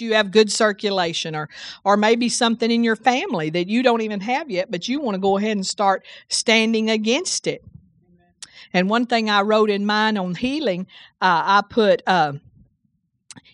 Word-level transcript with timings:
you 0.00 0.14
have 0.14 0.30
good 0.30 0.50
circulation 0.50 1.34
or 1.34 1.48
or 1.84 1.96
maybe 1.96 2.28
something 2.28 2.70
in 2.70 2.84
your 2.84 2.96
family 2.96 3.50
that 3.50 3.68
you 3.68 3.82
don't 3.82 4.02
even 4.02 4.20
have 4.20 4.50
yet 4.50 4.70
but 4.70 4.88
you 4.88 5.00
want 5.00 5.14
to 5.14 5.20
go 5.20 5.36
ahead 5.36 5.56
and 5.56 5.66
start 5.66 6.04
standing 6.28 6.90
against 6.90 7.46
it? 7.46 7.62
And 8.72 8.90
one 8.90 9.06
thing 9.06 9.30
i 9.30 9.42
wrote 9.42 9.70
in 9.70 9.86
mine 9.86 10.16
on 10.16 10.34
healing 10.34 10.86
uh, 11.20 11.42
i 11.44 11.62
put 11.68 12.02
uh, 12.06 12.32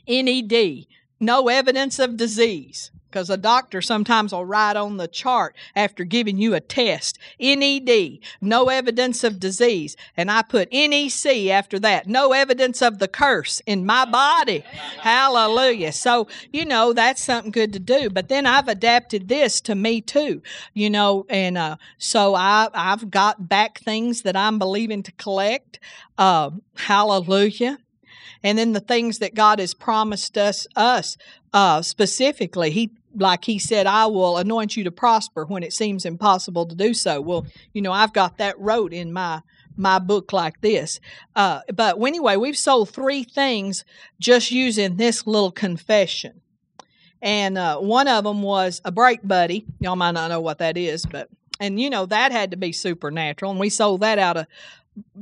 ned 0.09 0.87
no 1.23 1.49
evidence 1.49 1.99
of 1.99 2.17
disease 2.17 2.91
because 3.13 3.29
a 3.29 3.37
doctor 3.37 3.83
sometimes 3.83 4.33
will 4.33 4.45
write 4.45 4.75
on 4.75 4.97
the 4.97 5.07
chart 5.07 5.55
after 5.77 6.03
giving 6.03 6.39
you 6.39 6.55
a 6.55 6.61
test 6.61 7.19
NED, 7.39 8.19
no 8.41 8.71
evidence 8.71 9.23
of 9.23 9.39
disease. 9.39 9.97
And 10.17 10.31
I 10.31 10.41
put 10.41 10.73
NEC 10.73 11.49
after 11.51 11.79
that, 11.81 12.07
no 12.07 12.33
evidence 12.33 12.81
of 12.81 12.99
the 12.99 13.09
curse 13.09 13.61
in 13.67 13.85
my 13.85 14.07
body. 14.07 14.65
Hallelujah. 15.01 15.93
So, 15.93 16.27
you 16.53 16.65
know, 16.65 16.95
that's 16.95 17.23
something 17.23 17.53
good 17.53 17.75
to 17.75 17.79
do. 17.79 18.09
But 18.09 18.29
then 18.29 18.47
I've 18.47 18.69
adapted 18.69 19.29
this 19.29 19.61
to 19.63 19.75
me 19.75 20.01
too, 20.01 20.41
you 20.73 20.89
know, 20.89 21.27
and 21.29 21.59
uh, 21.59 21.77
so 21.99 22.35
I, 22.35 22.69
I've 22.73 23.11
got 23.11 23.47
back 23.47 23.79
things 23.81 24.23
that 24.23 24.37
I'm 24.37 24.59
believing 24.59 25.03
to 25.03 25.13
collect. 25.13 25.79
Uh, 26.17 26.51
hallelujah 26.77 27.79
and 28.45 28.59
then 28.59 28.73
the 28.73 28.81
things 28.81 29.19
that 29.19 29.35
God 29.35 29.59
has 29.59 29.75
promised 29.75 30.37
us 30.37 30.67
us 30.77 31.17
uh, 31.53 31.83
specifically. 31.83 32.71
He 32.71 32.91
like 33.15 33.45
he 33.45 33.59
said, 33.59 33.87
I 33.87 34.07
will 34.07 34.39
anoint 34.39 34.77
you 34.77 34.85
to 34.85 34.91
prosper 34.91 35.45
when 35.45 35.63
it 35.63 35.73
seems 35.73 36.07
impossible 36.07 36.67
to 36.67 36.75
do 36.75 36.95
so. 36.95 37.21
Well, 37.21 37.47
you 37.75 37.83
know, 37.83 37.93
I've 37.93 38.13
got 38.13 38.39
that 38.39 38.59
wrote 38.59 38.93
in 38.93 39.13
my 39.13 39.43
my 39.77 39.99
book 39.99 40.33
like 40.33 40.61
this. 40.61 41.01
Uh, 41.35 41.61
but 41.75 42.01
anyway, 42.03 42.37
we've 42.37 42.57
sold 42.57 42.91
three 42.91 43.25
things 43.25 43.85
just 44.21 44.51
using 44.51 44.97
this 44.97 45.27
little 45.27 45.51
confession. 45.51 46.41
And 47.21 47.57
uh, 47.57 47.79
one 47.79 48.09
of 48.09 48.25
them 48.25 48.43
was 48.43 48.81
a 48.85 48.91
brake 48.91 49.21
buddy. 49.23 49.65
Y'all 49.79 49.97
might 49.97 50.13
not 50.13 50.29
know 50.29 50.41
what 50.41 50.59
that 50.59 50.77
is, 50.77 51.07
but 51.07 51.29
and 51.61 51.81
you 51.81 51.89
know 51.91 52.07
that 52.07 52.33
had 52.33 52.51
to 52.51 52.57
be 52.57 52.73
supernatural, 52.73 53.53
and 53.53 53.61
we 53.61 53.69
sold 53.69 54.01
that 54.01 54.19
out 54.19 54.37
of 54.37 54.47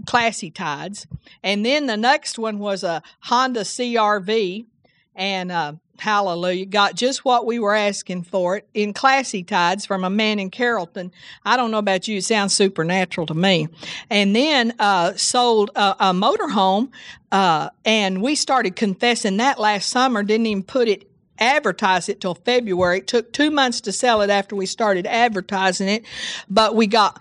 classy 0.07 0.51
tides. 0.51 1.07
And 1.43 1.65
then 1.65 1.87
the 1.87 1.97
next 1.97 2.39
one 2.39 2.59
was 2.59 2.83
a 2.83 3.03
Honda 3.21 3.61
CRV, 3.61 4.67
and 5.15 5.53
uh, 5.53 5.75
hallelujah, 5.99 6.67
got 6.67 6.95
just 6.95 7.25
what 7.25 7.47
we 7.47 7.59
were 7.59 7.75
asking 7.75 8.25
for 8.25 8.57
it 8.57 8.69
in 8.75 8.93
classy 8.93 9.43
tides 9.43 9.87
from 9.87 10.05
a 10.05 10.11
man 10.11 10.39
in 10.39 10.51
Carrollton. 10.51 11.13
I 11.45 11.57
don't 11.57 11.71
know 11.71 11.79
about 11.79 12.09
you, 12.09 12.19
it 12.19 12.25
sounds 12.25 12.55
supernatural 12.55 13.27
to 13.29 13.35
me. 13.35 13.69
And 14.09 14.35
then 14.35 14.75
uh, 14.79 15.15
sold 15.15 15.71
a, 15.77 15.97
a 16.01 16.13
motorhome, 16.13 16.91
uh, 17.31 17.71
and 17.85 18.23
we 18.23 18.35
started 18.35 18.77
confessing 18.77 19.37
that 19.37 19.59
last 19.59 19.91
summer, 19.91 20.23
didn't 20.23 20.47
even 20.47 20.63
put 20.63 20.89
it 20.89 21.10
advertise 21.41 22.09
it 22.09 22.21
till 22.21 22.35
February. 22.35 22.99
It 22.99 23.07
took 23.07 23.33
two 23.33 23.51
months 23.51 23.81
to 23.83 23.93
sell 23.93 24.21
it 24.21 24.31
after 24.31 24.55
we 24.55 24.67
started 24.67 25.07
advertising 25.07 25.89
it, 25.89 26.05
but 26.49 26.77
we 26.77 26.87
got 26.87 27.21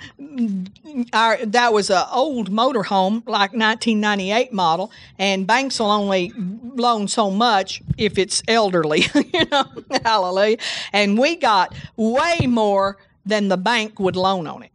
our 1.13 1.37
that 1.45 1.73
was 1.73 1.89
an 1.89 2.03
old 2.11 2.51
motorhome, 2.51 3.25
like 3.27 3.53
1998 3.53 4.53
model, 4.53 4.91
and 5.17 5.47
banks 5.47 5.79
will 5.79 5.91
only 5.91 6.33
loan 6.35 7.07
so 7.07 7.31
much 7.31 7.81
if 7.97 8.17
it's 8.17 8.43
elderly, 8.47 9.05
you 9.33 9.45
know. 9.51 9.65
Hallelujah! 10.03 10.57
And 10.93 11.17
we 11.17 11.35
got 11.35 11.73
way 11.95 12.45
more 12.47 12.97
than 13.25 13.47
the 13.47 13.57
bank 13.57 13.99
would 13.99 14.15
loan 14.15 14.47
on 14.47 14.63
it. 14.63 14.71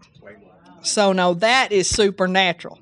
So 0.83 1.13
no, 1.13 1.35
that 1.35 1.73
is 1.73 1.89
supernatural. 1.89 2.79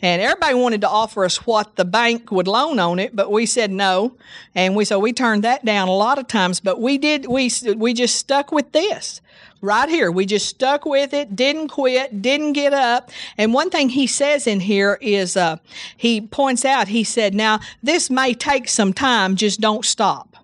And 0.00 0.22
everybody 0.22 0.54
wanted 0.54 0.80
to 0.82 0.88
offer 0.88 1.24
us 1.24 1.46
what 1.46 1.76
the 1.76 1.84
bank 1.84 2.30
would 2.30 2.48
loan 2.48 2.78
on 2.78 2.98
it, 2.98 3.14
but 3.14 3.30
we 3.30 3.46
said 3.46 3.70
no. 3.70 4.16
And 4.54 4.76
we 4.76 4.84
so 4.84 4.98
we 4.98 5.12
turned 5.12 5.44
that 5.44 5.64
down 5.64 5.88
a 5.88 5.94
lot 5.94 6.18
of 6.18 6.28
times, 6.28 6.60
but 6.60 6.80
we 6.80 6.98
did 6.98 7.26
we 7.26 7.50
we 7.76 7.94
just 7.94 8.16
stuck 8.16 8.52
with 8.52 8.72
this 8.72 9.20
right 9.60 9.88
here. 9.88 10.10
We 10.10 10.26
just 10.26 10.46
stuck 10.46 10.84
with 10.84 11.12
it, 11.12 11.34
didn't 11.34 11.68
quit, 11.68 12.22
didn't 12.22 12.52
get 12.52 12.72
up. 12.72 13.10
And 13.36 13.52
one 13.52 13.70
thing 13.70 13.88
he 13.88 14.06
says 14.06 14.46
in 14.46 14.60
here 14.60 14.98
is 15.00 15.36
uh, 15.36 15.56
he 15.96 16.20
points 16.20 16.64
out, 16.64 16.88
he 16.88 17.04
said, 17.04 17.34
Now, 17.34 17.60
this 17.82 18.10
may 18.10 18.34
take 18.34 18.68
some 18.68 18.92
time, 18.92 19.36
just 19.36 19.60
don't 19.60 19.84
stop. 19.84 20.36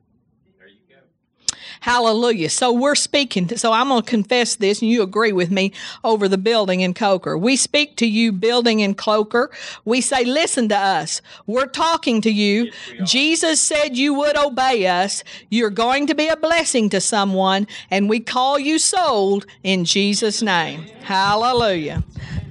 Hallelujah. 1.81 2.51
So 2.51 2.73
we're 2.73 2.95
speaking. 2.95 3.57
So 3.57 3.73
I'm 3.73 3.89
going 3.89 4.03
to 4.03 4.09
confess 4.09 4.57
this, 4.57 4.81
and 4.81 4.91
you 4.91 5.03
agree 5.03 5.33
with 5.33 5.51
me 5.51 5.73
over 6.03 6.29
the 6.29 6.39
building 6.39 6.81
in 6.81 6.95
Coker. 6.95 7.37
We 7.37 7.57
speak 7.57 7.97
to 7.97 8.07
you, 8.07 8.33
building 8.33 8.81
in 8.81 8.95
Coker. 8.95 9.51
We 9.85 10.01
say, 10.01 10.25
listen 10.25 10.69
to 10.71 10.79
us. 10.79 11.21
We're 11.47 11.67
talking 11.67 12.21
to 12.23 12.31
you. 12.31 12.71
Yes, 12.99 13.11
Jesus 13.11 13.61
said 13.61 13.97
you 13.97 14.15
would 14.15 14.37
obey 14.37 14.87
us. 14.87 15.25
You're 15.51 15.71
going 15.71 16.07
to 16.07 16.15
be 16.15 16.29
a 16.29 16.37
blessing 16.37 16.89
to 16.91 17.01
someone, 17.01 17.67
and 17.91 18.09
we 18.09 18.21
call 18.21 18.59
you 18.59 18.79
sold 18.79 19.47
in 19.63 19.85
Jesus' 19.85 20.43
name. 20.43 20.83
Hallelujah. 21.03 22.03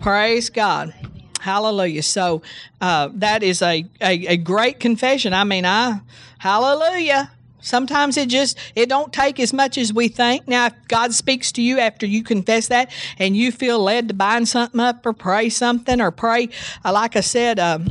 Praise 0.02 0.50
God. 0.50 0.94
Hallelujah. 1.40 2.04
So 2.04 2.42
uh, 2.80 3.10
that 3.16 3.44
is 3.44 3.62
a, 3.62 3.86
a, 4.00 4.28
a 4.28 4.38
great 4.38 4.80
confession. 4.80 5.34
I 5.34 5.44
mean, 5.44 5.66
I, 5.66 6.00
hallelujah. 6.38 7.32
Sometimes 7.64 8.18
it 8.18 8.30
just 8.30 8.58
it 8.76 8.90
don't 8.90 9.12
take 9.12 9.40
as 9.40 9.54
much 9.54 9.78
as 9.78 9.94
we 9.94 10.10
think. 10.10 10.48
Now, 10.48 10.68
if 10.68 10.74
God 10.88 11.14
speaks 11.14 11.52
to 11.54 11.62
you 11.62 11.80
after 11.80 12.06
you 12.06 12.22
confess 12.22 12.68
that, 12.68 12.92
and 13.18 13.36
you 13.36 13.52
feel 13.52 13.80
led 13.80 14.10
to 14.10 14.14
bind 14.14 14.48
something 14.48 14.80
up 14.80 15.06
or 15.06 15.14
pray 15.14 15.50
something 15.50 16.00
or 16.00 16.12
pray, 16.12 16.50
uh, 16.84 16.92
like 16.92 17.16
I 17.16 17.22
said, 17.22 17.60
um, 17.60 17.88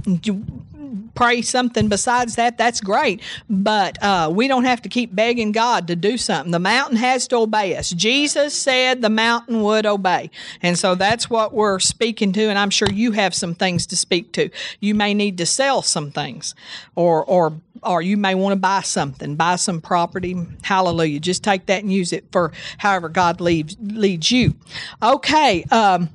pray 1.14 1.42
something 1.42 1.88
besides 1.88 2.36
that, 2.36 2.58
that's 2.58 2.80
great. 2.80 3.20
But 3.48 4.02
uh, 4.02 4.30
we 4.32 4.48
don't 4.48 4.64
have 4.64 4.82
to 4.82 4.88
keep 4.88 5.14
begging 5.14 5.52
God 5.52 5.86
to 5.88 5.96
do 5.96 6.16
something. 6.16 6.52
The 6.52 6.58
mountain 6.58 6.96
has 6.96 7.28
to 7.28 7.36
obey 7.36 7.76
us. 7.76 7.90
Jesus 7.90 8.54
said 8.54 9.02
the 9.02 9.10
mountain 9.10 9.62
would 9.62 9.86
obey. 9.86 10.30
And 10.62 10.78
so 10.78 10.94
that's 10.94 11.28
what 11.28 11.52
we're 11.52 11.78
speaking 11.78 12.32
to. 12.32 12.42
And 12.48 12.58
I'm 12.58 12.70
sure 12.70 12.88
you 12.90 13.12
have 13.12 13.34
some 13.34 13.54
things 13.54 13.86
to 13.86 13.96
speak 13.96 14.32
to. 14.32 14.50
You 14.80 14.94
may 14.94 15.14
need 15.14 15.38
to 15.38 15.46
sell 15.46 15.82
some 15.82 16.10
things 16.10 16.54
or, 16.94 17.24
or, 17.24 17.54
or 17.82 18.02
you 18.02 18.16
may 18.16 18.34
want 18.34 18.52
to 18.52 18.58
buy 18.60 18.80
something, 18.80 19.36
buy 19.36 19.56
some 19.56 19.80
property. 19.80 20.36
Hallelujah. 20.62 21.20
Just 21.20 21.44
take 21.44 21.66
that 21.66 21.82
and 21.82 21.92
use 21.92 22.12
it 22.12 22.24
for 22.32 22.52
however 22.78 23.08
God 23.08 23.40
leads, 23.40 23.76
leads 23.80 24.30
you. 24.30 24.54
Okay. 25.02 25.64
Um, 25.64 26.10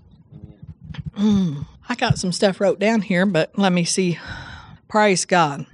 I 1.89 1.95
got 1.95 2.17
some 2.19 2.31
stuff 2.31 2.59
wrote 2.61 2.79
down 2.79 3.01
here, 3.01 3.25
but 3.25 3.57
let 3.57 3.71
me 3.71 3.83
see. 3.83 4.19
Praise 4.87 5.25
God. 5.25 5.65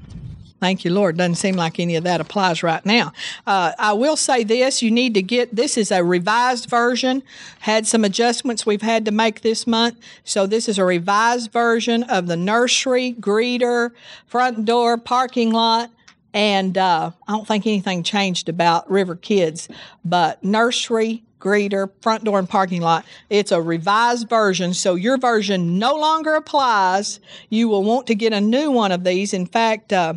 Thank 0.59 0.85
you, 0.85 0.91
Lord. 0.91 1.18
Doesn't 1.18 1.35
seem 1.35 1.56
like 1.56 1.78
any 1.78 1.97
of 1.97 2.06
that 2.06 2.22
applies 2.22 2.63
right 2.63 2.85
now. 2.85 3.12
Uh, 3.46 3.74
I 3.78 3.91
will 3.91 4.16
say 4.16 4.46
this 4.46 4.81
you 4.81 4.91
need 4.91 5.13
to 5.16 5.22
get 5.22 5.53
this 5.53 5.78
is 5.78 5.91
a 5.91 6.01
revised 6.01 6.69
version, 6.69 7.22
had 7.59 7.85
some 7.85 8.06
adjustments 8.06 8.66
we've 8.66 8.81
had 8.81 9.03
to 9.03 9.12
make 9.12 9.41
this 9.41 9.68
month. 9.68 9.97
So, 10.23 10.47
this 10.47 10.69
is 10.69 10.79
a 10.79 10.85
revised 10.85 11.52
version 11.52 12.03
of 12.03 12.28
the 12.28 12.38
nursery, 12.38 13.13
greeter, 13.19 13.91
front 14.25 14.63
door, 14.63 14.97
parking 14.97 15.52
lot. 15.52 15.91
And 16.34 16.78
uh, 16.78 17.12
I 17.28 17.31
don't 17.34 17.46
think 17.46 17.68
anything 17.68 18.02
changed 18.02 18.47
about 18.47 18.90
River 18.90 19.18
Kids, 19.18 19.68
but 20.06 20.41
nursery, 20.46 21.23
greeter, 21.44 21.90
front 22.02 22.24
door, 22.24 22.40
and 22.40 22.48
parking 22.48 22.81
lot. 22.81 23.06
It's 23.30 23.52
a 23.52 23.62
revised 23.62 24.30
version, 24.30 24.74
so 24.74 24.96
your 24.96 25.18
version 25.18 25.78
no 25.78 25.96
longer 25.96 26.36
applies. 26.36 27.20
You 27.50 27.68
will 27.68 27.84
want 27.84 28.08
to 28.08 28.16
get 28.16 28.31
a 28.31 28.40
new 28.40 28.72
one 28.72 28.92
of 28.92 29.04
these. 29.04 29.34
In 29.34 29.46
fact, 29.46 29.92
uh, 29.92 30.16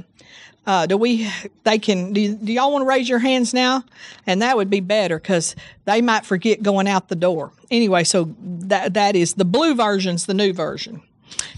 uh, 0.67 0.87
do 0.87 0.97
we? 0.97 1.29
They 1.65 1.79
can. 1.79 2.13
Do, 2.13 2.35
do 2.37 2.53
y'all 2.53 2.73
want 2.73 2.83
to 2.83 2.87
raise 2.87 3.09
your 3.09 3.19
hands 3.19 3.53
now? 3.53 3.85
And 4.27 4.43
that 4.43 4.57
would 4.57 4.71
be 4.71 4.81
better 4.81 5.19
because 5.19 5.55
they 5.85 6.01
might 6.01 6.25
forget 6.25 6.63
going 6.63 6.89
out 6.89 7.09
the 7.09 7.17
door. 7.17 7.53
Anyway, 7.71 8.05
so 8.05 8.35
that 8.41 8.95
that 8.95 9.17
is 9.17 9.35
the 9.35 9.45
blue 9.45 9.75
version's 9.75 10.27
the 10.27 10.35
new 10.35 10.53
version. 10.53 11.03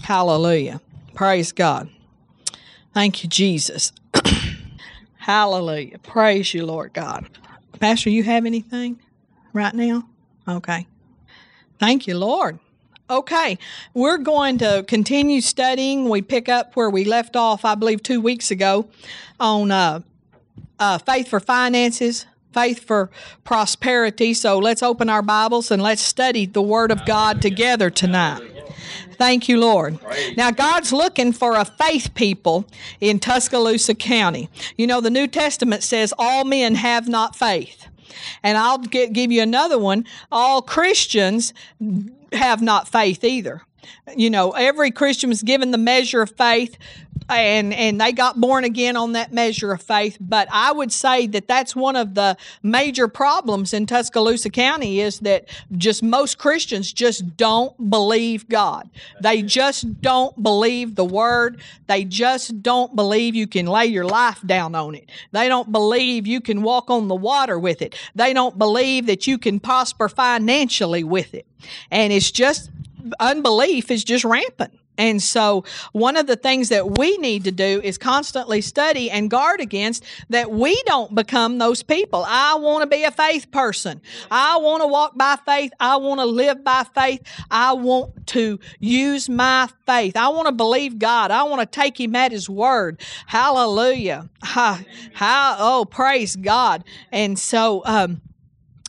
Hallelujah. 0.03 0.81
Praise 1.13 1.51
God. 1.51 1.89
Thank 2.93 3.23
you, 3.23 3.29
Jesus. 3.29 3.91
Hallelujah. 5.17 5.99
Praise 5.99 6.53
you, 6.53 6.65
Lord 6.65 6.93
God. 6.93 7.27
Pastor, 7.79 8.09
you 8.09 8.23
have 8.23 8.45
anything? 8.45 8.99
Right 9.53 9.73
now? 9.73 10.07
Okay. 10.47 10.87
Thank 11.79 12.07
you, 12.07 12.17
Lord. 12.17 12.59
Okay, 13.09 13.57
we're 13.95 14.19
going 14.19 14.59
to 14.59 14.85
continue 14.87 15.41
studying. 15.41 16.09
We 16.09 16.21
pick 16.21 16.47
up 16.47 16.75
where 16.75 16.91
we 16.91 17.05
left 17.05 17.35
off, 17.35 17.65
I 17.65 17.73
believe, 17.73 18.03
two 18.03 18.21
weeks 18.21 18.51
ago 18.51 18.87
on 19.39 19.71
uh, 19.71 20.01
uh, 20.77 20.99
faith 20.99 21.27
for 21.27 21.39
finances, 21.39 22.27
faith 22.53 22.83
for 22.83 23.09
prosperity. 23.43 24.35
So 24.35 24.59
let's 24.59 24.83
open 24.83 25.09
our 25.09 25.23
Bibles 25.23 25.71
and 25.71 25.81
let's 25.81 26.03
study 26.03 26.45
the 26.45 26.61
Word 26.61 26.91
of 26.91 27.03
God 27.07 27.41
together 27.41 27.89
tonight. 27.89 28.43
Thank 29.13 29.49
you, 29.49 29.59
Lord. 29.59 29.97
Now, 30.37 30.51
God's 30.51 30.93
looking 30.93 31.33
for 31.33 31.55
a 31.55 31.65
faith 31.65 32.13
people 32.13 32.65
in 33.01 33.19
Tuscaloosa 33.19 33.95
County. 33.95 34.49
You 34.77 34.85
know, 34.85 35.01
the 35.01 35.09
New 35.09 35.27
Testament 35.27 35.81
says 35.81 36.13
all 36.17 36.45
men 36.45 36.75
have 36.75 37.09
not 37.09 37.35
faith. 37.35 37.87
And 38.43 38.57
I'll 38.57 38.77
get, 38.77 39.13
give 39.13 39.31
you 39.31 39.41
another 39.41 39.79
one. 39.79 40.05
All 40.31 40.61
Christians 40.61 41.53
have 42.33 42.61
not 42.61 42.87
faith 42.87 43.23
either. 43.23 43.61
You 44.15 44.29
know, 44.29 44.51
every 44.51 44.91
Christian 44.91 45.29
was 45.29 45.41
given 45.41 45.71
the 45.71 45.77
measure 45.77 46.21
of 46.21 46.35
faith 46.35 46.77
and 47.29 47.73
and 47.73 47.99
they 47.99 48.11
got 48.11 48.39
born 48.39 48.63
again 48.63 48.95
on 48.97 49.13
that 49.13 49.31
measure 49.31 49.71
of 49.71 49.81
faith. 49.81 50.17
But 50.19 50.47
I 50.51 50.71
would 50.71 50.91
say 50.91 51.27
that 51.27 51.47
that's 51.47 51.75
one 51.75 51.95
of 51.95 52.15
the 52.15 52.37
major 52.63 53.07
problems 53.07 53.73
in 53.73 53.85
Tuscaloosa 53.85 54.49
County 54.49 54.99
is 54.99 55.19
that 55.19 55.49
just 55.77 56.03
most 56.03 56.37
Christians 56.37 56.91
just 56.91 57.37
don't 57.37 57.89
believe 57.89 58.47
God. 58.49 58.89
They 59.21 59.41
just 59.41 60.01
don't 60.01 60.41
believe 60.41 60.95
the 60.95 61.05
word. 61.05 61.61
They 61.87 62.03
just 62.03 62.61
don't 62.61 62.95
believe 62.95 63.35
you 63.35 63.47
can 63.47 63.65
lay 63.65 63.85
your 63.85 64.05
life 64.05 64.41
down 64.45 64.75
on 64.75 64.95
it. 64.95 65.09
They 65.31 65.47
don't 65.47 65.71
believe 65.71 66.27
you 66.27 66.41
can 66.41 66.61
walk 66.61 66.89
on 66.89 67.07
the 67.07 67.15
water 67.15 67.59
with 67.59 67.81
it. 67.81 67.95
They 68.15 68.33
don't 68.33 68.57
believe 68.57 69.05
that 69.07 69.27
you 69.27 69.37
can 69.37 69.59
prosper 69.59 70.09
financially 70.09 71.03
with 71.03 71.33
it. 71.33 71.45
And 71.91 72.11
it's 72.11 72.31
just 72.31 72.69
unbelief 73.19 73.91
is 73.91 74.03
just 74.03 74.25
rampant. 74.25 74.73
And 74.97 75.23
so, 75.23 75.63
one 75.93 76.17
of 76.17 76.27
the 76.27 76.35
things 76.35 76.67
that 76.69 76.97
we 76.97 77.17
need 77.19 77.45
to 77.45 77.51
do 77.51 77.79
is 77.81 77.97
constantly 77.97 78.59
study 78.59 79.09
and 79.09 79.29
guard 79.29 79.61
against 79.61 80.03
that 80.27 80.51
we 80.51 80.81
don't 80.85 81.15
become 81.15 81.57
those 81.57 81.83
people. 81.83 82.25
I 82.27 82.55
want 82.55 82.81
to 82.81 82.87
be 82.87 83.03
a 83.03 83.11
faith 83.11 83.49
person. 83.49 84.01
I 84.29 84.57
want 84.57 84.83
to 84.83 84.87
walk 84.87 85.17
by 85.17 85.37
faith. 85.45 85.71
I 85.79 85.95
want 85.95 86.19
to 86.19 86.25
live 86.25 86.65
by 86.65 86.85
faith. 86.93 87.21
I 87.49 87.71
want 87.73 88.27
to 88.27 88.59
use 88.79 89.29
my 89.29 89.69
faith. 89.85 90.17
I 90.17 90.27
want 90.27 90.47
to 90.47 90.51
believe 90.51 90.99
God. 90.99 91.31
I 91.31 91.43
want 91.43 91.61
to 91.61 91.65
take 91.65 91.97
Him 91.97 92.13
at 92.17 92.33
His 92.33 92.49
word. 92.49 92.99
Hallelujah. 93.25 94.29
How, 94.43 94.79
oh, 95.57 95.85
praise 95.89 96.35
God. 96.35 96.83
And 97.13 97.39
so, 97.39 97.83
um, 97.85 98.19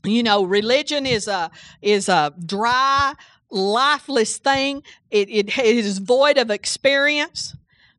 you 0.04 0.22
know, 0.22 0.44
religion 0.44 1.04
is 1.04 1.28
a 1.28 1.50
is 1.82 2.08
a 2.08 2.32
dry 2.44 3.14
lifeless 3.50 4.38
thing. 4.38 4.82
It, 5.10 5.28
it, 5.28 5.58
it 5.58 5.76
is 5.76 5.98
void 5.98 6.38
of 6.38 6.50
experience. 6.50 7.54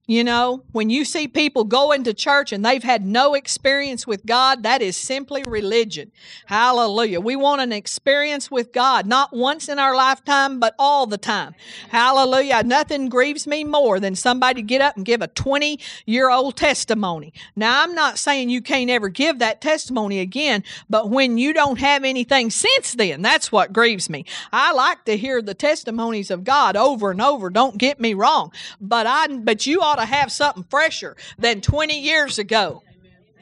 You 0.07 0.23
know, 0.23 0.63
when 0.71 0.89
you 0.89 1.05
see 1.05 1.27
people 1.27 1.63
go 1.63 1.91
into 1.91 2.13
church 2.13 2.51
and 2.51 2.65
they've 2.65 2.83
had 2.83 3.05
no 3.05 3.35
experience 3.35 4.07
with 4.07 4.25
God, 4.25 4.63
that 4.63 4.81
is 4.81 4.97
simply 4.97 5.43
religion. 5.47 6.11
Hallelujah. 6.47 7.21
We 7.21 7.35
want 7.35 7.61
an 7.61 7.71
experience 7.71 8.49
with 8.49 8.73
God, 8.73 9.05
not 9.05 9.31
once 9.31 9.69
in 9.69 9.77
our 9.77 9.95
lifetime, 9.95 10.59
but 10.59 10.73
all 10.79 11.05
the 11.05 11.19
time. 11.19 11.53
Hallelujah. 11.89 12.63
Nothing 12.63 13.09
grieves 13.09 13.45
me 13.45 13.63
more 13.63 13.99
than 13.99 14.15
somebody 14.15 14.63
get 14.63 14.81
up 14.81 14.97
and 14.97 15.05
give 15.05 15.21
a 15.21 15.27
20 15.27 15.79
year 16.07 16.31
old 16.31 16.57
testimony. 16.57 17.31
Now, 17.55 17.83
I'm 17.83 17.93
not 17.93 18.17
saying 18.17 18.49
you 18.49 18.61
can't 18.61 18.89
ever 18.89 19.07
give 19.07 19.37
that 19.39 19.61
testimony 19.61 20.19
again, 20.19 20.63
but 20.89 21.09
when 21.11 21.37
you 21.37 21.53
don't 21.53 21.79
have 21.79 22.03
anything 22.03 22.49
since 22.49 22.95
then, 22.95 23.21
that's 23.21 23.51
what 23.51 23.71
grieves 23.71 24.09
me. 24.09 24.25
I 24.51 24.73
like 24.73 25.05
to 25.05 25.15
hear 25.15 25.43
the 25.43 25.53
testimonies 25.53 26.31
of 26.31 26.43
God 26.43 26.75
over 26.75 27.11
and 27.11 27.21
over. 27.21 27.51
Don't 27.51 27.77
get 27.77 27.99
me 27.99 28.15
wrong, 28.15 28.51
but 28.81 29.05
I, 29.07 29.27
but 29.27 29.67
you 29.67 29.79
ought 29.81 30.00
to 30.01 30.13
have 30.13 30.31
something 30.31 30.65
fresher 30.69 31.15
than 31.37 31.61
20 31.61 31.99
years 31.99 32.39
ago. 32.39 32.83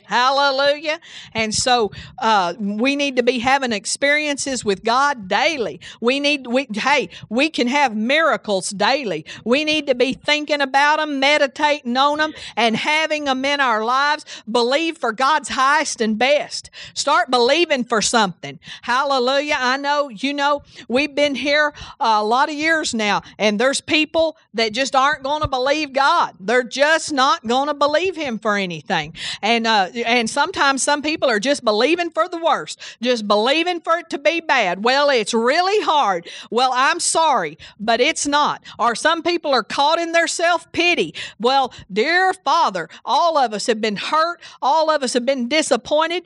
Hallelujah. 0.09 0.99
And 1.35 1.53
so 1.53 1.91
uh, 2.17 2.55
we 2.57 2.95
need 2.95 3.15
to 3.17 3.21
be 3.21 3.37
having 3.37 3.71
experiences 3.71 4.65
with 4.65 4.83
God 4.83 5.27
daily. 5.27 5.79
We 6.01 6.19
need, 6.19 6.47
we, 6.47 6.65
hey, 6.73 7.09
we 7.29 7.51
can 7.51 7.67
have 7.67 7.95
miracles 7.95 8.71
daily. 8.71 9.23
We 9.45 9.63
need 9.63 9.85
to 9.85 9.93
be 9.93 10.13
thinking 10.13 10.61
about 10.61 10.97
them, 10.97 11.19
meditating 11.19 11.95
on 11.95 12.17
them, 12.17 12.33
and 12.57 12.75
having 12.75 13.25
them 13.25 13.45
in 13.45 13.59
our 13.59 13.85
lives. 13.85 14.25
Believe 14.49 14.97
for 14.97 15.11
God's 15.11 15.49
highest 15.49 16.01
and 16.01 16.17
best. 16.17 16.71
Start 16.95 17.29
believing 17.29 17.83
for 17.83 18.01
something. 18.01 18.59
Hallelujah. 18.81 19.57
I 19.59 19.77
know, 19.77 20.09
you 20.09 20.33
know, 20.33 20.63
we've 20.87 21.13
been 21.13 21.35
here 21.35 21.71
a 21.99 22.23
lot 22.23 22.49
of 22.49 22.55
years 22.55 22.95
now, 22.95 23.21
and 23.37 23.59
there's 23.59 23.79
people 23.79 24.37
that 24.55 24.73
just 24.73 24.95
aren't 24.95 25.21
going 25.21 25.43
to 25.43 25.47
believe 25.47 25.93
God. 25.93 26.33
They're 26.39 26.63
just 26.63 27.13
not 27.13 27.45
going 27.45 27.67
to 27.67 27.75
believe 27.75 28.15
Him 28.15 28.39
for 28.39 28.57
anything. 28.57 29.13
And, 29.43 29.67
uh, 29.67 29.89
and 30.05 30.29
sometimes 30.29 30.83
some 30.83 31.01
people 31.01 31.29
are 31.29 31.39
just 31.39 31.63
believing 31.63 32.09
for 32.09 32.27
the 32.27 32.37
worst, 32.37 32.79
just 33.01 33.27
believing 33.27 33.81
for 33.81 33.97
it 33.97 34.09
to 34.09 34.17
be 34.17 34.39
bad. 34.39 34.83
Well, 34.83 35.09
it's 35.09 35.33
really 35.33 35.83
hard. 35.85 36.27
Well, 36.49 36.71
I'm 36.73 36.99
sorry, 36.99 37.57
but 37.79 38.01
it's 38.01 38.27
not. 38.27 38.63
Or 38.77 38.95
some 38.95 39.23
people 39.23 39.53
are 39.53 39.63
caught 39.63 39.99
in 39.99 40.11
their 40.11 40.27
self 40.27 40.71
pity. 40.71 41.13
Well, 41.39 41.73
dear 41.91 42.33
Father, 42.33 42.89
all 43.05 43.37
of 43.37 43.53
us 43.53 43.67
have 43.67 43.81
been 43.81 43.97
hurt, 43.97 44.41
all 44.61 44.89
of 44.89 45.03
us 45.03 45.13
have 45.13 45.25
been 45.25 45.47
disappointed. 45.47 46.23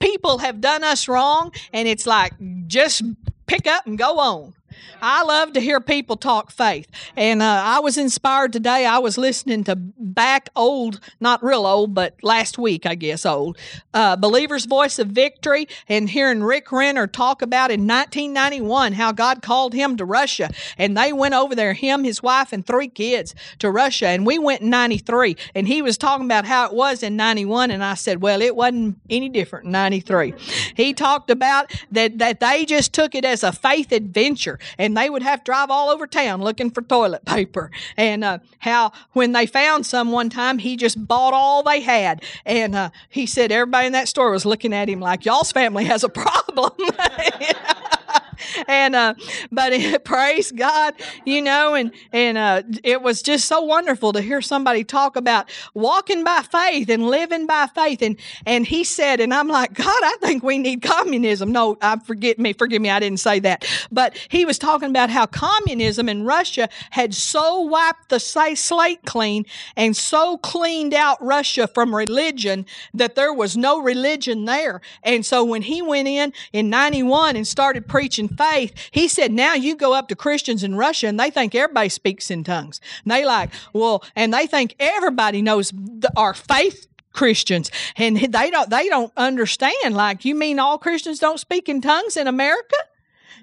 People 0.00 0.38
have 0.38 0.60
done 0.60 0.82
us 0.82 1.06
wrong, 1.06 1.52
and 1.72 1.86
it's 1.86 2.06
like 2.06 2.32
just 2.66 3.02
pick 3.46 3.66
up 3.66 3.86
and 3.86 3.96
go 3.96 4.18
on. 4.18 4.54
I 5.00 5.24
love 5.24 5.52
to 5.54 5.60
hear 5.60 5.80
people 5.80 6.16
talk 6.16 6.50
faith. 6.50 6.88
And 7.16 7.42
uh, 7.42 7.62
I 7.64 7.80
was 7.80 7.98
inspired 7.98 8.52
today. 8.52 8.86
I 8.86 8.98
was 8.98 9.18
listening 9.18 9.64
to 9.64 9.76
back 9.76 10.48
old, 10.54 11.00
not 11.20 11.42
real 11.42 11.66
old, 11.66 11.94
but 11.94 12.22
last 12.22 12.58
week, 12.58 12.86
I 12.86 12.94
guess, 12.94 13.26
old, 13.26 13.58
uh, 13.94 14.16
Believer's 14.16 14.66
Voice 14.66 14.98
of 14.98 15.08
Victory 15.08 15.66
and 15.88 16.10
hearing 16.10 16.42
Rick 16.42 16.70
Renner 16.70 17.06
talk 17.06 17.42
about 17.42 17.70
in 17.70 17.86
1991 17.86 18.92
how 18.92 19.12
God 19.12 19.42
called 19.42 19.74
him 19.74 19.96
to 19.96 20.04
Russia. 20.04 20.50
And 20.78 20.96
they 20.96 21.12
went 21.12 21.34
over 21.34 21.54
there, 21.54 21.72
him, 21.72 22.04
his 22.04 22.22
wife, 22.22 22.52
and 22.52 22.66
three 22.66 22.88
kids 22.88 23.34
to 23.58 23.70
Russia. 23.70 24.08
And 24.08 24.26
we 24.26 24.38
went 24.38 24.62
in 24.62 24.70
93. 24.70 25.36
And 25.54 25.66
he 25.66 25.82
was 25.82 25.98
talking 25.98 26.26
about 26.26 26.44
how 26.44 26.66
it 26.66 26.74
was 26.74 27.02
in 27.02 27.16
91. 27.16 27.70
And 27.70 27.82
I 27.82 27.94
said, 27.94 28.22
well, 28.22 28.40
it 28.40 28.54
wasn't 28.54 28.98
any 29.10 29.28
different 29.28 29.66
in 29.66 29.72
93. 29.72 30.34
He 30.76 30.94
talked 30.94 31.30
about 31.30 31.72
that, 31.90 32.18
that 32.18 32.40
they 32.40 32.64
just 32.64 32.92
took 32.92 33.14
it 33.14 33.24
as 33.24 33.42
a 33.42 33.52
faith 33.52 33.92
adventure 33.92 34.58
and 34.78 34.96
they 34.96 35.10
would 35.10 35.22
have 35.22 35.40
to 35.40 35.44
drive 35.44 35.70
all 35.70 35.90
over 35.90 36.06
town 36.06 36.40
looking 36.42 36.70
for 36.70 36.82
toilet 36.82 37.24
paper. 37.24 37.70
And 37.96 38.24
uh, 38.24 38.38
how 38.58 38.92
when 39.12 39.32
they 39.32 39.46
found 39.46 39.86
some 39.86 40.12
one 40.12 40.30
time, 40.30 40.58
he 40.58 40.76
just 40.76 41.06
bought 41.06 41.34
all 41.34 41.62
they 41.62 41.80
had. 41.80 42.22
And 42.44 42.74
uh, 42.74 42.90
he 43.08 43.26
said 43.26 43.52
everybody 43.52 43.86
in 43.86 43.92
that 43.92 44.08
store 44.08 44.30
was 44.30 44.46
looking 44.46 44.72
at 44.72 44.88
him 44.88 45.00
like, 45.00 45.24
y'all's 45.24 45.52
family 45.52 45.84
has 45.84 46.04
a 46.04 46.08
problem. 46.12 46.72
and 48.66 48.94
uh, 48.94 49.14
but 49.50 49.72
it, 49.72 50.04
praise 50.04 50.52
God, 50.52 50.94
you 51.24 51.42
know, 51.42 51.74
and 51.74 51.92
and 52.12 52.38
uh, 52.38 52.62
it 52.82 53.02
was 53.02 53.22
just 53.22 53.46
so 53.46 53.60
wonderful 53.62 54.12
to 54.12 54.20
hear 54.20 54.40
somebody 54.40 54.84
talk 54.84 55.16
about 55.16 55.50
walking 55.74 56.24
by 56.24 56.42
faith 56.42 56.88
and 56.88 57.06
living 57.06 57.46
by 57.46 57.68
faith. 57.74 58.02
And 58.02 58.16
and 58.46 58.66
he 58.66 58.84
said, 58.84 59.20
and 59.20 59.32
I'm 59.32 59.48
like, 59.48 59.74
God, 59.74 60.02
I 60.02 60.16
think 60.20 60.42
we 60.42 60.58
need 60.58 60.82
communism. 60.82 61.52
No, 61.52 61.76
I 61.80 61.98
forget 61.98 62.38
me, 62.38 62.52
forgive 62.52 62.82
me, 62.82 62.90
I 62.90 63.00
didn't 63.00 63.20
say 63.20 63.38
that. 63.40 63.64
But 63.90 64.16
he 64.28 64.44
was 64.44 64.58
talking 64.58 64.90
about 64.90 65.10
how 65.10 65.26
communism 65.26 66.08
in 66.08 66.24
Russia 66.24 66.68
had 66.90 67.14
so 67.14 67.60
wiped 67.60 68.08
the 68.08 68.20
slate 68.20 69.04
clean 69.04 69.46
and 69.76 69.96
so 69.96 70.38
cleaned 70.38 70.94
out 70.94 71.22
Russia 71.22 71.66
from 71.66 71.94
religion 71.94 72.66
that 72.94 73.14
there 73.14 73.32
was 73.32 73.56
no 73.56 73.80
religion 73.80 74.44
there. 74.44 74.80
And 75.02 75.24
so 75.24 75.44
when 75.44 75.62
he 75.62 75.82
went 75.82 76.08
in 76.08 76.32
in 76.52 76.70
91 76.70 77.36
and 77.36 77.46
started 77.46 77.86
preaching 77.86 78.28
faith, 78.42 78.72
he 78.90 79.08
said, 79.08 79.32
now 79.32 79.54
you 79.54 79.76
go 79.76 79.92
up 79.92 80.08
to 80.08 80.16
Christians 80.16 80.62
in 80.62 80.74
Russia 80.76 81.06
and 81.06 81.18
they 81.18 81.30
think 81.30 81.54
everybody 81.54 81.88
speaks 81.88 82.30
in 82.30 82.44
tongues. 82.44 82.80
And 83.04 83.12
they 83.12 83.24
like, 83.24 83.50
well, 83.72 84.04
and 84.16 84.32
they 84.32 84.46
think 84.46 84.74
everybody 84.78 85.42
knows 85.42 85.70
the, 85.70 86.10
our 86.16 86.34
faith 86.34 86.86
Christians, 87.12 87.70
and 87.96 88.16
they 88.16 88.50
don't 88.50 88.70
they 88.70 88.88
don't 88.88 89.12
understand. 89.18 89.94
Like, 89.94 90.24
you 90.24 90.34
mean 90.34 90.58
all 90.58 90.78
Christians 90.78 91.18
don't 91.18 91.38
speak 91.38 91.68
in 91.68 91.82
tongues 91.82 92.16
in 92.16 92.26
America? 92.26 92.76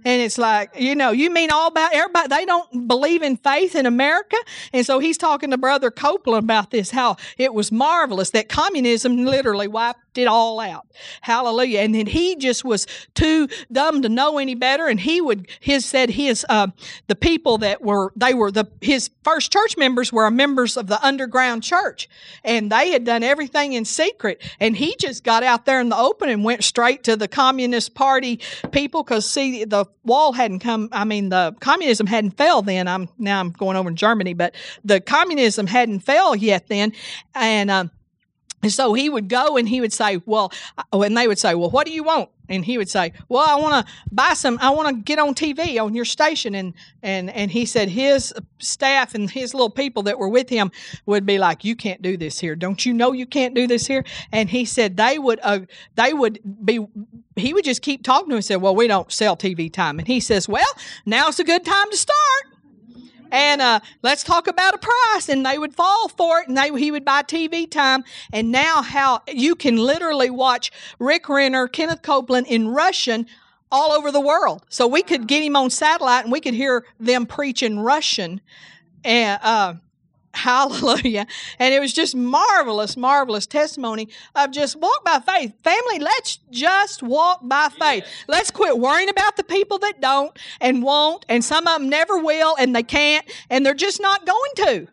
And 0.06 0.22
it's 0.22 0.38
like, 0.38 0.72
you 0.79 0.96
know, 0.96 1.12
you 1.12 1.29
mean 1.29 1.51
all 1.51 1.68
about 1.68 1.94
everybody, 1.94 2.29
they 2.29 2.46
don't 2.46 2.88
believe 2.88 3.22
in 3.22 3.38
faith 3.38 3.75
in 3.75 3.86
America. 3.86 4.38
And 4.72 4.86
so 4.86 5.00
he's 5.00 5.18
talking 5.18 5.51
to 5.51 5.58
Brother 5.58 5.91
Copeland 5.91 6.46
about 6.46 6.72
this, 6.72 6.91
how 6.91 7.18
it 7.38 7.53
was 7.53 7.72
marvelous 7.72 8.29
that 8.32 8.48
communism 8.50 9.25
literally 9.25 9.68
wiped 9.68 10.09
it 10.20 10.28
all 10.28 10.60
out. 10.60 10.86
Hallelujah. 11.22 11.80
And 11.80 11.96
then 11.96 12.06
he 12.06 12.36
just 12.36 12.64
was 12.64 12.86
too 13.14 13.48
dumb 13.72 14.02
to 14.02 14.10
know 14.10 14.38
any 14.38 14.56
better. 14.56 14.88
And 14.88 15.00
he 15.00 15.22
would, 15.22 15.48
his 15.60 15.86
said 15.86 16.10
his, 16.10 16.46
uh, 16.50 16.68
the 17.08 17.16
people 17.16 17.58
that 17.60 17.82
were, 17.82 18.12
they 18.16 18.34
were 18.34 18.52
the, 18.52 18.66
his 18.82 19.10
first 19.24 19.52
church 19.52 19.78
members 19.78 20.12
were 20.12 20.30
members 20.30 20.78
of 20.78 20.88
the 20.88 21.04
underground 21.06 21.64
church. 21.64 22.10
And 22.44 22.72
they 22.72 22.92
had 22.92 23.04
done 23.04 23.24
everything 23.24 23.74
in 23.74 23.86
secret. 23.86 24.42
And 24.60 24.76
he 24.76 24.96
just 25.00 25.24
got 25.24 25.44
out 25.44 25.66
there 25.66 25.80
in 25.80 25.90
the 25.90 25.98
open 25.98 26.30
and 26.30 26.44
went 26.44 26.64
straight 26.64 27.04
to 27.06 27.16
the 27.16 27.28
Communist 27.28 27.96
Party 27.96 28.40
people 28.72 29.04
because 29.04 29.30
see, 29.30 29.64
the 29.66 29.86
wall 30.04 30.34
hadn't 30.34 30.60
come, 30.60 30.90
I 30.92 31.06
mean, 31.06 31.30
the 31.30 31.56
communism 31.60 32.08
hadn't 32.08 32.32
fell 32.32 32.62
then. 32.62 32.88
I'm, 32.88 33.10
now 33.18 33.40
I'm 33.40 33.52
going 33.52 33.78
over 33.78 33.90
in 33.90 33.96
Germany, 33.96 34.34
but 34.34 34.56
the 34.84 35.00
communism 35.00 35.68
hadn't 35.68 36.00
fell 36.02 36.36
yet 36.36 36.68
then. 36.68 36.94
And, 37.36 37.72
um, 37.72 37.92
and 38.62 38.72
so 38.72 38.94
he 38.94 39.10
would 39.10 39.30
go 39.30 39.58
and 39.58 39.68
he 39.68 39.80
would 39.80 39.94
say, 39.94 40.22
Well, 40.25 40.51
and 40.92 41.18
they 41.18 41.28
would 41.28 41.39
say, 41.39 41.56
Well, 41.56 41.70
what 41.70 41.86
do 41.86 41.94
you 41.94 42.04
want? 42.04 42.30
And 42.50 42.66
he 42.66 42.78
would 42.78 42.89
say, 42.89 43.13
Well, 43.30 43.46
I 43.48 43.56
want 43.56 43.86
to 43.86 43.94
buy 44.12 44.34
some, 44.34 44.58
I 44.62 44.72
want 44.72 44.89
to 44.89 45.01
get 45.01 45.18
on 45.18 45.34
TV 45.34 45.82
on 45.82 45.96
your 45.96 46.06
station. 46.06 46.56
And, 46.56 46.74
and, 47.01 47.30
and 47.30 47.51
he 47.51 47.66
said 47.66 47.89
his 47.89 48.34
staff 48.58 49.16
and 49.16 49.30
his 49.30 49.54
little 49.54 49.70
people 49.70 50.04
that 50.04 50.20
were 50.20 50.28
with 50.28 50.50
him 50.50 50.72
would 51.06 51.25
be 51.25 51.38
like, 51.38 51.63
You 51.63 51.75
can't 51.75 52.01
do 52.01 52.18
this 52.18 52.39
here. 52.39 52.56
Don't 52.56 52.86
you 52.86 52.94
know 52.94 53.13
you 53.13 53.25
can't 53.25 53.56
do 53.56 53.66
this 53.66 53.88
here? 53.88 54.04
And 54.32 54.50
he 54.50 54.66
said 54.66 54.98
they 54.98 55.20
would, 55.20 55.39
uh, 55.42 55.60
they 55.96 56.13
would 56.13 56.39
be, 56.66 56.86
he 57.38 57.54
would 57.54 57.66
just 57.66 57.82
keep 57.82 58.04
talking 58.04 58.28
to 58.30 58.34
him 58.34 58.38
and 58.38 58.46
said, 58.46 58.62
Well, 58.62 58.75
we 58.75 58.88
don't 58.88 59.12
sell 59.12 59.38
TV 59.38 59.72
time. 59.72 60.00
And 60.00 60.08
he 60.08 60.20
says, 60.20 60.50
Well, 60.50 60.72
now's 61.06 61.39
a 61.39 61.46
good 61.46 61.63
time 61.63 61.89
to 61.92 61.98
start 61.98 62.49
And 63.32 63.62
uh, 63.62 63.80
let's 64.02 64.24
talk 64.24 64.48
about 64.48 64.74
a 64.74 64.78
price. 64.78 65.30
And 65.30 65.46
they 65.46 65.58
would 65.58 65.74
fall 65.74 66.10
for 66.10 66.40
it, 66.40 66.48
and 66.48 66.58
they, 66.58 66.70
he 66.80 66.92
would 66.92 67.06
buy 67.06 67.24
TV 67.24 67.70
time. 67.70 68.04
And 68.32 68.52
now, 68.52 68.82
how 68.82 69.22
you 69.28 69.56
can 69.56 69.78
literally 69.78 70.30
watch 70.30 70.72
Rick 71.00 71.30
Renner, 71.30 71.68
Kenneth 71.68 72.02
Copeland 72.02 72.48
in 72.48 72.70
Russian 72.70 73.28
all 73.72 73.92
over 73.92 74.12
the 74.12 74.22
world. 74.22 74.64
So 74.70 74.88
we 74.88 75.04
could 75.04 75.28
get 75.28 75.44
him 75.44 75.56
on 75.56 75.70
satellite, 75.70 76.24
and 76.24 76.32
we 76.32 76.42
could 76.42 76.54
hear 76.54 76.86
them 77.00 77.26
preach 77.26 77.62
in 77.62 77.80
Russian. 77.80 78.42
And 79.04 79.40
uh, 79.44 79.74
Hallelujah. 80.34 81.26
And 81.58 81.74
it 81.74 81.80
was 81.80 81.94
just 81.94 82.16
marvelous, 82.16 82.96
marvelous 82.96 83.48
testimony 83.48 84.10
of 84.36 84.52
just 84.52 84.76
walk 84.76 85.04
by 85.04 85.20
faith. 85.20 85.54
Family, 85.64 86.00
let's 86.00 86.38
just 86.52 87.02
walk 87.02 87.40
by 87.44 87.70
faith. 87.70 88.06
Let's 88.28 88.52
quit 88.52 88.78
worrying 88.78 89.10
about 89.10 89.38
the 89.38 89.44
people 89.44 89.80
that 89.80 90.02
don't 90.02 90.38
and 90.62 90.84
won't, 90.84 91.26
and 91.30 91.44
some 91.44 91.68
of 91.68 91.80
them 91.80 91.90
never 91.90 92.20
will, 92.20 92.56
and 92.58 92.76
they 92.76 92.84
can't, 92.84 93.26
and 93.50 93.66
they're 93.66 93.74
just 93.74 94.02
not 94.02 94.26
going 94.26 94.52
to. 94.58 94.88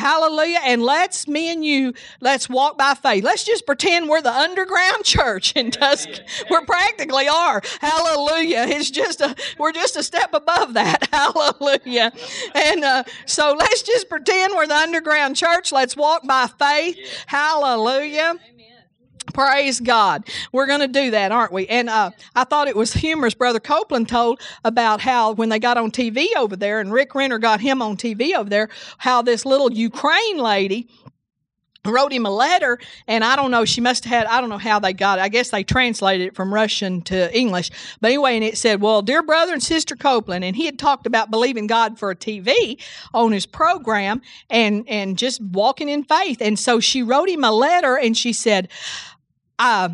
Hallelujah. 0.00 0.60
And 0.64 0.82
let's, 0.82 1.28
me 1.28 1.52
and 1.52 1.62
you, 1.62 1.92
let's 2.22 2.48
walk 2.48 2.78
by 2.78 2.94
faith. 2.94 3.22
Let's 3.22 3.44
just 3.44 3.66
pretend 3.66 4.08
we're 4.08 4.22
the 4.22 4.32
underground 4.32 5.04
church 5.04 5.52
in 5.52 5.70
Tuscany. 5.70 6.20
We 6.48 6.64
practically 6.64 7.28
are. 7.28 7.60
Hallelujah. 7.82 8.64
It's 8.66 8.90
just 8.90 9.20
a, 9.20 9.36
we're 9.58 9.72
just 9.72 9.96
a 9.96 10.02
step 10.02 10.32
above 10.32 10.72
that. 10.72 11.06
Hallelujah. 11.12 12.12
And 12.54 12.82
uh, 12.82 13.04
so 13.26 13.54
let's 13.58 13.82
just 13.82 14.08
pretend 14.08 14.54
we're 14.56 14.66
the 14.66 14.74
underground 14.74 15.36
church. 15.36 15.70
Let's 15.70 15.94
walk 15.94 16.26
by 16.26 16.46
faith. 16.58 16.96
Hallelujah. 17.26 18.36
Praise 19.32 19.80
God. 19.80 20.28
We're 20.52 20.66
going 20.66 20.80
to 20.80 20.88
do 20.88 21.10
that, 21.12 21.32
aren't 21.32 21.52
we? 21.52 21.66
And 21.68 21.88
uh, 21.88 22.10
I 22.34 22.44
thought 22.44 22.68
it 22.68 22.76
was 22.76 22.92
humorous. 22.92 23.34
Brother 23.34 23.60
Copeland 23.60 24.08
told 24.08 24.40
about 24.64 25.00
how 25.00 25.32
when 25.32 25.48
they 25.48 25.58
got 25.58 25.76
on 25.76 25.90
TV 25.90 26.26
over 26.36 26.56
there, 26.56 26.80
and 26.80 26.92
Rick 26.92 27.14
Renner 27.14 27.38
got 27.38 27.60
him 27.60 27.82
on 27.82 27.96
TV 27.96 28.34
over 28.34 28.50
there, 28.50 28.68
how 28.98 29.22
this 29.22 29.44
little 29.46 29.72
Ukraine 29.72 30.38
lady 30.38 30.88
wrote 31.86 32.12
him 32.12 32.26
a 32.26 32.30
letter 32.30 32.78
and 33.06 33.24
i 33.24 33.34
don't 33.34 33.50
know 33.50 33.64
she 33.64 33.80
must 33.80 34.04
have 34.04 34.12
had 34.12 34.26
i 34.26 34.38
don't 34.38 34.50
know 34.50 34.58
how 34.58 34.78
they 34.78 34.92
got 34.92 35.18
it 35.18 35.22
i 35.22 35.28
guess 35.28 35.48
they 35.48 35.64
translated 35.64 36.26
it 36.26 36.34
from 36.34 36.52
russian 36.52 37.00
to 37.00 37.34
english 37.36 37.70
but 38.02 38.08
anyway 38.08 38.34
and 38.34 38.44
it 38.44 38.58
said 38.58 38.82
well 38.82 39.00
dear 39.00 39.22
brother 39.22 39.54
and 39.54 39.62
sister 39.62 39.96
copeland 39.96 40.44
and 40.44 40.56
he 40.56 40.66
had 40.66 40.78
talked 40.78 41.06
about 41.06 41.30
believing 41.30 41.66
god 41.66 41.98
for 41.98 42.10
a 42.10 42.16
tv 42.16 42.78
on 43.14 43.32
his 43.32 43.46
program 43.46 44.20
and 44.50 44.86
and 44.88 45.16
just 45.16 45.40
walking 45.40 45.88
in 45.88 46.04
faith 46.04 46.42
and 46.42 46.58
so 46.58 46.80
she 46.80 47.02
wrote 47.02 47.30
him 47.30 47.44
a 47.44 47.50
letter 47.50 47.96
and 47.96 48.14
she 48.14 48.32
said 48.32 48.68
uh, 49.60 49.90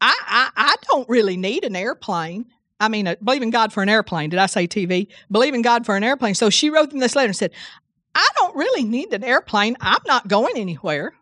I, 0.00 0.16
I, 0.26 0.50
I 0.56 0.74
don't 0.88 1.08
really 1.08 1.36
need 1.36 1.64
an 1.64 1.76
airplane. 1.76 2.46
I 2.78 2.88
mean, 2.88 3.06
uh, 3.06 3.16
believe 3.22 3.42
in 3.42 3.50
God 3.50 3.72
for 3.72 3.82
an 3.82 3.88
airplane. 3.88 4.30
Did 4.30 4.38
I 4.38 4.46
say 4.46 4.66
TV? 4.66 5.08
Believe 5.30 5.52
in 5.52 5.62
God 5.62 5.84
for 5.84 5.96
an 5.96 6.04
airplane. 6.04 6.34
So 6.34 6.48
she 6.48 6.70
wrote 6.70 6.90
them 6.90 7.00
this 7.00 7.14
letter 7.16 7.26
and 7.26 7.36
said, 7.36 7.50
I 8.14 8.26
don't 8.36 8.56
really 8.56 8.84
need 8.84 9.12
an 9.12 9.24
airplane. 9.24 9.76
I'm 9.80 10.00
not 10.06 10.28
going 10.28 10.56
anywhere. 10.56 11.12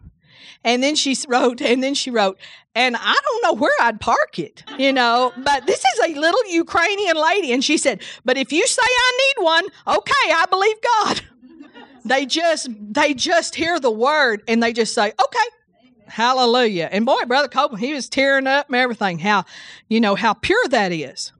And 0.64 0.82
then 0.82 0.96
she 0.96 1.16
wrote, 1.28 1.62
and 1.62 1.82
then 1.82 1.94
she 1.94 2.10
wrote, 2.10 2.38
and 2.74 2.96
I 2.96 3.16
don't 3.24 3.42
know 3.42 3.54
where 3.54 3.72
I'd 3.80 4.00
park 4.00 4.38
it, 4.38 4.64
you 4.76 4.92
know, 4.92 5.32
but 5.36 5.66
this 5.66 5.78
is 5.78 6.10
a 6.10 6.18
little 6.18 6.40
Ukrainian 6.48 7.16
lady. 7.16 7.52
And 7.52 7.64
she 7.64 7.78
said, 7.78 8.02
but 8.24 8.36
if 8.36 8.52
you 8.52 8.66
say 8.66 8.82
I 8.84 9.32
need 9.36 9.44
one, 9.44 9.64
okay, 9.86 10.12
I 10.26 10.44
believe 10.50 10.76
God. 10.96 11.20
they 12.04 12.26
just, 12.26 12.68
they 12.92 13.14
just 13.14 13.54
hear 13.54 13.80
the 13.80 13.90
word 13.90 14.42
and 14.46 14.62
they 14.62 14.72
just 14.72 14.94
say, 14.94 15.06
okay, 15.06 15.48
Hallelujah. 16.08 16.88
And 16.90 17.06
boy, 17.06 17.24
Brother 17.26 17.48
Copeland, 17.48 17.84
he 17.84 17.94
was 17.94 18.08
tearing 18.08 18.46
up 18.46 18.66
and 18.68 18.76
everything. 18.76 19.18
How, 19.18 19.44
you 19.88 20.00
know, 20.00 20.14
how 20.14 20.34
pure 20.34 20.64
that 20.70 20.92
is. 20.92 21.32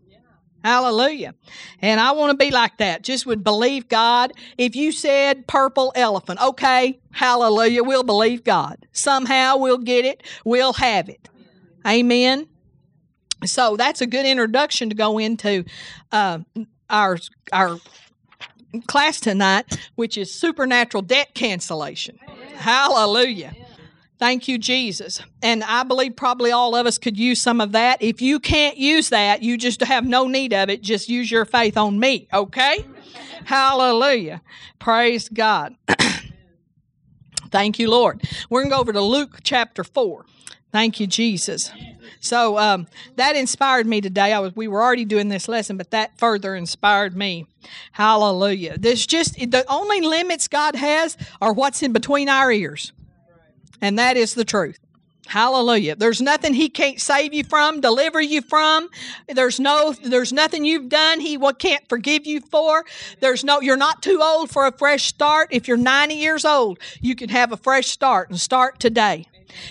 Hallelujah. 0.65 1.35
And 1.81 2.01
I 2.01 2.13
want 2.13 2.33
to 2.33 2.37
be 2.37 2.51
like 2.51 2.79
that. 2.79 3.03
Just 3.03 3.27
would 3.27 3.45
believe 3.45 3.89
God. 3.89 4.33
If 4.59 4.75
you 4.75 4.91
said 4.93 5.47
purple 5.47 5.93
elephant, 5.95 6.41
okay, 6.43 6.99
hallelujah, 7.13 7.85
we'll 7.85 8.03
believe 8.03 8.43
God. 8.45 8.87
Somehow 8.93 9.57
we'll 9.57 9.79
get 9.79 10.05
it, 10.05 10.23
we'll 10.45 10.75
have 10.75 11.09
it. 11.09 11.29
Amen. 11.87 12.49
So 13.47 13.77
that's 13.77 14.01
a 14.01 14.07
good 14.07 14.27
introduction 14.27 14.89
to 14.89 14.97
go 14.97 15.19
into 15.19 15.65
uh, 16.11 16.41
our 16.91 17.19
our 17.53 17.79
class 18.89 19.21
tonight, 19.21 19.79
which 19.95 20.19
is 20.19 20.35
supernatural 20.35 21.03
debt 21.03 21.35
cancellation. 21.35 22.19
Hallelujah. 22.57 23.55
Thank 24.19 24.49
you, 24.49 24.59
Jesus. 24.59 25.23
And 25.43 25.63
I 25.63 25.85
believe 25.85 26.17
probably 26.17 26.51
all 26.51 26.75
of 26.75 26.87
us 26.87 26.99
could 26.99 27.17
use 27.17 27.41
some 27.41 27.61
of 27.61 27.73
that. 27.73 28.03
If 28.03 28.21
you 28.21 28.41
can't 28.41 28.77
use 28.77 29.11
that, 29.11 29.43
you 29.43 29.57
just 29.57 29.81
have 29.81 30.05
no 30.05 30.27
need 30.27 30.53
of 30.53 30.69
it. 30.69 30.83
Just 30.83 31.09
use 31.09 31.31
your 31.31 31.45
faith 31.45 31.77
on 31.77 32.01
me, 32.01 32.27
okay? 32.35 32.85
Hallelujah. 33.45 34.43
Praise 34.81 35.29
God. 35.29 35.77
Thank 37.51 37.79
you, 37.79 37.89
Lord. 37.89 38.23
We're 38.51 38.63
going 38.63 38.71
to 38.71 38.75
go 38.75 38.81
over 38.81 38.93
to 38.93 39.01
Luke 39.01 39.39
chapter 39.45 39.85
4. 39.85 40.27
Thank 40.73 40.99
you, 40.99 41.07
Jesus. 41.07 41.71
So 42.21 42.59
um, 42.59 42.89
that 43.17 43.37
inspired 43.37 43.87
me 43.87 44.01
today. 44.01 44.33
I 44.33 44.41
was 44.41 44.55
we 44.55 44.69
were 44.69 44.83
already 44.83 45.05
doing 45.05 45.29
this 45.29 45.49
lesson, 45.49 45.77
but 45.77 45.93
that 45.93 46.19
further 46.19 46.55
inspired 46.57 47.17
me. 47.17 47.47
Hallelujah. 47.93 48.77
There's 48.77 49.07
just 49.07 49.37
the 49.37 49.65
only 49.69 50.01
limits 50.01 50.49
God 50.49 50.75
has 50.75 51.17
are 51.41 51.53
what's 51.53 51.83
in 51.83 51.93
between 51.93 52.29
our 52.29 52.53
ears. 52.53 52.93
And 53.81 53.99
that 53.99 54.17
is 54.17 54.35
the 54.35 54.45
truth. 54.45 54.79
Hallelujah. 55.29 55.95
There's 55.95 56.23
nothing 56.23 56.55
he 56.55 56.71
can't 56.71 56.99
save 56.99 57.35
you 57.35 57.45
from, 57.45 57.83
deliver 57.83 58.19
you 58.19 58.41
from. 58.41 58.89
There's 59.29 59.61
no 59.61 59.93
there's 59.93 60.33
nothing 60.33 60.65
you've 60.65 60.89
done 60.89 61.21
he 61.21 61.37
can't 61.59 61.87
forgive 61.87 62.27
you 62.27 62.41
for. 62.41 62.87
There's 63.21 63.45
no 63.45 63.61
you're 63.61 63.77
not 63.77 64.03
too 64.03 64.21
old 64.23 64.51
for 64.51 64.67
a 64.67 64.73
fresh 64.73 65.05
start. 65.05 65.49
If 65.51 65.69
you're 65.69 65.77
90 65.77 66.15
years 66.15 66.47
old, 66.47 66.79
you 67.03 67.15
can 67.15 67.29
have 67.29 67.53
a 67.53 67.59
fresh 67.59 67.89
start 67.89 68.31
and 68.31 68.41
start 68.41 68.81
today. 68.81 69.27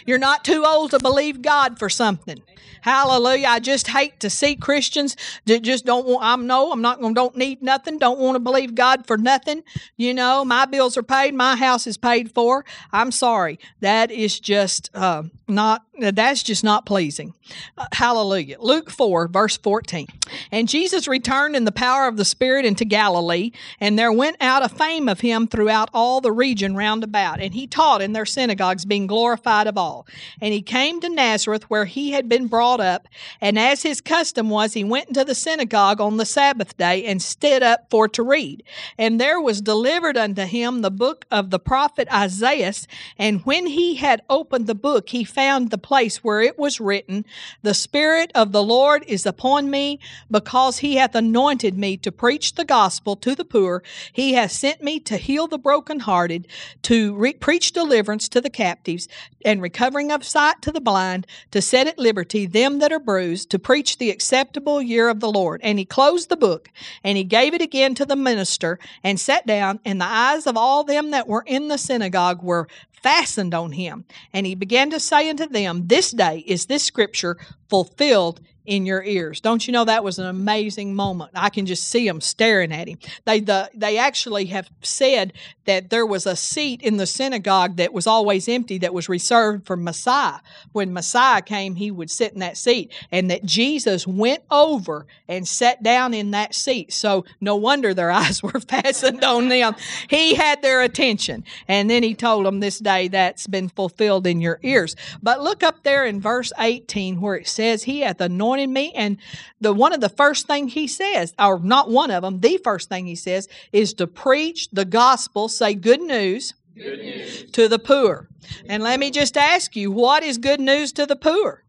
You're 0.06 0.20
not 0.20 0.46
too 0.46 0.64
old 0.64 0.92
to 0.92 1.00
believe 1.00 1.42
God 1.42 1.80
for 1.80 1.90
something. 1.90 2.44
Hallelujah. 2.88 3.48
I 3.50 3.60
just 3.60 3.90
hate 3.90 4.18
to 4.22 4.30
see 4.30 4.56
Christians 4.56 5.18
that 5.44 5.62
just 5.62 5.86
don't 5.86 6.08
want, 6.08 6.24
I'm 6.24 6.48
no, 6.48 6.72
I'm 6.72 6.82
not 6.82 7.02
going 7.02 7.14
to, 7.14 7.20
don't 7.20 7.36
need 7.36 7.62
nothing, 7.62 7.98
don't 7.98 8.18
want 8.18 8.36
to 8.36 8.40
believe 8.40 8.76
God 8.76 9.06
for 9.06 9.18
nothing. 9.18 9.64
You 9.98 10.14
know, 10.14 10.46
my 10.46 10.64
bills 10.64 10.96
are 10.96 11.04
paid, 11.04 11.34
my 11.34 11.58
house 11.58 11.86
is 11.86 11.98
paid 11.98 12.32
for. 12.32 12.64
I'm 12.94 13.12
sorry. 13.12 13.60
That 13.82 14.10
is 14.10 14.40
just 14.40 14.90
uh, 14.94 15.24
not, 15.48 15.86
that's 16.00 16.44
just 16.44 16.64
not 16.64 16.86
pleasing. 16.86 17.34
Uh, 17.78 17.88
hallelujah. 17.94 18.58
Luke 18.60 18.90
4, 18.90 19.28
verse 19.28 19.58
14. 19.58 20.08
And 20.52 20.68
Jesus 20.68 21.08
returned 21.08 21.56
in 21.56 21.64
the 21.64 21.72
power 21.72 22.08
of 22.08 22.18
the 22.18 22.26
Spirit 22.26 22.66
into 22.66 22.86
Galilee, 22.86 23.52
and 23.80 23.98
there 23.98 24.12
went 24.12 24.38
out 24.42 24.64
a 24.64 24.70
fame 24.70 25.08
of 25.08 25.22
him 25.22 25.48
throughout 25.48 25.90
all 25.94 26.22
the 26.22 26.32
region 26.32 26.76
round 26.76 27.04
about. 27.04 27.40
And 27.40 27.54
he 27.54 27.68
taught 27.68 28.02
in 28.02 28.14
their 28.14 28.26
synagogues, 28.26 28.86
being 28.86 29.08
glorified 29.08 29.68
of 29.68 29.78
all. 29.78 30.06
And 30.42 30.54
he 30.54 30.62
came 30.62 31.00
to 31.02 31.10
Nazareth, 31.10 31.70
where 31.70 31.86
he 31.86 32.12
had 32.12 32.28
been 32.28 32.48
brought 32.48 32.80
up, 32.80 33.08
and 33.40 33.58
as 33.58 33.84
his 33.84 34.02
custom 34.02 34.50
was, 34.50 34.74
he 34.74 34.84
went 34.84 35.08
into 35.08 35.24
the 35.24 35.36
synagogue 35.36 36.02
on 36.02 36.18
the 36.18 36.26
Sabbath 36.26 36.78
day 36.78 37.06
and 37.06 37.22
stood 37.22 37.64
up 37.64 37.90
for 37.90 38.08
to 38.10 38.24
read. 38.24 38.64
And 38.98 39.20
there 39.20 39.40
was 39.40 39.62
delivered 39.62 40.18
unto 40.18 40.44
him 40.44 40.82
the 40.82 40.92
book 40.92 41.26
of 41.32 41.50
the 41.50 41.60
prophet 41.60 42.08
Isaiah. 42.14 42.74
And 43.18 43.42
when 43.46 43.68
he 43.68 43.96
had 43.96 44.24
opened 44.30 44.68
the 44.68 44.76
book, 44.76 45.10
he 45.10 45.24
found 45.38 45.70
the 45.70 45.78
place 45.78 46.24
where 46.24 46.42
it 46.42 46.58
was 46.58 46.80
written, 46.80 47.24
The 47.62 47.76
Spirit 47.76 48.32
of 48.34 48.54
the 48.54 48.64
Lord 48.64 49.04
is 49.06 49.24
upon 49.24 49.70
me, 49.70 50.00
because 50.32 50.80
he 50.80 50.96
hath 50.96 51.14
anointed 51.14 51.78
me 51.78 51.96
to 51.98 52.12
preach 52.12 52.56
the 52.56 52.66
gospel 52.66 53.16
to 53.18 53.36
the 53.36 53.46
poor. 53.46 53.84
He 54.12 54.34
hath 54.34 54.52
sent 54.52 54.82
me 54.82 55.00
to 55.02 55.16
heal 55.16 55.46
the 55.46 55.60
brokenhearted, 55.60 56.48
to 56.82 57.14
re- 57.14 57.34
preach 57.34 57.72
deliverance 57.72 58.28
to 58.30 58.42
the 58.42 58.50
captives, 58.50 59.08
and 59.46 59.62
recovering 59.62 60.12
of 60.12 60.26
sight 60.26 60.60
to 60.64 60.72
the 60.72 60.82
blind, 60.82 61.28
to 61.52 61.62
set 61.62 61.86
at 61.86 62.00
liberty 62.00 62.48
them 62.48 62.80
that 62.80 62.92
are 62.92 62.98
bruised, 62.98 63.52
to 63.52 63.60
preach 63.60 64.00
the 64.00 64.10
acceptable 64.10 64.82
year 64.82 65.08
of 65.08 65.20
the 65.20 65.32
Lord. 65.32 65.62
And 65.64 65.78
he 65.78 65.86
closed 65.86 66.30
the 66.30 66.36
book, 66.36 66.72
and 67.04 67.16
he 67.16 67.24
gave 67.24 67.54
it 67.54 67.62
again 67.62 67.94
to 67.94 68.08
the 68.08 68.16
minister, 68.16 68.80
and 69.04 69.20
sat 69.20 69.46
down, 69.46 69.82
and 69.86 70.02
the 70.02 70.06
eyes 70.06 70.48
of 70.48 70.58
all 70.58 70.84
them 70.84 71.12
that 71.12 71.28
were 71.28 71.44
in 71.46 71.68
the 71.68 71.78
synagogue 71.78 72.42
were 72.42 72.68
fastened 73.02 73.54
on 73.54 73.72
him. 73.74 74.06
And 74.34 74.46
he 74.46 74.56
began 74.56 74.90
to 74.92 75.00
say 75.00 75.30
unto 75.30 75.48
them, 75.48 75.88
This 75.88 76.12
day 76.12 76.44
is 76.48 76.66
this 76.66 76.84
scripture 76.84 77.38
fulfilled 77.70 78.42
in 78.68 78.86
your 78.86 79.02
ears. 79.02 79.40
Don't 79.40 79.66
you 79.66 79.72
know 79.72 79.86
that 79.86 80.04
was 80.04 80.20
an 80.20 80.28
amazing 80.28 80.94
moment? 80.94 81.32
I 81.34 81.50
can 81.50 81.66
just 81.66 81.88
see 81.88 82.06
them 82.06 82.20
staring 82.20 82.74
at 82.74 82.90
him. 82.90 83.00
They 83.24 83.40
the, 83.40 83.72
they 83.74 83.98
actually 83.98 84.46
have 84.48 84.70
said 84.82 85.32
that 85.64 85.90
there 85.90 86.06
was 86.06 86.26
a 86.26 86.36
seat 86.36 86.82
in 86.82 86.98
the 86.98 87.08
synagogue 87.08 87.78
that 87.78 87.94
was 87.94 88.06
always 88.06 88.50
empty 88.50 88.78
that 88.80 88.94
was 88.94 89.08
reserved 89.08 89.66
for 89.66 89.78
Messiah. 89.78 90.40
When 90.74 90.94
Messiah 90.94 91.42
came, 91.42 91.76
he 91.76 91.92
would 91.92 92.12
sit 92.12 92.34
in 92.34 92.40
that 92.40 92.58
seat, 92.58 92.92
and 93.10 93.32
that 93.32 93.46
Jesus 93.46 94.06
went 94.06 94.44
over 94.52 95.08
and 95.30 95.48
sat 95.48 95.82
down 95.82 96.14
in 96.14 96.32
that 96.32 96.54
seat. 96.54 96.92
So 96.92 97.24
no 97.40 97.56
wonder 97.56 97.94
their 97.94 98.12
eyes 98.18 98.44
were 98.44 98.60
fastened 98.60 99.24
on 99.24 99.48
them. 99.48 99.76
He 100.10 100.36
had 100.36 100.62
their 100.62 100.82
attention, 100.82 101.46
and 101.70 101.90
then 101.90 102.04
he 102.04 102.14
told 102.14 102.46
them, 102.46 102.60
"This 102.60 102.80
day 102.80 103.08
that's 103.08 103.48
been 103.48 103.70
fulfilled 103.70 104.28
in 104.28 104.42
your 104.42 104.60
ears." 104.62 104.98
But 105.24 105.42
look 105.42 105.64
up 105.64 105.84
there 105.84 106.06
in 106.06 106.20
verse 106.20 106.52
18 106.60 107.22
where 107.22 107.36
it 107.36 107.48
says, 107.48 107.84
"He 107.84 108.02
hath 108.02 108.20
anointed." 108.20 108.57
Anointed 108.58 108.74
me. 108.74 108.92
And 108.94 109.18
the 109.62 109.74
one 109.74 109.94
of 109.94 110.02
the 110.02 110.10
first 110.10 110.48
thing 110.48 110.68
he 110.68 110.88
says, 110.88 111.34
or 111.40 111.60
not 111.60 111.90
one 111.90 112.12
of 112.12 112.24
them, 112.24 112.40
the 112.40 112.58
first 112.58 112.90
thing 112.90 113.06
he 113.06 113.16
says 113.16 113.48
is 113.72 113.94
to 113.96 114.08
preach 114.08 114.70
the 114.72 114.86
gospel, 114.86 115.50
say 115.50 115.74
good 115.74 116.02
news, 116.02 116.54
good 116.76 117.00
news. 117.00 117.52
to 117.52 117.68
the 117.68 117.80
poor. 117.80 118.30
And 118.70 118.84
let 118.84 119.00
me 119.00 119.12
just 119.12 119.38
ask 119.38 119.76
you, 119.76 119.92
what 119.92 120.24
is 120.24 120.38
good 120.38 120.60
news 120.60 120.92
to 120.94 121.06
the 121.06 121.16
poor? 121.16 121.64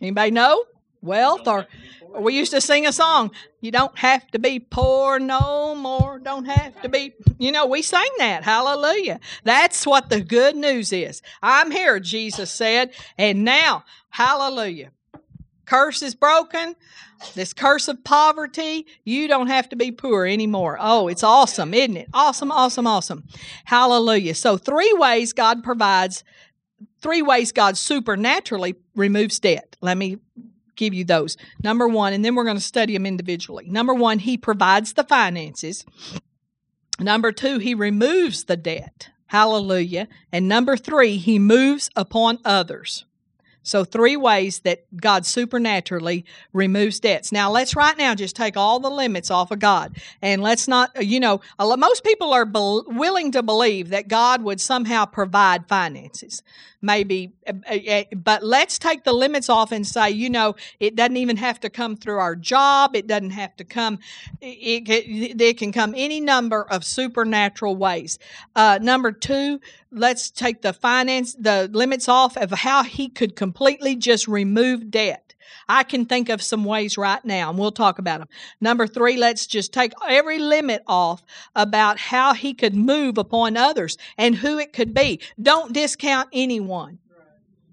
Anybody 0.00 0.30
know? 0.30 0.64
Wealth 1.02 1.46
or 1.46 1.66
we 2.18 2.34
used 2.34 2.52
to 2.52 2.60
sing 2.60 2.86
a 2.86 2.92
song, 2.92 3.30
you 3.60 3.70
don't 3.70 3.96
have 3.98 4.26
to 4.28 4.38
be 4.38 4.58
poor 4.58 5.18
no 5.18 5.74
more, 5.74 6.18
don't 6.18 6.46
have 6.46 6.80
to 6.80 6.88
be, 6.88 7.12
you 7.38 7.52
know, 7.52 7.66
we 7.66 7.82
sang 7.82 8.08
that. 8.18 8.42
Hallelujah. 8.42 9.20
That's 9.44 9.86
what 9.86 10.08
the 10.08 10.20
good 10.20 10.56
news 10.56 10.92
is. 10.92 11.20
I'm 11.42 11.70
here, 11.70 12.00
Jesus 12.00 12.50
said, 12.50 12.92
and 13.18 13.44
now, 13.44 13.84
hallelujah. 14.08 14.92
Curse 15.66 16.02
is 16.02 16.14
broken. 16.14 16.74
This 17.34 17.52
curse 17.52 17.88
of 17.88 18.04
poverty, 18.04 18.86
you 19.04 19.26
don't 19.26 19.48
have 19.48 19.68
to 19.70 19.76
be 19.76 19.90
poor 19.90 20.26
anymore. 20.26 20.78
Oh, 20.80 21.08
it's 21.08 21.22
awesome, 21.22 21.74
isn't 21.74 21.96
it? 21.96 22.08
Awesome, 22.12 22.50
awesome, 22.50 22.86
awesome. 22.86 23.24
Hallelujah. 23.64 24.34
So, 24.34 24.56
three 24.56 24.92
ways 24.94 25.32
God 25.32 25.64
provides, 25.64 26.24
three 27.00 27.22
ways 27.22 27.52
God 27.52 27.76
supernaturally 27.76 28.76
removes 28.94 29.40
debt. 29.40 29.76
Let 29.80 29.96
me 29.96 30.18
give 30.76 30.94
you 30.94 31.04
those. 31.04 31.36
Number 31.62 31.88
one, 31.88 32.12
and 32.12 32.24
then 32.24 32.34
we're 32.34 32.44
going 32.44 32.56
to 32.56 32.62
study 32.62 32.92
them 32.92 33.06
individually. 33.06 33.66
Number 33.68 33.94
one, 33.94 34.18
he 34.18 34.36
provides 34.36 34.92
the 34.92 35.04
finances. 35.04 35.84
Number 37.00 37.32
two, 37.32 37.58
he 37.58 37.74
removes 37.74 38.44
the 38.44 38.56
debt. 38.56 39.08
Hallelujah. 39.26 40.06
And 40.30 40.48
number 40.48 40.76
three, 40.76 41.16
he 41.16 41.38
moves 41.38 41.90
upon 41.96 42.38
others. 42.44 43.04
So, 43.66 43.82
three 43.82 44.16
ways 44.16 44.60
that 44.60 44.84
God 44.96 45.26
supernaturally 45.26 46.24
removes 46.52 47.00
debts. 47.00 47.32
Now, 47.32 47.50
let's 47.50 47.74
right 47.74 47.98
now 47.98 48.14
just 48.14 48.36
take 48.36 48.56
all 48.56 48.78
the 48.78 48.88
limits 48.88 49.28
off 49.28 49.50
of 49.50 49.58
God. 49.58 49.96
And 50.22 50.40
let's 50.40 50.68
not, 50.68 51.04
you 51.04 51.18
know, 51.18 51.40
most 51.58 52.04
people 52.04 52.32
are 52.32 52.44
be- 52.44 52.82
willing 52.86 53.32
to 53.32 53.42
believe 53.42 53.88
that 53.88 54.06
God 54.06 54.44
would 54.44 54.60
somehow 54.60 55.04
provide 55.04 55.66
finances 55.66 56.44
maybe 56.86 57.32
uh, 57.46 57.52
uh, 57.74 58.04
but 58.14 58.42
let's 58.42 58.78
take 58.78 59.04
the 59.04 59.12
limits 59.12 59.48
off 59.48 59.72
and 59.72 59.86
say 59.86 60.10
you 60.10 60.30
know 60.30 60.54
it 60.80 60.96
doesn't 60.96 61.16
even 61.16 61.36
have 61.36 61.60
to 61.60 61.68
come 61.68 61.96
through 61.96 62.18
our 62.18 62.36
job. 62.36 62.96
It 62.96 63.06
doesn't 63.06 63.30
have 63.30 63.54
to 63.56 63.64
come 63.64 63.98
it, 64.40 64.88
it, 64.88 65.40
it 65.40 65.58
can 65.58 65.72
come 65.72 65.94
any 65.96 66.20
number 66.20 66.62
of 66.62 66.84
supernatural 66.84 67.76
ways. 67.76 68.18
Uh, 68.54 68.78
number 68.80 69.12
two 69.12 69.60
let's 69.90 70.30
take 70.30 70.62
the 70.62 70.72
finance 70.72 71.34
the 71.34 71.68
limits 71.72 72.08
off 72.08 72.36
of 72.36 72.50
how 72.50 72.82
he 72.82 73.08
could 73.08 73.36
completely 73.36 73.96
just 73.96 74.28
remove 74.28 74.90
debt 74.90 75.25
I 75.68 75.82
can 75.82 76.06
think 76.06 76.28
of 76.28 76.42
some 76.42 76.64
ways 76.64 76.96
right 76.96 77.24
now, 77.24 77.50
and 77.50 77.58
we'll 77.58 77.72
talk 77.72 77.98
about 77.98 78.18
them. 78.18 78.28
Number 78.60 78.86
three, 78.86 79.16
let's 79.16 79.46
just 79.46 79.72
take 79.72 79.92
every 80.08 80.38
limit 80.38 80.82
off 80.86 81.24
about 81.54 81.98
how 81.98 82.34
he 82.34 82.54
could 82.54 82.74
move 82.74 83.18
upon 83.18 83.56
others 83.56 83.96
and 84.18 84.34
who 84.34 84.58
it 84.58 84.72
could 84.72 84.94
be. 84.94 85.20
Don't 85.40 85.72
discount 85.72 86.28
anyone. 86.32 86.98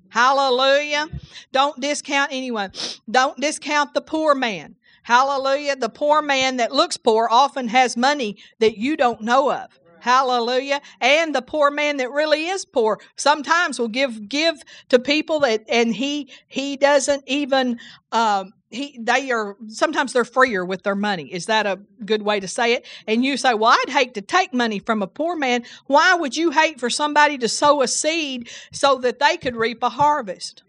Hallelujah. 0.10 1.08
Don't 1.52 1.80
discount 1.80 2.30
anyone. 2.32 2.72
Don't 3.10 3.40
discount 3.40 3.94
the 3.94 4.02
poor 4.02 4.36
man. 4.36 4.76
Hallelujah. 5.04 5.76
The 5.76 5.90
poor 5.90 6.22
man 6.22 6.58
that 6.58 6.72
looks 6.72 6.98
poor 6.98 7.28
often 7.30 7.68
has 7.70 7.98
money 7.98 8.38
that 8.60 8.78
you 8.78 8.96
don't 8.96 9.22
know 9.22 9.52
of. 9.52 9.80
Hallelujah. 10.04 10.82
And 11.00 11.34
the 11.34 11.42
poor 11.42 11.72
man 11.72 11.96
that 11.96 12.12
really 12.12 12.48
is 12.48 12.66
poor 12.66 13.00
sometimes 13.16 13.80
will 13.80 13.88
give 13.88 14.28
give 14.28 14.62
to 14.90 15.00
people 15.00 15.40
that 15.40 15.64
and 15.70 15.96
he 15.96 16.30
he 16.50 16.76
doesn't 16.76 17.24
even 17.26 17.80
um 18.12 18.52
he 18.70 19.00
they 19.02 19.32
are 19.32 19.56
sometimes 19.70 20.12
they're 20.12 20.26
freer 20.26 20.66
with 20.66 20.84
their 20.84 20.94
money. 20.94 21.34
Is 21.34 21.46
that 21.46 21.66
a 21.66 21.80
good 22.04 22.22
way 22.22 22.42
to 22.42 22.50
say 22.50 22.74
it? 22.74 22.86
And 23.08 23.24
you 23.24 23.38
say, 23.38 23.54
"Well, 23.54 23.72
I'd 23.72 23.94
hate 23.94 24.14
to 24.16 24.22
take 24.22 24.54
money 24.54 24.80
from 24.80 25.02
a 25.02 25.08
poor 25.08 25.38
man. 25.38 25.64
Why 25.88 26.16
would 26.16 26.36
you 26.36 26.52
hate 26.52 26.82
for 26.82 26.90
somebody 26.90 27.38
to 27.38 27.48
sow 27.48 27.82
a 27.82 27.88
seed 27.88 28.50
so 28.74 28.98
that 28.98 29.20
they 29.20 29.38
could 29.38 29.56
reap 29.56 29.82
a 29.84 29.90
harvest?" 29.90 30.64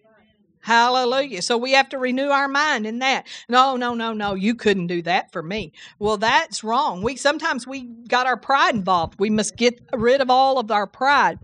Hallelujah. 0.65 1.43
So 1.43 1.59
we 1.59 1.73
have 1.73 1.91
to 1.91 1.99
renew 1.99 2.31
our 2.31 2.49
mind 2.49 2.87
in 2.87 2.99
that. 3.01 3.27
No, 3.51 3.77
no, 3.77 3.93
no, 3.93 4.15
no, 4.15 4.33
you 4.33 4.55
couldn't 4.55 4.87
do 4.87 5.03
that 5.03 5.31
for 5.31 5.43
me. 5.43 5.75
Well, 5.99 6.17
that's 6.17 6.65
wrong. 6.65 7.03
We 7.03 7.17
sometimes 7.17 7.67
we 7.67 7.83
got 8.09 8.27
our 8.27 8.39
pride 8.39 8.75
involved. 8.75 9.21
We 9.21 9.29
must 9.29 9.57
get 9.57 9.79
rid 9.93 10.23
of 10.23 10.31
all 10.31 10.59
of 10.59 10.71
our 10.71 10.87
pride. 10.87 11.39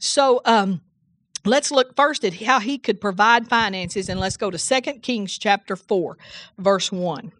So 0.00 0.40
um 0.44 0.80
Let's 1.46 1.70
look 1.70 1.94
first 1.94 2.24
at 2.24 2.32
how 2.42 2.58
he 2.58 2.78
could 2.78 3.02
provide 3.02 3.48
finances 3.48 4.08
and 4.08 4.18
let's 4.18 4.38
go 4.38 4.50
to 4.50 4.56
2 4.56 4.80
Kings 5.00 5.36
chapter 5.36 5.76
4 5.76 6.16
verse 6.58 6.90
1. 6.90 7.32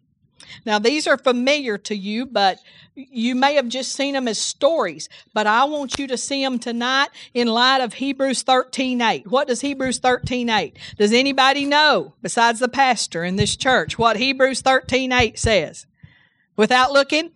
Now, 0.66 0.78
these 0.78 1.06
are 1.06 1.18
familiar 1.18 1.78
to 1.78 1.96
you, 1.96 2.26
but 2.26 2.58
you 2.94 3.34
may 3.34 3.54
have 3.54 3.68
just 3.68 3.92
seen 3.92 4.14
them 4.14 4.28
as 4.28 4.38
stories. 4.38 5.08
But 5.32 5.46
I 5.46 5.64
want 5.64 5.98
you 5.98 6.06
to 6.06 6.16
see 6.16 6.42
them 6.42 6.58
tonight 6.58 7.08
in 7.32 7.48
light 7.48 7.80
of 7.80 7.94
Hebrews 7.94 8.42
13 8.42 9.00
8. 9.00 9.30
What 9.30 9.48
does 9.48 9.60
Hebrews 9.60 9.98
13 9.98 10.48
8? 10.48 10.76
Does 10.98 11.12
anybody 11.12 11.64
know, 11.64 12.14
besides 12.22 12.60
the 12.60 12.68
pastor 12.68 13.24
in 13.24 13.36
this 13.36 13.56
church, 13.56 13.98
what 13.98 14.16
Hebrews 14.16 14.60
13 14.60 15.12
8 15.12 15.38
says? 15.38 15.86
Without 16.56 16.92
looking? 16.92 17.32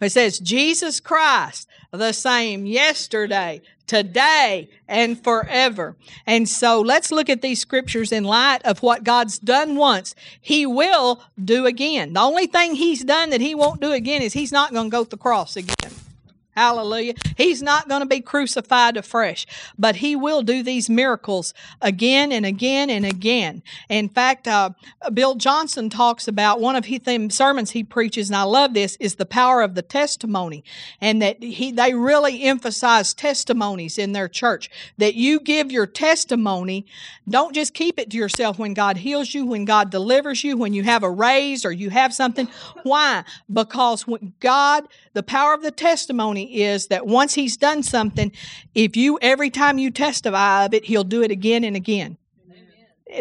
It 0.00 0.12
says, 0.12 0.38
Jesus 0.38 0.98
Christ, 0.98 1.68
the 1.90 2.12
same 2.12 2.64
yesterday, 2.64 3.60
today 3.90 4.70
and 4.86 5.20
forever. 5.20 5.96
And 6.24 6.48
so 6.48 6.80
let's 6.80 7.10
look 7.10 7.28
at 7.28 7.42
these 7.42 7.58
scriptures 7.58 8.12
in 8.12 8.22
light 8.22 8.60
of 8.64 8.84
what 8.84 9.02
God's 9.02 9.40
done 9.40 9.74
once. 9.74 10.14
He 10.40 10.64
will 10.64 11.20
do 11.42 11.66
again. 11.66 12.12
The 12.12 12.20
only 12.20 12.46
thing 12.46 12.76
He's 12.76 13.02
done 13.02 13.30
that 13.30 13.40
He 13.40 13.52
won't 13.52 13.80
do 13.80 13.90
again 13.90 14.22
is 14.22 14.32
He's 14.32 14.52
not 14.52 14.72
going 14.72 14.90
to 14.90 14.96
go 14.96 15.02
to 15.02 15.10
the 15.10 15.16
cross 15.16 15.56
again. 15.56 15.90
Hallelujah. 16.56 17.14
He's 17.36 17.62
not 17.62 17.88
going 17.88 18.00
to 18.00 18.06
be 18.06 18.20
crucified 18.20 18.96
afresh, 18.96 19.46
but 19.78 19.96
he 19.96 20.16
will 20.16 20.42
do 20.42 20.62
these 20.62 20.90
miracles 20.90 21.54
again 21.80 22.32
and 22.32 22.44
again 22.44 22.90
and 22.90 23.06
again. 23.06 23.62
In 23.88 24.08
fact, 24.08 24.48
uh, 24.48 24.70
Bill 25.14 25.36
Johnson 25.36 25.88
talks 25.90 26.26
about 26.26 26.60
one 26.60 26.74
of 26.74 26.86
his 26.86 27.00
sermons 27.30 27.70
he 27.70 27.84
preaches, 27.84 28.28
and 28.28 28.36
I 28.36 28.42
love 28.42 28.74
this, 28.74 28.96
is 28.98 29.14
the 29.14 29.26
power 29.26 29.62
of 29.62 29.74
the 29.74 29.82
testimony. 29.82 30.64
And 31.00 31.22
that 31.22 31.42
he 31.42 31.70
they 31.70 31.94
really 31.94 32.42
emphasize 32.42 33.14
testimonies 33.14 33.96
in 33.96 34.12
their 34.12 34.28
church. 34.28 34.70
That 34.98 35.14
you 35.14 35.40
give 35.40 35.70
your 35.70 35.86
testimony, 35.86 36.84
don't 37.28 37.54
just 37.54 37.74
keep 37.74 37.98
it 37.98 38.10
to 38.10 38.16
yourself 38.16 38.58
when 38.58 38.74
God 38.74 38.96
heals 38.98 39.32
you, 39.32 39.46
when 39.46 39.64
God 39.64 39.90
delivers 39.90 40.42
you, 40.42 40.56
when 40.56 40.74
you 40.74 40.82
have 40.82 41.04
a 41.04 41.10
raise 41.10 41.64
or 41.64 41.72
you 41.72 41.90
have 41.90 42.12
something. 42.12 42.48
Why? 42.82 43.24
Because 43.52 44.06
when 44.06 44.32
God, 44.40 44.88
the 45.12 45.22
power 45.22 45.54
of 45.54 45.62
the 45.62 45.70
testimony 45.70 46.49
is 46.50 46.88
that 46.88 47.06
once 47.06 47.34
he's 47.34 47.56
done 47.56 47.82
something, 47.82 48.32
if 48.74 48.96
you 48.96 49.18
every 49.22 49.50
time 49.50 49.78
you 49.78 49.90
testify 49.90 50.64
of 50.64 50.74
it, 50.74 50.84
he'll 50.86 51.04
do 51.04 51.22
it 51.22 51.30
again 51.30 51.64
and 51.64 51.76
again. 51.76 52.16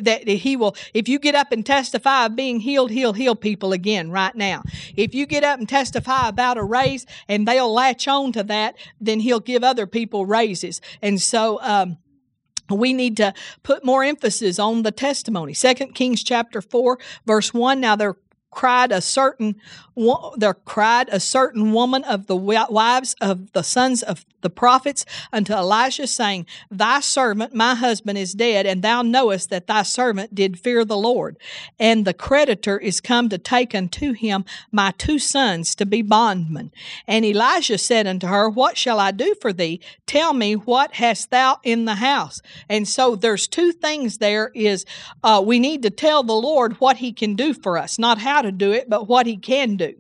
That 0.02 0.28
he 0.28 0.56
will, 0.56 0.76
if 0.94 1.10
you 1.10 1.18
get 1.18 1.34
up 1.34 1.52
and 1.52 1.66
testify 1.66 2.28
of 2.28 2.36
being 2.36 2.60
healed, 2.60 2.92
he'll 2.92 3.14
heal 3.14 3.36
people 3.36 3.74
again 3.74 4.12
right 4.12 4.36
now. 4.36 4.62
If 4.96 5.16
you 5.16 5.26
get 5.26 5.44
up 5.44 5.58
and 5.58 5.68
testify 5.68 6.28
about 6.28 6.60
a 6.60 6.64
raise 6.64 7.08
and 7.28 7.48
they'll 7.48 7.74
latch 7.74 8.08
on 8.08 8.32
to 8.34 8.44
that, 8.44 8.76
then 9.02 9.22
he'll 9.22 9.40
give 9.40 9.64
other 9.64 9.88
people 9.88 10.28
raises. 10.28 10.80
And 11.02 11.20
so, 11.20 11.60
um, 11.64 11.98
we 12.70 12.94
need 12.94 13.18
to 13.18 13.34
put 13.64 13.84
more 13.84 14.04
emphasis 14.04 14.60
on 14.60 14.84
the 14.84 14.92
testimony. 14.92 15.54
Second 15.54 15.96
Kings 15.96 16.24
chapter 16.24 16.62
4 16.62 17.00
verse 17.26 17.54
1 17.54 17.80
now 17.80 17.96
there 17.96 18.16
cried 18.52 18.92
a 18.92 19.02
certain 19.02 19.56
there 20.38 20.54
cried 20.54 21.10
a 21.12 21.20
certain 21.20 21.74
woman 21.74 22.04
of 22.04 22.28
the 22.28 22.36
wives 22.36 23.16
of 23.22 23.52
the 23.52 23.64
sons 23.64 24.02
of 24.04 24.26
the 24.42 24.50
prophets 24.50 25.06
unto 25.32 25.54
Elisha, 25.54 26.08
saying, 26.08 26.46
Thy 26.72 27.00
servant, 27.00 27.54
my 27.54 27.76
husband, 27.76 28.18
is 28.18 28.34
dead, 28.34 28.66
and 28.66 28.82
thou 28.82 29.02
knowest 29.02 29.50
that 29.50 29.68
thy 29.68 29.84
servant 29.84 30.34
did 30.36 30.60
fear 30.60 30.86
the 30.86 30.98
Lord. 30.98 31.38
And 31.80 32.06
the 32.06 32.14
creditor 32.14 32.78
is 32.78 33.02
come 33.02 33.30
to 33.30 33.38
take 33.38 33.76
unto 33.76 34.14
him 34.14 34.46
my 34.72 34.92
two 34.98 35.20
sons 35.20 35.76
to 35.76 35.86
be 35.86 36.02
bondmen. 36.02 36.72
And 37.08 37.26
Elijah 37.26 37.78
said 37.78 38.08
unto 38.08 38.28
her, 38.28 38.50
What 38.50 38.78
shall 38.78 39.00
I 39.00 39.12
do 39.12 39.36
for 39.42 39.54
thee? 39.54 39.80
Tell 40.06 40.34
me, 40.34 40.54
what 40.54 40.96
hast 40.96 41.32
thou 41.32 41.60
in 41.64 41.86
the 41.86 41.96
house? 41.96 42.42
And 42.70 42.88
so 42.88 43.16
there's 43.16 43.48
two 43.48 43.72
things 43.72 44.18
there 44.18 44.52
is 44.54 44.86
uh, 45.24 45.42
we 45.46 45.60
need 45.60 45.84
to 45.84 45.90
tell 45.90 46.24
the 46.24 46.34
Lord 46.34 46.74
what 46.80 46.98
he 46.98 47.12
can 47.12 47.36
do 47.36 47.54
for 47.54 47.78
us, 47.78 48.00
not 48.00 48.20
how 48.20 48.42
to 48.42 48.52
do 48.52 48.72
it, 48.72 48.90
but 48.90 49.08
what 49.08 49.26
he 49.26 49.38
can 49.38 49.76
do. 49.76 49.96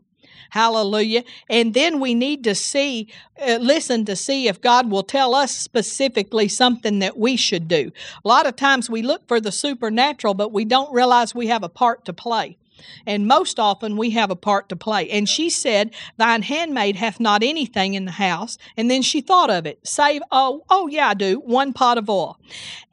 Hallelujah. 0.49 1.23
And 1.49 1.73
then 1.73 1.99
we 1.99 2.13
need 2.13 2.43
to 2.43 2.53
see, 2.53 3.07
uh, 3.41 3.57
listen 3.61 4.05
to 4.05 4.15
see 4.15 4.47
if 4.47 4.61
God 4.61 4.91
will 4.91 5.03
tell 5.03 5.33
us 5.33 5.55
specifically 5.55 6.47
something 6.47 6.99
that 6.99 7.17
we 7.17 7.35
should 7.35 7.67
do. 7.67 7.91
A 8.23 8.27
lot 8.27 8.45
of 8.45 8.55
times 8.55 8.89
we 8.89 9.01
look 9.01 9.27
for 9.27 9.41
the 9.41 9.51
supernatural, 9.51 10.35
but 10.35 10.51
we 10.51 10.65
don't 10.65 10.93
realize 10.93 11.33
we 11.33 11.47
have 11.47 11.63
a 11.63 11.69
part 11.69 12.05
to 12.05 12.13
play. 12.13 12.58
And 13.05 13.27
most 13.27 13.59
often 13.59 13.97
we 13.97 14.11
have 14.11 14.31
a 14.31 14.35
part 14.35 14.69
to 14.69 14.75
play. 14.75 15.09
And 15.09 15.27
she 15.27 15.49
said, 15.49 15.93
Thine 16.17 16.41
handmaid 16.41 16.95
hath 16.95 17.19
not 17.19 17.43
anything 17.43 17.93
in 17.93 18.05
the 18.05 18.11
house. 18.11 18.57
And 18.77 18.89
then 18.89 19.01
she 19.01 19.21
thought 19.21 19.49
of 19.49 19.65
it, 19.65 19.85
save, 19.85 20.21
oh, 20.31 20.63
oh, 20.69 20.87
yeah, 20.87 21.09
I 21.09 21.13
do, 21.13 21.39
one 21.39 21.73
pot 21.73 21.97
of 21.97 22.09
oil. 22.09 22.37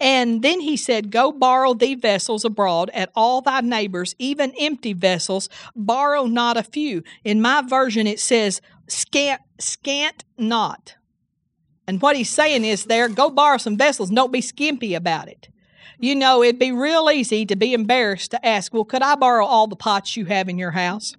And 0.01 0.43
then 0.43 0.61
he 0.61 0.77
said, 0.77 1.11
Go 1.11 1.33
borrow 1.33 1.75
thee 1.75 1.95
vessels 1.95 2.45
abroad 2.45 2.91
at 2.95 3.11
all 3.15 3.41
thy 3.41 3.61
neighbors, 3.61 4.15
even 4.19 4.53
empty 4.59 4.93
vessels, 4.93 5.49
borrow 5.75 6.27
not 6.27 6.57
a 6.57 6.63
few. 6.63 7.03
In 7.25 7.41
my 7.41 7.63
version, 7.63 8.07
it 8.07 8.21
says, 8.21 8.61
Scant, 8.89 9.41
scant 9.59 10.25
not. 10.39 10.97
And 11.87 12.03
what 12.03 12.17
he's 12.17 12.31
saying 12.31 12.65
is 12.65 12.85
there, 12.85 13.09
go 13.09 13.31
borrow 13.31 13.59
some 13.59 13.77
vessels, 13.77 14.11
don't 14.11 14.33
be 14.33 14.41
skimpy 14.41 14.95
about 14.95 15.29
it. 15.29 15.49
You 15.99 16.15
know, 16.15 16.43
it'd 16.43 16.59
be 16.59 16.73
real 16.73 17.11
easy 17.11 17.47
to 17.47 17.57
be 17.57 17.73
embarrassed 17.73 18.31
to 18.33 18.47
ask, 18.47 18.75
well, 18.75 18.85
could 18.85 19.03
I 19.03 19.15
borrow 19.15 19.45
all 19.45 19.67
the 19.67 19.77
pots 19.77 20.17
you 20.17 20.27
have 20.27 20.49
in 20.49 20.59
your 20.59 20.73
house? 20.73 21.17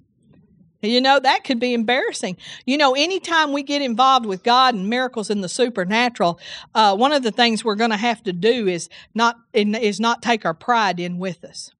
You 0.81 1.01
know, 1.01 1.19
that 1.19 1.43
could 1.43 1.59
be 1.59 1.73
embarrassing. 1.73 2.37
You 2.65 2.77
know, 2.77 2.93
anytime 2.93 3.51
we 3.51 3.63
get 3.63 3.81
involved 3.81 4.27
with 4.27 4.43
God 4.43 4.75
and 4.75 4.87
miracles 4.87 5.31
in 5.31 5.41
the 5.41 5.49
supernatural, 5.49 6.39
uh, 6.75 6.95
one 6.95 7.11
of 7.11 7.23
the 7.23 7.31
things 7.31 7.65
we're 7.65 7.75
going 7.75 7.89
to 7.89 7.97
have 7.97 8.21
to 8.23 8.33
do 8.33 8.67
is 8.67 8.87
not 9.15 9.37
is 9.53 9.99
not 9.99 10.21
take 10.21 10.45
our 10.45 10.53
pride 10.53 10.99
in 10.99 11.17
with 11.17 11.43
us. 11.43 11.71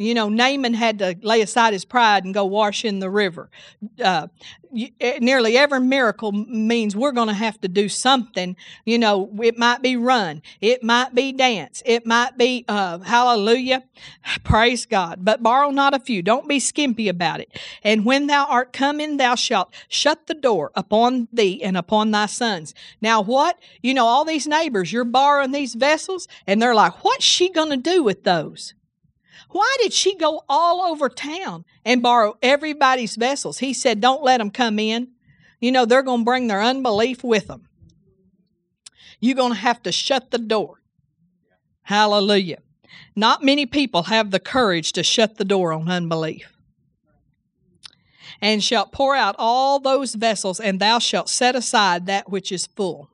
You 0.00 0.14
know, 0.14 0.30
Naaman 0.30 0.72
had 0.72 0.98
to 1.00 1.14
lay 1.20 1.42
aside 1.42 1.74
his 1.74 1.84
pride 1.84 2.24
and 2.24 2.32
go 2.32 2.46
wash 2.46 2.86
in 2.86 3.00
the 3.00 3.10
river. 3.10 3.50
Uh, 4.02 4.28
nearly 5.20 5.58
every 5.58 5.80
miracle 5.80 6.32
means 6.32 6.96
we're 6.96 7.12
going 7.12 7.28
to 7.28 7.34
have 7.34 7.60
to 7.60 7.68
do 7.68 7.86
something. 7.90 8.56
You 8.86 8.98
know, 8.98 9.30
it 9.42 9.58
might 9.58 9.82
be 9.82 9.98
run, 9.98 10.40
it 10.62 10.82
might 10.82 11.14
be 11.14 11.32
dance, 11.32 11.82
it 11.84 12.06
might 12.06 12.38
be 12.38 12.64
uh, 12.66 13.00
hallelujah, 13.00 13.84
praise 14.42 14.86
God. 14.86 15.18
But 15.22 15.42
borrow 15.42 15.68
not 15.68 15.92
a 15.92 15.98
few. 15.98 16.22
Don't 16.22 16.48
be 16.48 16.60
skimpy 16.60 17.08
about 17.08 17.40
it. 17.40 17.60
And 17.84 18.06
when 18.06 18.26
thou 18.26 18.46
art 18.46 18.72
come 18.72 19.00
in, 19.00 19.18
thou 19.18 19.34
shalt 19.34 19.74
shut 19.88 20.28
the 20.28 20.34
door 20.34 20.72
upon 20.74 21.28
thee 21.30 21.62
and 21.62 21.76
upon 21.76 22.10
thy 22.10 22.24
sons. 22.24 22.72
Now, 23.02 23.20
what? 23.20 23.58
You 23.82 23.92
know, 23.92 24.06
all 24.06 24.24
these 24.24 24.46
neighbors, 24.46 24.94
you're 24.94 25.04
borrowing 25.04 25.52
these 25.52 25.74
vessels, 25.74 26.26
and 26.46 26.62
they're 26.62 26.74
like, 26.74 27.04
what's 27.04 27.24
she 27.24 27.50
going 27.50 27.68
to 27.68 27.76
do 27.76 28.02
with 28.02 28.24
those? 28.24 28.72
Why 29.50 29.76
did 29.82 29.92
she 29.92 30.16
go 30.16 30.44
all 30.48 30.80
over 30.92 31.08
town 31.08 31.64
and 31.84 32.02
borrow 32.02 32.36
everybody's 32.40 33.16
vessels? 33.16 33.58
He 33.58 33.74
said, 33.74 34.00
Don't 34.00 34.22
let 34.22 34.38
them 34.38 34.50
come 34.50 34.78
in. 34.78 35.08
You 35.60 35.72
know, 35.72 35.84
they're 35.84 36.02
going 36.02 36.20
to 36.20 36.24
bring 36.24 36.46
their 36.46 36.62
unbelief 36.62 37.24
with 37.24 37.48
them. 37.48 37.68
You're 39.18 39.36
going 39.36 39.52
to 39.52 39.58
have 39.58 39.82
to 39.82 39.92
shut 39.92 40.30
the 40.30 40.38
door. 40.38 40.80
Hallelujah. 41.82 42.58
Not 43.16 43.42
many 43.42 43.66
people 43.66 44.04
have 44.04 44.30
the 44.30 44.40
courage 44.40 44.92
to 44.92 45.02
shut 45.02 45.36
the 45.36 45.44
door 45.44 45.72
on 45.72 45.88
unbelief. 45.88 46.56
And 48.40 48.64
shalt 48.64 48.92
pour 48.92 49.14
out 49.14 49.34
all 49.38 49.80
those 49.80 50.14
vessels, 50.14 50.60
and 50.60 50.80
thou 50.80 50.98
shalt 50.98 51.28
set 51.28 51.54
aside 51.54 52.06
that 52.06 52.30
which 52.30 52.50
is 52.50 52.66
full. 52.66 53.10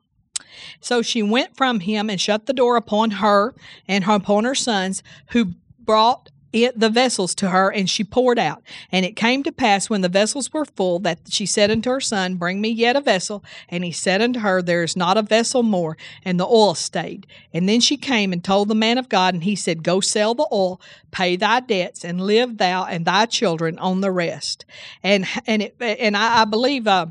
So 0.79 1.01
she 1.01 1.21
went 1.21 1.57
from 1.57 1.81
him 1.81 2.09
and 2.09 2.21
shut 2.21 2.45
the 2.45 2.53
door 2.53 2.77
upon 2.77 3.11
her 3.11 3.53
and 3.87 4.05
upon 4.05 4.45
her 4.45 4.55
sons, 4.55 5.03
who 5.31 5.53
brought 5.87 6.29
it 6.53 6.79
the 6.79 6.89
vessels 6.89 7.35
to 7.35 7.49
her, 7.49 7.71
and 7.71 7.89
she 7.89 8.03
poured 8.03 8.39
out. 8.39 8.63
And 8.91 9.05
it 9.05 9.15
came 9.15 9.43
to 9.43 9.51
pass 9.51 9.89
when 9.89 10.01
the 10.01 10.09
vessels 10.09 10.53
were 10.53 10.65
full 10.65 10.99
that 10.99 11.19
she 11.29 11.45
said 11.45 11.69
unto 11.69 11.89
her 11.89 11.99
son, 11.99 12.35
Bring 12.35 12.61
me 12.61 12.69
yet 12.69 12.95
a 12.95 13.01
vessel. 13.01 13.43
And 13.69 13.83
he 13.83 13.91
said 13.91 14.21
unto 14.21 14.39
her, 14.39 14.61
There 14.61 14.83
is 14.83 14.95
not 14.95 15.17
a 15.17 15.21
vessel 15.21 15.63
more. 15.63 15.97
And 16.23 16.39
the 16.39 16.47
oil 16.47 16.75
stayed. 16.75 17.27
And 17.53 17.67
then 17.67 17.79
she 17.79 17.97
came 17.97 18.31
and 18.31 18.43
told 18.43 18.67
the 18.67 18.75
man 18.75 18.97
of 18.97 19.09
God, 19.09 19.33
and 19.33 19.43
he 19.43 19.55
said, 19.55 19.83
Go 19.83 19.99
sell 19.99 20.33
the 20.33 20.47
oil, 20.51 20.79
pay 21.11 21.35
thy 21.35 21.59
debts, 21.59 22.05
and 22.05 22.21
live 22.21 22.57
thou 22.57 22.85
and 22.85 23.05
thy 23.05 23.25
children 23.25 23.77
on 23.79 24.01
the 24.01 24.11
rest. 24.11 24.65
And 25.03 25.25
and 25.45 25.61
it, 25.61 25.75
and 25.79 26.15
I, 26.15 26.41
I 26.41 26.45
believe. 26.45 26.87
Uh, 26.87 27.07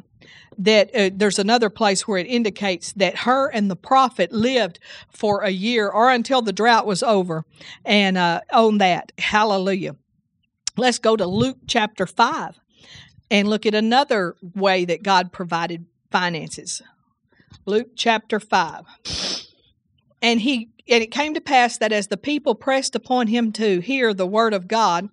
that 0.58 0.94
uh, 0.94 1.10
there's 1.12 1.38
another 1.38 1.70
place 1.70 2.06
where 2.06 2.18
it 2.18 2.26
indicates 2.26 2.92
that 2.92 3.18
her 3.18 3.48
and 3.48 3.70
the 3.70 3.76
prophet 3.76 4.32
lived 4.32 4.78
for 5.10 5.42
a 5.42 5.50
year 5.50 5.88
or 5.88 6.10
until 6.10 6.42
the 6.42 6.52
drought 6.52 6.86
was 6.86 7.02
over. 7.02 7.44
And 7.84 8.16
uh, 8.16 8.40
on 8.52 8.78
that 8.78 9.12
hallelujah. 9.18 9.96
Let's 10.76 10.98
go 10.98 11.16
to 11.16 11.26
luke 11.26 11.58
chapter 11.66 12.06
5 12.06 12.60
and 13.30 13.48
look 13.48 13.66
at 13.66 13.74
another 13.74 14.36
way 14.54 14.84
that 14.84 15.02
god 15.02 15.32
provided 15.32 15.86
finances. 16.10 16.82
Luke 17.64 17.90
chapter 17.96 18.38
5 18.38 18.84
and 20.22 20.40
he 20.40 20.70
and 20.88 21.02
it 21.02 21.10
came 21.10 21.34
to 21.34 21.40
pass 21.40 21.78
that 21.78 21.92
as 21.92 22.06
the 22.06 22.16
people 22.16 22.54
pressed 22.54 22.94
upon 22.94 23.26
him 23.26 23.50
to 23.52 23.80
hear 23.80 24.14
the 24.14 24.26
word 24.26 24.54
of 24.54 24.68
God, 24.68 25.08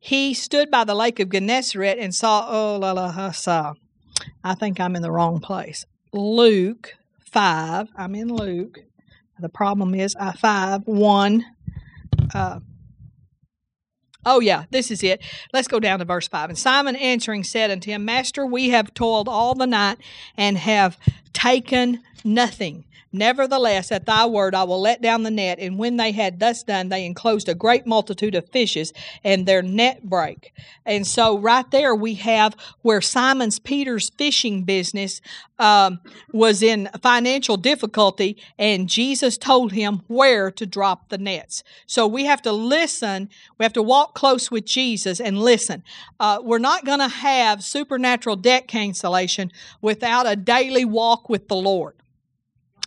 he 0.00 0.32
stood 0.32 0.70
by 0.70 0.84
the 0.84 0.94
lake 0.94 1.20
of 1.20 1.28
Gennesaret 1.28 1.98
and 1.98 2.14
saw, 2.14 2.46
oh, 2.48 2.78
la 2.78 2.92
la, 2.92 3.30
saw 3.32 3.74
I 4.42 4.54
think 4.54 4.80
I'm 4.80 4.96
in 4.96 5.02
the 5.02 5.10
wrong 5.10 5.40
place. 5.40 5.84
Luke 6.12 6.94
5. 7.30 7.88
I'm 7.96 8.14
in 8.14 8.28
Luke. 8.28 8.80
The 9.38 9.48
problem 9.48 9.94
is 9.94 10.16
I 10.16 10.32
5 10.32 10.82
1. 10.86 11.44
Uh, 12.34 12.60
oh, 14.24 14.40
yeah, 14.40 14.64
this 14.70 14.90
is 14.90 15.02
it. 15.02 15.22
Let's 15.52 15.68
go 15.68 15.78
down 15.78 16.00
to 16.00 16.04
verse 16.04 16.26
5. 16.28 16.50
And 16.50 16.58
Simon 16.58 16.96
answering 16.96 17.44
said 17.44 17.70
unto 17.70 17.90
him, 17.90 18.04
Master, 18.04 18.44
we 18.44 18.70
have 18.70 18.94
toiled 18.94 19.28
all 19.28 19.54
the 19.54 19.66
night 19.66 19.98
and 20.36 20.58
have 20.58 20.98
taken 21.32 22.00
nothing. 22.24 22.84
Nevertheless, 23.12 23.90
at 23.90 24.04
thy 24.04 24.26
word 24.26 24.54
I 24.54 24.64
will 24.64 24.80
let 24.80 25.00
down 25.00 25.22
the 25.22 25.30
net. 25.30 25.58
And 25.58 25.78
when 25.78 25.96
they 25.96 26.12
had 26.12 26.40
thus 26.40 26.62
done, 26.62 26.90
they 26.90 27.06
enclosed 27.06 27.48
a 27.48 27.54
great 27.54 27.86
multitude 27.86 28.34
of 28.34 28.48
fishes, 28.50 28.92
and 29.24 29.46
their 29.46 29.62
net 29.62 30.04
brake. 30.04 30.52
And 30.84 31.06
so, 31.06 31.38
right 31.38 31.68
there, 31.70 31.94
we 31.94 32.14
have 32.14 32.54
where 32.82 33.00
Simon's 33.00 33.58
Peter's 33.58 34.10
fishing 34.10 34.64
business 34.64 35.22
um, 35.58 36.00
was 36.32 36.62
in 36.62 36.90
financial 37.00 37.56
difficulty, 37.56 38.36
and 38.58 38.88
Jesus 38.88 39.38
told 39.38 39.72
him 39.72 40.02
where 40.06 40.50
to 40.50 40.66
drop 40.66 41.08
the 41.08 41.18
nets. 41.18 41.62
So, 41.86 42.06
we 42.06 42.26
have 42.26 42.42
to 42.42 42.52
listen. 42.52 43.30
We 43.56 43.64
have 43.64 43.72
to 43.72 43.82
walk 43.82 44.14
close 44.14 44.50
with 44.50 44.66
Jesus 44.66 45.18
and 45.18 45.38
listen. 45.38 45.82
Uh, 46.20 46.40
we're 46.42 46.58
not 46.58 46.84
going 46.84 47.00
to 47.00 47.08
have 47.08 47.64
supernatural 47.64 48.36
debt 48.36 48.68
cancellation 48.68 49.50
without 49.80 50.26
a 50.26 50.36
daily 50.36 50.84
walk 50.84 51.30
with 51.30 51.48
the 51.48 51.56
Lord. 51.56 51.94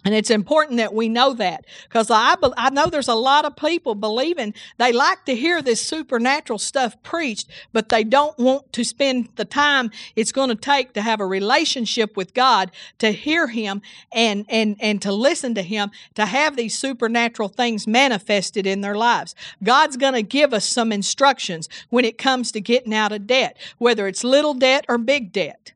And 0.04 0.16
it's 0.16 0.32
important 0.32 0.78
that 0.78 0.96
we 0.96 1.10
know 1.10 1.34
that 1.36 1.66
because 1.84 2.10
I, 2.10 2.36
I 2.58 2.72
know 2.72 2.88
there's 2.88 3.08
a 3.08 3.14
lot 3.14 3.46
of 3.46 3.56
people 3.56 3.94
believing 3.94 4.56
they 4.78 4.92
like 4.92 5.26
to 5.26 5.36
hear 5.36 5.62
this 5.62 5.80
supernatural 5.80 6.58
stuff 6.58 7.02
preached, 7.04 7.48
but 7.72 7.90
they 7.90 8.04
don't 8.04 8.38
want 8.40 8.74
to 8.74 8.84
spend 8.84 9.30
the 9.36 9.46
time 9.46 9.92
it's 10.16 10.32
going 10.32 10.50
to 10.50 10.56
take 10.56 10.94
to 10.94 11.04
have 11.04 11.20
a 11.20 11.26
relationship 11.26 12.18
with 12.18 12.34
God, 12.34 12.72
to 12.98 13.12
hear 13.12 13.48
Him 13.48 13.84
and, 14.12 14.46
and, 14.50 14.76
and 14.80 15.02
to 15.04 15.12
listen 15.12 15.54
to 15.56 15.62
Him, 15.62 15.92
to 16.16 16.26
have 16.26 16.56
these 16.56 16.78
supernatural 16.78 17.50
things 17.50 17.86
manifested 17.86 18.66
in 18.66 18.82
their 18.82 18.96
lives. 18.96 19.36
God's 19.64 19.98
going 19.98 20.14
to 20.14 20.24
give 20.24 20.52
us 20.52 20.66
some 20.66 20.92
instructions 20.92 21.70
when 21.90 22.06
it 22.06 22.18
comes 22.18 22.52
to 22.54 22.62
getting 22.62 22.94
out 22.94 23.12
of 23.12 23.28
debt, 23.28 23.56
whether 23.78 24.08
it's 24.08 24.24
little 24.24 24.56
debt 24.56 24.84
or 24.90 24.98
big 24.98 25.32
debt. 25.32 25.74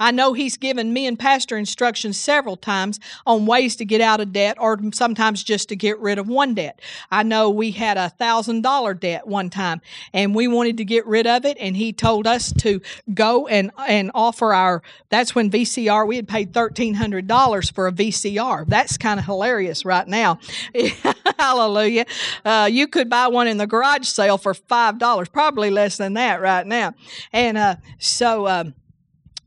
I 0.00 0.10
know 0.10 0.32
he's 0.32 0.56
given 0.56 0.92
me 0.92 1.06
and 1.06 1.18
Pastor 1.18 1.56
instructions 1.56 2.18
several 2.18 2.56
times 2.56 3.00
on 3.26 3.46
ways 3.46 3.76
to 3.76 3.84
get 3.84 4.00
out 4.00 4.20
of 4.20 4.32
debt 4.32 4.56
or 4.60 4.78
sometimes 4.92 5.42
just 5.42 5.68
to 5.68 5.76
get 5.76 5.98
rid 5.98 6.18
of 6.18 6.28
one 6.28 6.54
debt. 6.54 6.80
I 7.10 7.22
know 7.22 7.50
we 7.50 7.70
had 7.72 7.96
a 7.96 8.10
thousand 8.10 8.62
dollar 8.62 8.94
debt 8.94 9.26
one 9.26 9.50
time 9.50 9.80
and 10.12 10.34
we 10.34 10.48
wanted 10.48 10.76
to 10.78 10.84
get 10.84 11.06
rid 11.06 11.26
of 11.26 11.44
it 11.44 11.56
and 11.60 11.76
he 11.76 11.92
told 11.92 12.26
us 12.26 12.52
to 12.52 12.80
go 13.12 13.46
and, 13.46 13.70
and 13.86 14.10
offer 14.14 14.54
our, 14.54 14.82
that's 15.08 15.34
when 15.34 15.50
VCR, 15.50 16.06
we 16.06 16.16
had 16.16 16.28
paid 16.28 16.52
$1,300 16.52 17.72
for 17.72 17.86
a 17.86 17.92
VCR. 17.92 18.66
That's 18.66 18.96
kind 18.96 19.18
of 19.18 19.26
hilarious 19.26 19.84
right 19.84 20.06
now. 20.06 20.38
Hallelujah. 21.38 22.06
Uh, 22.44 22.68
you 22.70 22.86
could 22.86 23.08
buy 23.08 23.28
one 23.28 23.46
in 23.46 23.56
the 23.56 23.66
garage 23.66 24.06
sale 24.06 24.38
for 24.38 24.54
$5, 24.54 25.32
probably 25.32 25.70
less 25.70 25.96
than 25.96 26.14
that 26.14 26.40
right 26.40 26.66
now. 26.66 26.94
And 27.32 27.56
uh, 27.58 27.76
so, 27.98 28.46
um, 28.46 28.74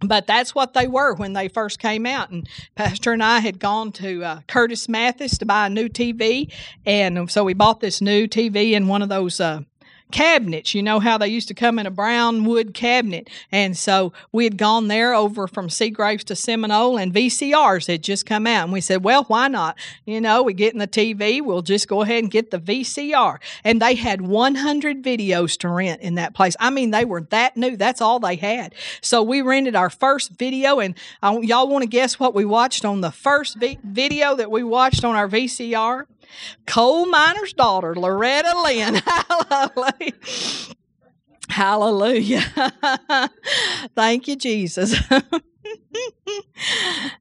but 0.04 0.28
that's 0.28 0.56
what 0.56 0.74
they 0.74 0.88
were 0.88 1.14
when 1.14 1.34
they 1.34 1.48
first 1.48 1.80
came 1.80 2.06
out. 2.06 2.30
And 2.30 2.48
Pastor 2.76 3.14
and 3.14 3.24
I 3.24 3.40
had 3.40 3.60
gone 3.60 3.92
to 3.94 4.24
uh, 4.24 4.42
Curtis 4.48 4.88
Mathes 4.88 5.38
to 5.40 5.46
buy 5.46 5.68
a 5.68 5.70
new 5.70 5.90
TV, 5.90 6.52
and 6.86 7.30
so 7.30 7.44
we 7.44 7.54
bought 7.54 7.80
this 7.80 8.02
new 8.02 8.28
TV 8.28 8.72
in 8.72 8.88
one 8.88 9.02
of 9.02 9.10
those 9.10 9.40
uh, 9.40 9.62
cabinets. 10.12 10.74
You 10.74 10.84
know 10.84 11.00
how 11.00 11.18
they 11.18 11.28
used 11.28 11.48
to 11.48 11.54
come 11.54 11.80
in 11.80 11.86
a 11.86 11.92
brown 11.92 12.46
wood 12.46 12.74
cabinet. 12.74 13.30
And 13.52 13.78
so 13.78 14.14
we 14.32 14.44
had 14.44 14.58
gone 14.58 14.88
there 14.88 15.14
over 15.14 15.48
from 15.48 15.70
Seagraves 15.70 16.24
to 16.26 16.36
Seminole 16.36 16.98
and 16.98 17.14
VCRs 17.14 17.88
had 17.88 18.04
just 18.04 18.26
come 18.26 18.46
out. 18.46 18.64
And 18.64 18.74
we 18.74 18.82
said, 18.82 19.04
well, 19.04 19.24
why 19.24 19.48
not? 19.48 19.78
You 20.06 20.22
know, 20.22 20.44
we 20.44 20.54
get 20.54 20.74
in 20.74 20.80
the 20.80 20.88
TV, 20.88 21.42
we'll 21.42 21.62
just 21.62 21.88
go 21.88 22.02
ahead 22.02 22.24
and 22.24 22.32
get 22.32 22.52
the 22.52 22.60
VCR. 22.60 23.38
And 23.64 23.82
they 23.82 23.96
had 23.96 24.22
100 24.22 25.04
videos 25.04 25.58
to 25.60 25.70
rent 25.70 26.02
in 26.02 26.16
that 26.16 26.34
place. 26.34 26.56
I 26.60 26.70
mean, 26.70 26.92
they 26.92 27.06
were 27.06 27.22
that 27.30 27.58
new. 27.58 27.78
That's 27.78 28.02
all 28.02 28.20
they 28.20 28.36
had. 28.36 28.76
So 29.02 29.24
we 29.24 29.42
rented 29.42 29.76
our 29.76 29.90
first 29.90 30.32
video. 30.32 30.80
And 30.80 30.96
uh, 31.24 31.40
y'all 31.42 31.68
want 31.68 31.84
to 31.84 31.90
guess 31.90 32.20
what 32.20 32.34
we 32.34 32.46
watched 32.46 32.86
on 32.86 33.02
the 33.02 33.12
first 33.12 33.58
vi- 33.58 33.80
video 33.84 34.36
that 34.36 34.52
we 34.52 34.64
watched 34.64 35.04
on 35.04 35.16
our 35.16 35.28
VCR? 35.28 36.06
Coal 36.66 37.06
miner's 37.06 37.54
daughter, 37.54 37.96
Loretta 37.96 38.60
Lynn. 38.64 38.96
Hallelujah. 41.50 41.50
Hallelujah. 41.50 42.44
Thank 43.96 44.28
you, 44.28 44.36
Jesus. 44.36 44.96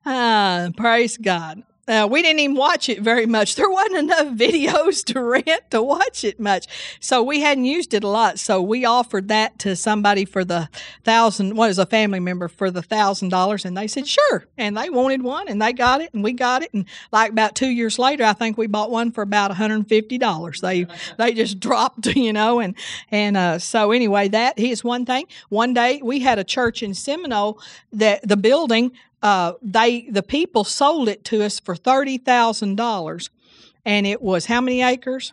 ah, 0.07 0.70
praise 0.77 1.16
God. 1.16 1.62
Uh, 1.90 2.07
we 2.07 2.22
didn't 2.22 2.38
even 2.38 2.55
watch 2.55 2.88
it 2.88 3.00
very 3.00 3.26
much. 3.26 3.40
There 3.61 3.68
wasn't 3.68 3.96
enough 3.96 4.26
videos 4.29 5.05
to 5.07 5.22
rent 5.22 5.70
to 5.70 5.83
watch 5.83 6.24
it 6.24 6.40
much. 6.40 6.66
So 6.98 7.22
we 7.22 7.40
hadn't 7.40 7.66
used 7.66 7.92
it 7.92 8.05
a 8.05 8.09
lot. 8.09 8.38
So 8.38 8.62
we 8.62 8.87
offered 8.87 9.29
that 9.29 9.59
to 9.59 9.76
somebody 9.76 10.24
for 10.24 10.44
the 10.44 10.70
thousand, 11.05 11.57
what 11.57 11.68
is 11.68 11.79
a 11.79 11.85
family 11.85 12.20
member 12.20 12.48
for 12.48 12.70
the 12.70 12.81
thousand 12.81 13.29
dollars. 13.31 13.66
And 13.66 13.76
they 13.76 13.87
said, 13.87 14.07
sure. 14.07 14.46
And 14.57 14.79
they 14.79 14.88
wanted 14.88 15.22
one 15.22 15.48
and 15.48 15.61
they 15.61 15.74
got 15.74 16.00
it 16.00 16.14
and 16.14 16.24
we 16.24 16.33
got 16.33 16.62
it. 16.62 16.72
And 16.72 16.87
like 17.12 17.33
about 17.33 17.55
two 17.55 17.68
years 17.68 17.98
later, 17.98 18.24
I 18.24 18.33
think 18.33 18.57
we 18.57 18.66
bought 18.66 18.90
one 18.90 19.11
for 19.11 19.20
about 19.20 19.50
$150. 19.50 20.61
They, 20.61 20.87
they 21.18 21.33
just 21.35 21.61
dropped, 21.61 22.07
you 22.16 22.33
know, 22.33 22.61
and, 22.61 22.74
and, 23.11 23.37
uh, 23.37 23.59
so 23.59 23.90
anyway, 23.90 24.29
that 24.29 24.59
is 24.59 24.85
one 24.85 25.05
thing. 25.05 25.26
One 25.50 25.74
day 25.74 26.00
we 26.03 26.20
had 26.20 26.38
a 26.38 26.44
church 26.44 26.83
in 26.83 26.94
Seminole 26.94 27.61
that 27.92 28.26
the 28.26 28.37
building 28.37 28.92
uh, 29.22 29.54
they 29.62 30.09
the 30.11 30.22
people 30.22 30.64
sold 30.64 31.09
it 31.09 31.24
to 31.26 31.42
us 31.42 31.61
for 31.61 31.76
thirty 31.76 32.18
thousand 32.18 32.76
dollars, 32.76 33.30
and 33.85 34.06
it 34.06 34.22
was 34.22 34.46
how 34.46 34.61
many 34.61 34.83
acres? 34.83 35.33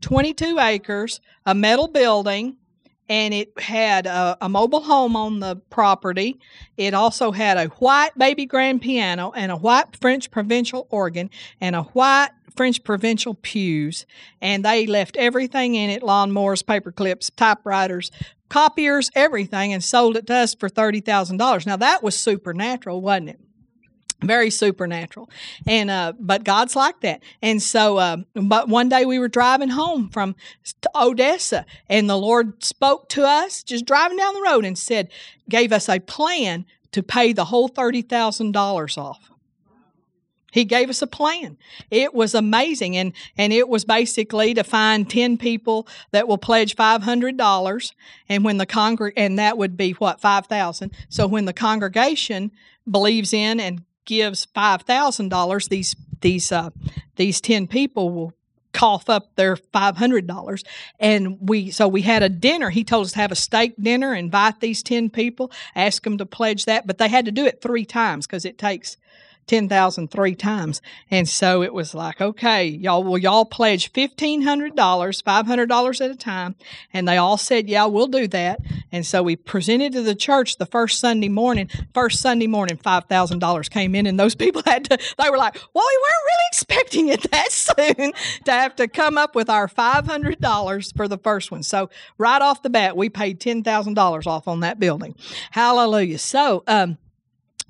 Twenty 0.00 0.34
two 0.34 0.58
acres, 0.58 1.20
a 1.44 1.54
metal 1.54 1.88
building, 1.88 2.56
and 3.08 3.32
it 3.32 3.58
had 3.58 4.06
a, 4.06 4.36
a, 4.40 4.48
mobile 4.48 4.82
home 4.82 5.16
on 5.16 5.40
the 5.40 5.56
property. 5.70 6.38
It 6.76 6.92
also 6.92 7.30
had 7.32 7.56
a 7.56 7.66
white 7.66 8.16
baby 8.18 8.46
grand 8.46 8.82
piano 8.82 9.32
and 9.34 9.52
a 9.52 9.56
white 9.56 9.96
French 10.00 10.30
provincial 10.30 10.86
organ 10.90 11.30
and 11.60 11.76
a 11.76 11.82
white 11.82 12.30
French 12.56 12.82
provincial 12.82 13.34
pews, 13.34 14.06
and 14.40 14.64
they 14.64 14.86
left 14.86 15.16
everything 15.16 15.74
in 15.74 15.90
it 15.90 16.02
lawnmowers, 16.02 16.66
paper 16.66 16.90
clips, 16.90 17.30
typewriters, 17.30 18.10
copiers, 18.48 19.10
everything, 19.14 19.72
and 19.72 19.82
sold 19.82 20.16
it 20.16 20.26
to 20.26 20.34
us 20.34 20.54
for 20.54 20.68
$30,000. 20.68 21.66
Now, 21.66 21.76
that 21.76 22.02
was 22.02 22.16
supernatural, 22.16 23.00
wasn't 23.00 23.30
it? 23.30 23.40
very 24.22 24.48
supernatural 24.48 25.28
and 25.66 25.90
uh 25.90 26.12
but 26.18 26.42
god's 26.42 26.74
like 26.74 27.00
that 27.02 27.22
and 27.42 27.60
so 27.60 27.98
uh, 27.98 28.16
but 28.34 28.66
one 28.66 28.88
day 28.88 29.04
we 29.04 29.18
were 29.18 29.28
driving 29.28 29.68
home 29.68 30.08
from 30.08 30.34
odessa 30.94 31.66
and 31.90 32.08
the 32.08 32.16
lord 32.16 32.64
spoke 32.64 33.10
to 33.10 33.22
us 33.24 33.62
just 33.62 33.84
driving 33.84 34.16
down 34.16 34.32
the 34.32 34.40
road 34.40 34.64
and 34.64 34.78
said 34.78 35.10
gave 35.50 35.70
us 35.70 35.88
a 35.88 36.00
plan 36.00 36.64
to 36.92 37.02
pay 37.02 37.34
the 37.34 37.44
whole 37.44 37.68
$30000 37.68 38.98
off 38.98 39.30
he 40.52 40.64
gave 40.64 40.88
us 40.88 41.02
a 41.02 41.06
plan. 41.06 41.58
It 41.90 42.14
was 42.14 42.34
amazing. 42.34 42.96
And, 42.96 43.12
and 43.36 43.52
it 43.52 43.68
was 43.68 43.84
basically 43.84 44.54
to 44.54 44.64
find 44.64 45.08
10 45.08 45.38
people 45.38 45.86
that 46.12 46.28
will 46.28 46.38
pledge 46.38 46.76
$500. 46.76 47.92
And 48.28 48.44
when 48.44 48.56
the 48.56 48.66
congreg, 48.66 49.12
and 49.16 49.38
that 49.38 49.58
would 49.58 49.76
be 49.76 49.92
what, 49.92 50.20
5,000. 50.20 50.92
So 51.08 51.26
when 51.26 51.44
the 51.44 51.52
congregation 51.52 52.52
believes 52.90 53.32
in 53.32 53.60
and 53.60 53.82
gives 54.04 54.46
$5,000, 54.46 55.68
these, 55.68 55.96
these, 56.20 56.52
uh, 56.52 56.70
these 57.16 57.40
10 57.40 57.66
people 57.66 58.10
will 58.10 58.32
cough 58.72 59.08
up 59.08 59.34
their 59.36 59.56
$500 59.56 60.62
and 61.00 61.38
we 61.40 61.70
so 61.70 61.88
we 61.88 62.02
had 62.02 62.22
a 62.22 62.28
dinner 62.28 62.68
he 62.68 62.84
told 62.84 63.06
us 63.06 63.12
to 63.12 63.18
have 63.18 63.32
a 63.32 63.36
steak 63.36 63.72
dinner 63.80 64.14
invite 64.14 64.60
these 64.60 64.82
10 64.82 65.08
people 65.08 65.50
ask 65.74 66.02
them 66.02 66.18
to 66.18 66.26
pledge 66.26 66.66
that 66.66 66.86
but 66.86 66.98
they 66.98 67.08
had 67.08 67.24
to 67.24 67.32
do 67.32 67.46
it 67.46 67.62
three 67.62 67.86
times 67.86 68.26
because 68.26 68.44
it 68.44 68.58
takes 68.58 68.98
10,000 69.46 70.10
three 70.10 70.34
times. 70.34 70.82
And 71.10 71.28
so 71.28 71.62
it 71.62 71.72
was 71.72 71.94
like, 71.94 72.20
okay, 72.20 72.66
y'all, 72.66 73.04
will 73.04 73.18
y'all 73.18 73.44
pledge 73.44 73.92
$1,500, 73.92 74.74
$500 74.74 76.04
at 76.04 76.10
a 76.10 76.16
time? 76.16 76.56
And 76.92 77.06
they 77.06 77.16
all 77.16 77.36
said, 77.36 77.68
yeah, 77.68 77.86
we'll 77.86 78.06
do 78.06 78.26
that. 78.28 78.60
And 78.92 79.06
so 79.06 79.22
we 79.22 79.36
presented 79.36 79.92
to 79.92 80.02
the 80.02 80.14
church 80.14 80.56
the 80.56 80.66
first 80.66 80.98
Sunday 80.98 81.28
morning. 81.28 81.70
First 81.94 82.20
Sunday 82.20 82.46
morning, 82.46 82.76
$5,000 82.76 83.70
came 83.70 83.94
in, 83.94 84.06
and 84.06 84.18
those 84.18 84.34
people 84.36 84.62
had 84.66 84.84
to, 84.86 84.98
they 85.18 85.30
were 85.30 85.38
like, 85.38 85.54
well, 85.74 85.84
we 85.86 86.02
weren't 86.02 86.26
really 86.26 86.44
expecting 86.50 87.08
it 87.08 87.30
that 87.30 87.52
soon 87.52 88.12
to 88.44 88.50
have 88.52 88.76
to 88.76 88.88
come 88.88 89.18
up 89.18 89.34
with 89.34 89.48
our 89.48 89.68
$500 89.68 90.96
for 90.96 91.08
the 91.08 91.18
first 91.18 91.50
one. 91.50 91.62
So 91.62 91.90
right 92.18 92.42
off 92.42 92.62
the 92.62 92.70
bat, 92.70 92.96
we 92.96 93.08
paid 93.08 93.40
$10,000 93.40 94.26
off 94.26 94.48
on 94.48 94.60
that 94.60 94.78
building. 94.78 95.14
Hallelujah. 95.50 96.18
So, 96.18 96.64
um, 96.66 96.98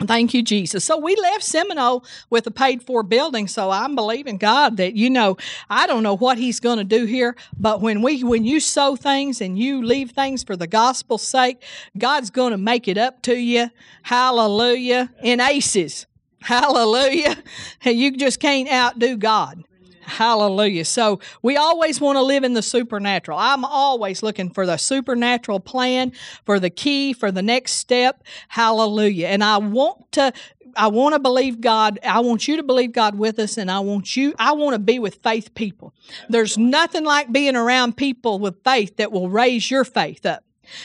Thank 0.00 0.34
you, 0.34 0.42
Jesus. 0.42 0.84
So 0.84 0.98
we 0.98 1.16
left 1.16 1.42
Seminole 1.42 2.04
with 2.28 2.46
a 2.46 2.50
paid 2.50 2.82
for 2.82 3.02
building. 3.02 3.48
So 3.48 3.70
I'm 3.70 3.94
believing 3.94 4.36
God 4.36 4.76
that, 4.76 4.94
you 4.94 5.08
know, 5.08 5.38
I 5.70 5.86
don't 5.86 6.02
know 6.02 6.16
what 6.16 6.36
he's 6.36 6.60
going 6.60 6.76
to 6.76 6.84
do 6.84 7.06
here, 7.06 7.34
but 7.58 7.80
when 7.80 8.02
we, 8.02 8.22
when 8.22 8.44
you 8.44 8.60
sow 8.60 8.94
things 8.94 9.40
and 9.40 9.58
you 9.58 9.82
leave 9.82 10.10
things 10.10 10.44
for 10.44 10.54
the 10.54 10.66
gospel's 10.66 11.26
sake, 11.26 11.62
God's 11.96 12.28
going 12.28 12.50
to 12.50 12.58
make 12.58 12.88
it 12.88 12.98
up 12.98 13.22
to 13.22 13.36
you. 13.36 13.70
Hallelujah. 14.02 15.10
In 15.22 15.40
aces. 15.40 16.06
Hallelujah. 16.42 17.36
You 17.84 18.16
just 18.16 18.40
can't 18.40 18.68
outdo 18.68 19.16
God. 19.16 19.64
Hallelujah. 20.06 20.84
So 20.84 21.18
we 21.42 21.56
always 21.56 22.00
want 22.00 22.16
to 22.16 22.22
live 22.22 22.44
in 22.44 22.54
the 22.54 22.62
supernatural. 22.62 23.38
I'm 23.38 23.64
always 23.64 24.22
looking 24.22 24.50
for 24.50 24.64
the 24.64 24.76
supernatural 24.76 25.58
plan, 25.58 26.12
for 26.44 26.60
the 26.60 26.70
key, 26.70 27.12
for 27.12 27.32
the 27.32 27.42
next 27.42 27.72
step. 27.72 28.22
Hallelujah. 28.48 29.26
And 29.26 29.42
I 29.42 29.58
want 29.58 30.12
to 30.12 30.32
I 30.76 30.88
want 30.88 31.14
to 31.14 31.18
believe 31.18 31.60
God. 31.60 31.98
I 32.04 32.20
want 32.20 32.46
you 32.46 32.56
to 32.56 32.62
believe 32.62 32.92
God 32.92 33.16
with 33.16 33.38
us, 33.38 33.56
and 33.56 33.70
I 33.70 33.80
want 33.80 34.14
you, 34.14 34.34
I 34.38 34.52
want 34.52 34.74
to 34.74 34.78
be 34.78 34.98
with 34.98 35.22
faith 35.22 35.54
people. 35.54 35.94
There's 36.28 36.58
nothing 36.58 37.02
like 37.02 37.32
being 37.32 37.56
around 37.56 37.96
people 37.96 38.38
with 38.38 38.62
faith 38.62 38.96
that 38.98 39.10
will 39.10 39.30
raise 39.30 39.70
your 39.70 39.84
faith 39.84 40.26
up. 40.26 40.44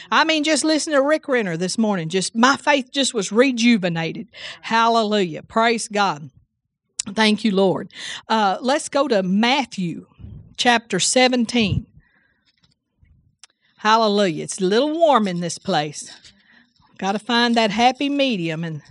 I 0.10 0.23
mean, 0.23 0.43
just 0.43 0.63
listen 0.63 0.93
to 0.93 1.01
Rick 1.01 1.27
Renner 1.27 1.57
this 1.57 1.77
morning. 1.77 2.07
Just 2.07 2.36
my 2.36 2.55
faith 2.55 2.91
just 2.91 3.13
was 3.13 3.31
rejuvenated. 3.31 4.29
Hallelujah. 4.62 5.43
Praise 5.43 5.88
God. 5.88 6.29
Thank 7.08 7.44
you, 7.44 7.52
Lord. 7.52 7.92
Uh, 8.30 8.58
let's 8.62 8.88
go 8.88 9.08
to 9.08 9.24
Matthew 9.24 10.06
chapter 10.56 11.00
17. 11.00 11.88
Hallelujah. 13.78 14.44
It's 14.44 14.62
a 14.62 14.66
little 14.66 14.92
warm 14.92 15.28
in 15.28 15.40
this 15.40 15.58
place. 15.58 16.16
Got 17.00 17.14
to 17.14 17.20
find 17.20 17.56
that 17.56 17.72
happy 17.72 18.10
medium. 18.10 18.64
And 18.64 18.84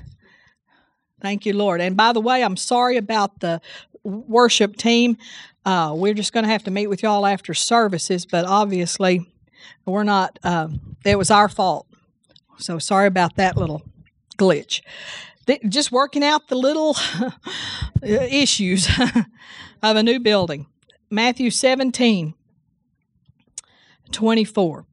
thank 1.21 1.47
you, 1.47 1.53
Lord. 1.53 1.81
And 1.81 1.97
by 1.97 2.13
the 2.13 2.21
way, 2.21 2.43
I'm 2.43 2.57
sorry 2.57 2.97
about 2.97 3.39
the 3.39 3.61
worship 4.03 4.77
team. 4.77 5.17
Uh, 5.65 5.93
we're 5.95 6.15
just 6.15 6.33
going 6.33 6.45
to 6.45 6.51
have 6.51 6.65
to 6.65 6.71
meet 6.73 6.89
with 6.89 7.05
y'all 7.05 7.27
after 7.27 7.55
services, 7.55 8.27
but 8.27 8.45
obviously, 8.45 9.31
we're 9.87 10.03
not, 10.03 10.39
uh, 10.43 10.69
it 11.05 11.17
was 11.17 11.31
our 11.31 11.49
fault. 11.49 11.87
So 12.59 12.79
sorry 12.81 13.07
about 13.07 13.37
that 13.37 13.57
little 13.57 13.83
glitch 14.37 14.81
just 15.69 15.93
working 15.93 16.23
out 16.23 16.49
the 16.49 16.55
little 16.57 16.97
issues 18.03 18.89
of 19.83 19.97
a 19.97 20.03
new 20.03 20.21
building. 20.21 20.67
Matthew 21.11 21.51
17, 21.51 22.35
24. 24.13 24.87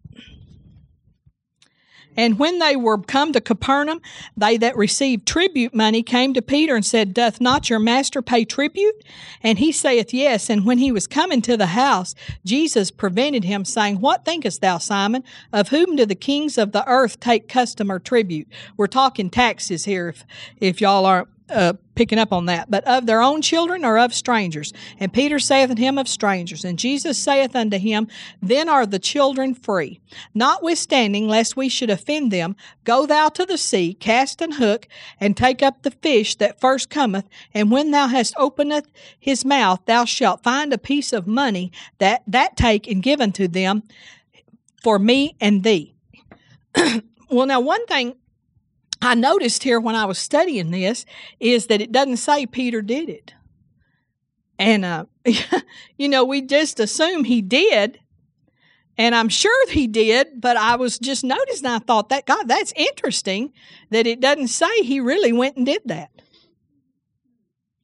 And 2.17 2.39
when 2.39 2.57
they 2.57 2.75
were 2.75 2.97
come 2.97 3.31
to 3.31 3.39
Capernaum, 3.39 4.01
they 4.35 4.57
that 4.57 4.75
received 4.75 5.27
tribute 5.27 5.73
money 5.73 6.01
came 6.03 6.33
to 6.33 6.41
Peter 6.41 6.75
and 6.75 6.85
said, 6.85 7.13
Doth 7.13 7.39
not 7.39 7.69
your 7.69 7.79
master 7.79 8.21
pay 8.21 8.43
tribute? 8.43 9.03
And 9.43 9.59
he 9.59 9.71
saith, 9.71 10.13
Yes. 10.13 10.49
And 10.49 10.65
when 10.65 10.79
he 10.79 10.91
was 10.91 11.07
coming 11.07 11.41
to 11.43 11.55
the 11.55 11.67
house, 11.67 12.15
Jesus 12.43 12.89
prevented 12.91 13.43
him, 13.43 13.63
saying, 13.63 14.01
What 14.01 14.25
thinkest 14.25 14.61
thou, 14.61 14.79
Simon? 14.79 15.23
Of 15.53 15.69
whom 15.69 15.95
do 15.95 16.05
the 16.05 16.15
kings 16.15 16.57
of 16.57 16.71
the 16.71 16.87
earth 16.87 17.19
take 17.19 17.47
custom 17.47 17.91
or 17.91 17.99
tribute? 17.99 18.47
We're 18.75 18.87
talking 18.87 19.29
taxes 19.29 19.85
here, 19.85 20.09
if, 20.09 20.25
if 20.59 20.81
y'all 20.81 21.05
aren't 21.05 21.29
uh, 21.49 21.73
picking 21.95 22.19
up 22.19 22.33
on 22.33 22.45
that, 22.45 22.69
but 22.69 22.83
of 22.85 23.05
their 23.05 23.21
own 23.21 23.41
children 23.41 23.83
or 23.83 23.97
of 23.97 24.13
strangers. 24.13 24.73
And 24.99 25.11
Peter 25.13 25.39
saith 25.39 25.69
unto 25.69 25.81
him, 25.81 25.97
Of 25.97 26.07
strangers. 26.07 26.65
And 26.65 26.77
Jesus 26.77 27.17
saith 27.17 27.55
unto 27.55 27.77
him, 27.77 28.07
Then 28.41 28.69
are 28.69 28.85
the 28.85 28.99
children 28.99 29.53
free. 29.53 29.99
Notwithstanding, 30.33 31.27
lest 31.27 31.57
we 31.57 31.69
should 31.69 31.89
offend 31.89 32.31
them, 32.31 32.55
go 32.83 33.05
thou 33.05 33.29
to 33.29 33.45
the 33.45 33.57
sea, 33.57 33.93
cast 33.93 34.41
an 34.41 34.53
hook, 34.53 34.87
and 35.19 35.35
take 35.35 35.63
up 35.63 35.83
the 35.83 35.91
fish 35.91 36.35
that 36.35 36.59
first 36.59 36.89
cometh. 36.89 37.25
And 37.53 37.71
when 37.71 37.91
thou 37.91 38.07
hast 38.07 38.33
opened 38.37 38.83
his 39.19 39.45
mouth, 39.45 39.81
thou 39.85 40.05
shalt 40.05 40.43
find 40.43 40.73
a 40.73 40.77
piece 40.77 41.13
of 41.13 41.27
money 41.27 41.71
that 41.99 42.23
that 42.27 42.57
take 42.57 42.87
and 42.87 43.01
give 43.01 43.21
unto 43.21 43.47
them 43.47 43.83
for 44.83 44.99
me 44.99 45.35
and 45.39 45.63
thee. 45.63 45.95
well, 47.29 47.45
now 47.45 47.59
one 47.59 47.85
thing 47.87 48.15
I 49.01 49.15
noticed 49.15 49.63
here 49.63 49.79
when 49.79 49.95
I 49.95 50.05
was 50.05 50.17
studying 50.17 50.71
this 50.71 51.05
is 51.39 51.67
that 51.67 51.81
it 51.81 51.91
doesn't 51.91 52.17
say 52.17 52.45
Peter 52.45 52.81
did 52.81 53.09
it. 53.09 53.33
And, 54.59 54.83
uh, 54.85 55.05
you 55.97 56.09
know, 56.09 56.25
we 56.25 56.41
just 56.41 56.79
assume 56.79 57.23
he 57.23 57.41
did. 57.41 57.99
And 58.97 59.13
I'm 59.13 59.29
sure 59.29 59.69
he 59.69 59.85
did, 59.85 60.41
but 60.41 60.57
I 60.57 60.75
was 60.75 60.97
just 60.97 61.23
noticing, 61.23 61.67
I 61.67 61.77
thought 61.77 62.09
that, 62.09 62.25
God, 62.25 62.47
that's 62.47 62.73
interesting 62.75 63.53
that 63.91 64.07
it 64.07 64.19
doesn't 64.19 64.47
say 64.47 64.81
he 64.81 64.99
really 64.99 65.31
went 65.31 65.55
and 65.55 65.65
did 65.65 65.83
that. 65.85 66.09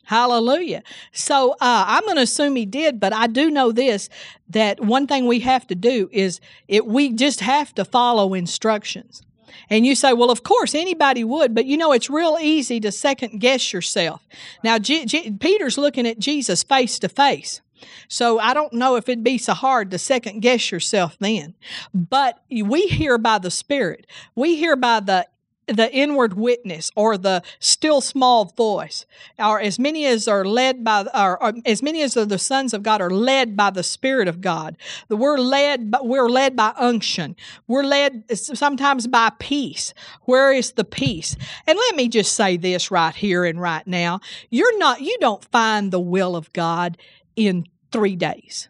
Hallelujah. 0.05 0.83
So 1.11 1.51
uh, 1.53 1.85
I'm 1.87 2.03
going 2.03 2.17
to 2.17 2.23
assume 2.23 2.55
he 2.55 2.65
did, 2.65 2.99
but 2.99 3.13
I 3.13 3.27
do 3.27 3.49
know 3.49 3.71
this 3.71 4.09
that 4.49 4.81
one 4.81 5.07
thing 5.07 5.27
we 5.27 5.39
have 5.41 5.65
to 5.67 5.75
do 5.75 6.09
is 6.11 6.41
it, 6.67 6.85
we 6.85 7.13
just 7.13 7.39
have 7.39 7.73
to 7.75 7.85
follow 7.85 8.33
instructions. 8.33 9.23
And 9.69 9.85
you 9.85 9.95
say, 9.95 10.13
well, 10.13 10.31
of 10.31 10.43
course, 10.43 10.75
anybody 10.75 11.23
would, 11.23 11.53
but 11.53 11.65
you 11.65 11.77
know, 11.77 11.91
it's 11.91 12.09
real 12.09 12.37
easy 12.39 12.79
to 12.81 12.91
second 12.91 13.39
guess 13.39 13.73
yourself. 13.73 14.21
Now, 14.63 14.79
G- 14.79 15.05
G- 15.05 15.31
Peter's 15.31 15.77
looking 15.77 16.07
at 16.07 16.19
Jesus 16.19 16.63
face 16.63 16.99
to 16.99 17.09
face. 17.09 17.61
So 18.07 18.39
I 18.39 18.53
don't 18.53 18.73
know 18.73 18.95
if 18.95 19.09
it'd 19.09 19.23
be 19.23 19.37
so 19.37 19.53
hard 19.53 19.91
to 19.91 19.97
second 19.97 20.41
guess 20.41 20.71
yourself 20.71 21.17
then. 21.19 21.53
But 21.93 22.39
we 22.49 22.87
hear 22.87 23.17
by 23.17 23.39
the 23.39 23.51
Spirit. 23.51 24.07
We 24.35 24.55
hear 24.55 24.75
by 24.75 25.01
the 25.01 25.27
the 25.67 25.91
inward 25.93 26.33
witness 26.33 26.91
or 26.95 27.17
the 27.17 27.41
still 27.59 28.01
small 28.01 28.45
voice 28.45 29.05
or 29.39 29.59
as 29.61 29.79
many 29.79 30.05
as 30.05 30.27
are 30.27 30.43
led 30.43 30.83
by 30.83 31.05
or, 31.13 31.41
or, 31.41 31.53
as 31.65 31.81
many 31.81 32.01
as 32.01 32.17
are 32.17 32.25
the 32.25 32.37
sons 32.37 32.73
of 32.73 32.83
god 32.83 33.01
are 33.01 33.09
led 33.09 33.55
by 33.55 33.69
the 33.69 33.83
spirit 33.83 34.27
of 34.27 34.41
god. 34.41 34.77
We're 35.09 35.37
led 35.37 35.93
we're 36.01 36.29
led 36.29 36.55
by 36.55 36.73
unction. 36.77 37.35
We're 37.67 37.83
led 37.83 38.25
sometimes 38.37 39.07
by 39.07 39.31
peace. 39.39 39.93
Where 40.23 40.51
is 40.51 40.73
the 40.73 40.83
peace? 40.83 41.35
And 41.65 41.77
let 41.77 41.95
me 41.95 42.09
just 42.09 42.33
say 42.33 42.57
this 42.57 42.91
right 42.91 43.15
here 43.15 43.45
and 43.45 43.59
right 43.59 43.85
now. 43.87 44.19
You're 44.49 44.77
not 44.77 45.01
you 45.01 45.17
don't 45.19 45.43
find 45.45 45.91
the 45.91 45.99
will 45.99 46.35
of 46.35 46.51
god 46.53 46.97
in 47.35 47.65
three 47.91 48.15
days 48.15 48.69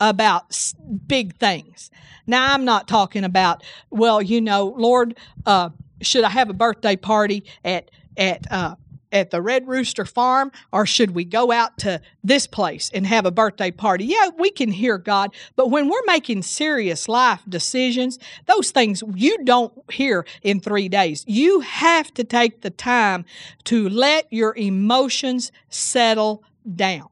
about 0.00 0.72
big 1.06 1.36
things. 1.36 1.90
Now, 2.26 2.52
I'm 2.52 2.64
not 2.64 2.88
talking 2.88 3.24
about, 3.24 3.62
well, 3.90 4.20
you 4.20 4.40
know, 4.40 4.74
Lord, 4.76 5.16
uh, 5.46 5.70
should 6.02 6.24
I 6.24 6.30
have 6.30 6.50
a 6.50 6.54
birthday 6.54 6.96
party 6.96 7.44
at 7.64 7.90
at 8.16 8.50
uh, 8.52 8.76
at 9.12 9.30
the 9.30 9.40
Red 9.40 9.66
Rooster 9.66 10.04
Farm, 10.04 10.52
or 10.72 10.84
should 10.84 11.12
we 11.12 11.24
go 11.24 11.50
out 11.50 11.78
to 11.78 12.00
this 12.22 12.46
place 12.46 12.90
and 12.92 13.06
have 13.06 13.24
a 13.24 13.30
birthday 13.30 13.70
party? 13.70 14.04
Yeah, 14.04 14.28
we 14.38 14.50
can 14.50 14.70
hear 14.70 14.98
God, 14.98 15.34
but 15.56 15.70
when 15.70 15.88
we're 15.88 16.04
making 16.06 16.42
serious 16.42 17.08
life 17.08 17.40
decisions, 17.48 18.18
those 18.46 18.70
things 18.70 19.02
you 19.14 19.42
don't 19.44 19.72
hear 19.90 20.26
in 20.42 20.60
three 20.60 20.88
days. 20.88 21.24
You 21.26 21.60
have 21.60 22.12
to 22.14 22.24
take 22.24 22.60
the 22.60 22.70
time 22.70 23.24
to 23.64 23.88
let 23.88 24.30
your 24.30 24.54
emotions 24.56 25.52
settle 25.70 26.44
down. 26.74 27.08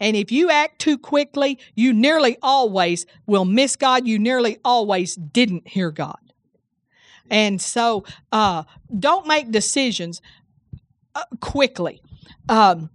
And 0.00 0.16
if 0.16 0.30
you 0.30 0.50
act 0.50 0.78
too 0.78 0.98
quickly, 0.98 1.58
you 1.74 1.92
nearly 1.92 2.36
always 2.42 3.06
will 3.26 3.44
miss 3.44 3.76
God. 3.76 4.06
You 4.06 4.18
nearly 4.18 4.58
always 4.64 5.14
didn't 5.16 5.68
hear 5.68 5.90
God. 5.90 6.18
And 7.30 7.60
so 7.60 8.04
uh, 8.32 8.64
don't 8.96 9.26
make 9.26 9.50
decisions 9.50 10.20
uh, 11.14 11.24
quickly. 11.40 12.00
Um, 12.48 12.90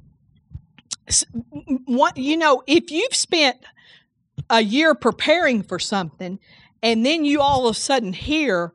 what, 1.86 2.18
you 2.18 2.38
know, 2.38 2.64
if 2.68 2.92
you've 2.92 3.16
spent 3.16 3.58
a 4.50 4.62
year 4.62 4.96
preparing 4.96 5.64
for 5.64 5.80
something 5.80 6.40
and 6.82 7.06
then 7.06 7.26
you 7.26 7.42
all 7.42 7.68
of 7.68 7.76
a 7.76 7.80
sudden 7.80 8.14
hear, 8.14 8.74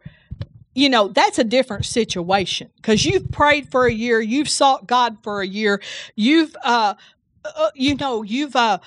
you 0.75 0.89
know, 0.91 1.09
that's 1.09 1.39
a 1.39 1.45
different 1.45 1.87
situation 1.87 2.71
because 2.77 3.07
you've 3.07 3.31
prayed 3.31 3.71
for 3.71 3.87
a 3.87 3.93
year, 3.93 4.21
you've 4.21 4.51
sought 4.51 4.87
God 4.87 5.17
for 5.23 5.41
a 5.41 5.47
year, 5.47 5.81
you've 6.15 6.55
uh, 6.63 6.95
uh, 7.55 7.71
you 7.75 7.95
know, 7.95 8.23
you've 8.23 8.57
uh, 8.57 8.79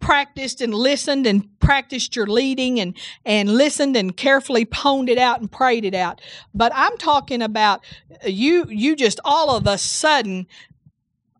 practiced 0.00 0.60
and 0.60 0.74
listened 0.74 1.26
and 1.26 1.58
practiced 1.58 2.14
your 2.14 2.26
leading 2.26 2.78
and 2.78 2.96
and 3.24 3.48
listened 3.48 3.96
and 3.96 4.16
carefully 4.16 4.64
poned 4.64 5.08
it 5.08 5.18
out 5.18 5.40
and 5.40 5.50
prayed 5.50 5.84
it 5.84 5.94
out. 5.94 6.20
But 6.54 6.72
I'm 6.74 6.96
talking 6.98 7.42
about 7.42 7.84
uh, 8.24 8.28
you 8.28 8.66
you 8.68 8.94
just 8.96 9.20
all 9.24 9.56
of 9.56 9.66
a 9.66 9.78
sudden 9.78 10.46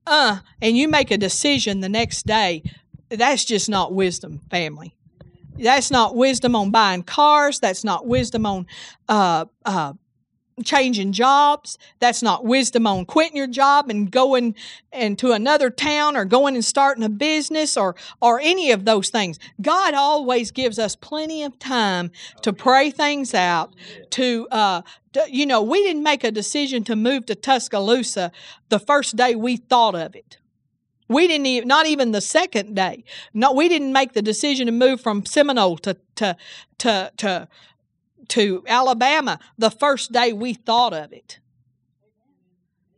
uh 0.07 0.39
and 0.61 0.77
you 0.77 0.89
make 0.89 1.11
a 1.11 1.19
decision 1.19 1.81
the 1.81 1.89
next 1.89 2.27
day. 2.27 2.63
That's 3.09 3.45
just 3.45 3.69
not 3.69 3.93
wisdom, 3.93 4.41
family. 4.51 4.97
That's 5.59 5.91
not 5.91 6.17
wisdom 6.17 6.57
on 6.57 6.71
buying 6.71 7.03
cars. 7.03 7.61
That's 7.61 7.85
not 7.85 8.07
wisdom 8.07 8.45
on 8.47 8.67
uh, 9.09 9.47
uh, 9.65 9.95
changing 10.65 11.13
jobs. 11.13 11.79
That's 12.01 12.23
not 12.23 12.45
wisdom 12.45 12.87
on 12.87 13.05
quitting 13.05 13.37
your 13.37 13.47
job 13.47 13.91
and 13.91 14.11
going 14.11 14.55
into 14.93 15.33
another 15.33 15.69
town 15.69 16.17
or 16.17 16.25
going 16.25 16.55
and 16.55 16.65
starting 16.65 17.05
a 17.05 17.09
business 17.09 17.77
or 17.77 17.95
or 18.23 18.41
any 18.41 18.71
of 18.71 18.85
those 18.85 19.11
things. 19.11 19.39
God 19.61 19.95
always 19.95 20.51
gives 20.51 20.79
us 20.79 20.97
plenty 20.97 21.43
of 21.43 21.59
time 21.59 22.11
to 22.43 22.53
pray 22.53 22.91
things 22.91 23.35
out. 23.35 23.75
To, 24.11 24.49
uh, 24.51 24.83
to 25.13 25.27
you 25.31 25.45
know, 25.45 25.63
we 25.63 25.83
didn't 25.83 26.03
make 26.03 26.25
a 26.25 26.31
decision 26.31 26.85
to 26.85 26.97
move 26.97 27.27
to 27.27 27.35
Tuscaloosa 27.35 28.33
the 28.69 28.79
first 28.79 29.17
day 29.17 29.35
we 29.35 29.57
thought 29.57 29.95
of 29.95 30.15
it. 30.15 30.39
We 31.09 31.29
didn't 31.29 31.47
even, 31.47 31.69
not 31.69 31.87
even 31.87 32.11
the 32.11 32.21
second 32.21 32.75
day. 32.75 33.05
No, 33.33 33.53
we 33.53 33.69
didn't 33.69 33.93
make 33.93 34.13
the 34.13 34.23
decision 34.23 34.67
to 34.67 34.73
move 34.73 35.01
from 35.01 35.25
Seminole 35.25 35.79
to 35.79 35.97
to 36.17 36.37
to 36.79 37.13
to 37.19 37.49
to 38.29 38.65
Alabama 38.67 39.39
the 39.59 39.71
first 39.71 40.13
day 40.13 40.33
we 40.33 40.55
thought 40.55 40.93
of 40.93 41.13
it. 41.13 41.39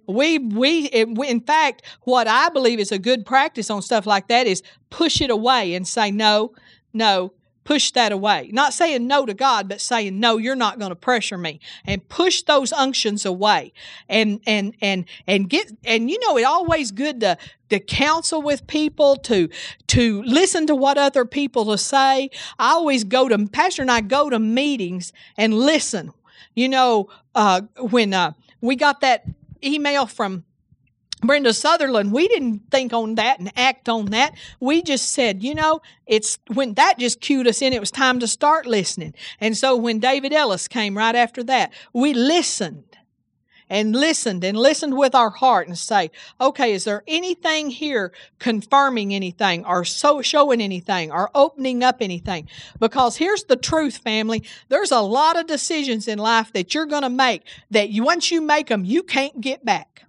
We, 0.06 0.38
we, 0.38 0.86
in 0.86 1.40
fact, 1.40 1.82
what 2.02 2.26
I 2.26 2.48
believe 2.48 2.80
is 2.80 2.92
a 2.92 2.98
good 2.98 3.26
practice 3.26 3.68
on 3.68 3.82
stuff 3.82 4.06
like 4.06 4.28
that 4.28 4.46
is 4.46 4.62
push 4.88 5.20
it 5.20 5.30
away 5.30 5.74
and 5.74 5.86
say, 5.86 6.10
no, 6.10 6.54
no, 6.94 7.34
push 7.68 7.90
that 7.90 8.12
away. 8.12 8.48
Not 8.50 8.72
saying 8.72 9.06
no 9.06 9.26
to 9.26 9.34
God, 9.34 9.68
but 9.68 9.78
saying, 9.78 10.18
no, 10.18 10.38
you're 10.38 10.56
not 10.56 10.78
going 10.78 10.88
to 10.88 10.96
pressure 10.96 11.36
me. 11.36 11.60
And 11.84 12.08
push 12.08 12.40
those 12.40 12.72
unctions 12.72 13.26
away. 13.26 13.74
And, 14.08 14.40
and, 14.46 14.74
and, 14.80 15.04
and 15.26 15.50
get, 15.50 15.70
and 15.84 16.10
you 16.10 16.18
know, 16.20 16.38
it's 16.38 16.46
always 16.46 16.90
good 16.90 17.20
to, 17.20 17.36
to 17.68 17.78
counsel 17.78 18.40
with 18.40 18.66
people, 18.66 19.16
to, 19.16 19.50
to 19.88 20.22
listen 20.22 20.66
to 20.66 20.74
what 20.74 20.96
other 20.96 21.26
people 21.26 21.66
to 21.66 21.76
say. 21.76 22.30
I 22.58 22.70
always 22.70 23.04
go 23.04 23.28
to, 23.28 23.36
Pastor 23.48 23.82
and 23.82 23.90
I 23.90 24.00
go 24.00 24.30
to 24.30 24.38
meetings 24.38 25.12
and 25.36 25.52
listen. 25.52 26.14
You 26.54 26.70
know, 26.70 27.10
uh, 27.34 27.60
when, 27.90 28.14
uh, 28.14 28.32
we 28.62 28.76
got 28.76 29.02
that 29.02 29.26
email 29.62 30.06
from 30.06 30.44
Brenda 31.22 31.52
Sutherland, 31.52 32.12
we 32.12 32.28
didn't 32.28 32.70
think 32.70 32.92
on 32.92 33.16
that 33.16 33.40
and 33.40 33.52
act 33.56 33.88
on 33.88 34.06
that. 34.06 34.34
We 34.60 34.82
just 34.82 35.10
said, 35.10 35.42
you 35.42 35.54
know, 35.54 35.80
it's 36.06 36.38
when 36.54 36.74
that 36.74 36.98
just 36.98 37.20
cued 37.20 37.48
us 37.48 37.60
in, 37.60 37.72
it 37.72 37.80
was 37.80 37.90
time 37.90 38.20
to 38.20 38.28
start 38.28 38.66
listening. 38.66 39.14
And 39.40 39.56
so 39.56 39.74
when 39.76 39.98
David 39.98 40.32
Ellis 40.32 40.68
came 40.68 40.96
right 40.96 41.16
after 41.16 41.42
that, 41.44 41.72
we 41.92 42.14
listened 42.14 42.84
and 43.68 43.94
listened 43.94 44.44
and 44.44 44.56
listened 44.56 44.96
with 44.96 45.14
our 45.14 45.30
heart 45.30 45.66
and 45.68 45.76
say, 45.76 46.10
okay, 46.40 46.72
is 46.72 46.84
there 46.84 47.02
anything 47.06 47.70
here 47.70 48.12
confirming 48.38 49.12
anything 49.12 49.64
or 49.64 49.84
so 49.84 50.22
showing 50.22 50.60
anything 50.60 51.10
or 51.10 51.30
opening 51.34 51.82
up 51.82 51.96
anything? 52.00 52.48
Because 52.78 53.16
here's 53.16 53.44
the 53.44 53.56
truth, 53.56 53.98
family. 53.98 54.42
There's 54.68 54.92
a 54.92 55.00
lot 55.00 55.38
of 55.38 55.46
decisions 55.46 56.08
in 56.08 56.18
life 56.18 56.52
that 56.52 56.74
you're 56.74 56.86
going 56.86 57.02
to 57.02 57.10
make 57.10 57.42
that 57.70 57.90
you, 57.90 58.04
once 58.04 58.30
you 58.30 58.40
make 58.40 58.68
them, 58.68 58.84
you 58.84 59.02
can't 59.02 59.40
get 59.40 59.64
back. 59.64 60.04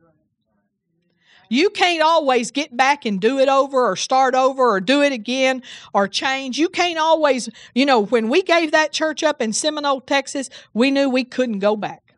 You 1.50 1.72
can't 1.72 2.04
always 2.04 2.52
get 2.52 2.78
back 2.78 3.06
and 3.06 3.20
do 3.20 3.40
it 3.40 3.50
over 3.50 3.90
or 3.90 3.96
start 3.96 4.36
over 4.36 4.70
or 4.70 4.80
do 4.80 5.02
it 5.02 5.12
again 5.12 5.64
or 5.94 6.08
change. 6.08 6.60
You 6.60 6.70
can't 6.70 7.00
always, 7.00 7.50
you 7.74 7.86
know, 7.86 8.06
when 8.06 8.30
we 8.30 8.44
gave 8.44 8.72
that 8.72 8.92
church 8.92 9.24
up 9.24 9.42
in 9.42 9.52
Seminole, 9.52 10.02
Texas, 10.02 10.50
we 10.74 10.92
knew 10.92 11.10
we 11.10 11.24
couldn't 11.24 11.60
go 11.60 11.76
back. 11.76 12.14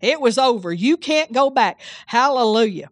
It 0.00 0.20
was 0.20 0.38
over. 0.38 0.72
You 0.72 0.96
can't 0.96 1.32
go 1.32 1.50
back. 1.50 1.80
Hallelujah. 2.06 2.90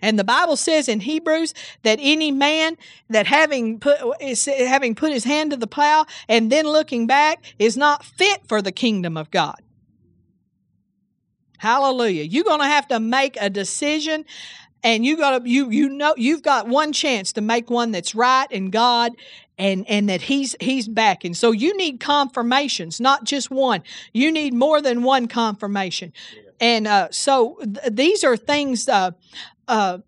And 0.00 0.18
the 0.18 0.24
Bible 0.24 0.56
says 0.56 0.88
in 0.88 1.00
Hebrews 1.00 1.54
that 1.84 1.98
any 2.02 2.32
man 2.32 2.76
that 3.08 3.28
having 3.28 3.78
put 3.78 3.98
having 4.20 4.96
put 4.96 5.12
his 5.12 5.24
hand 5.24 5.52
to 5.52 5.56
the 5.56 5.68
plow 5.68 6.06
and 6.28 6.50
then 6.50 6.66
looking 6.66 7.06
back 7.06 7.54
is 7.58 7.76
not 7.76 8.04
fit 8.04 8.40
for 8.48 8.60
the 8.60 8.72
kingdom 8.72 9.16
of 9.16 9.30
God. 9.30 9.60
Hallelujah. 11.62 12.24
You're 12.24 12.42
going 12.42 12.58
to 12.58 12.66
have 12.66 12.88
to 12.88 12.98
make 12.98 13.36
a 13.40 13.48
decision 13.48 14.24
and 14.82 15.04
you 15.04 15.16
got 15.16 15.44
to 15.44 15.48
you 15.48 15.70
you 15.70 15.88
know 15.88 16.12
you've 16.16 16.42
got 16.42 16.66
one 16.66 16.92
chance 16.92 17.32
to 17.34 17.40
make 17.40 17.70
one 17.70 17.92
that's 17.92 18.16
right 18.16 18.50
in 18.50 18.70
God 18.70 19.12
and 19.58 19.88
and 19.88 20.08
that 20.08 20.22
he's 20.22 20.56
he's 20.58 20.88
back 20.88 21.22
and 21.22 21.36
so 21.36 21.52
you 21.52 21.76
need 21.76 22.00
confirmations 22.00 23.00
not 23.00 23.22
just 23.22 23.48
one. 23.48 23.84
You 24.12 24.32
need 24.32 24.54
more 24.54 24.82
than 24.82 25.04
one 25.04 25.28
confirmation. 25.28 26.12
Yeah. 26.34 26.50
and 26.58 26.86
uh, 26.88 27.08
so 27.12 27.56
th- 27.62 27.92
these 27.92 28.24
are 28.24 28.36
things 28.36 28.88
uh, 28.88 29.12
uh, 29.68 29.98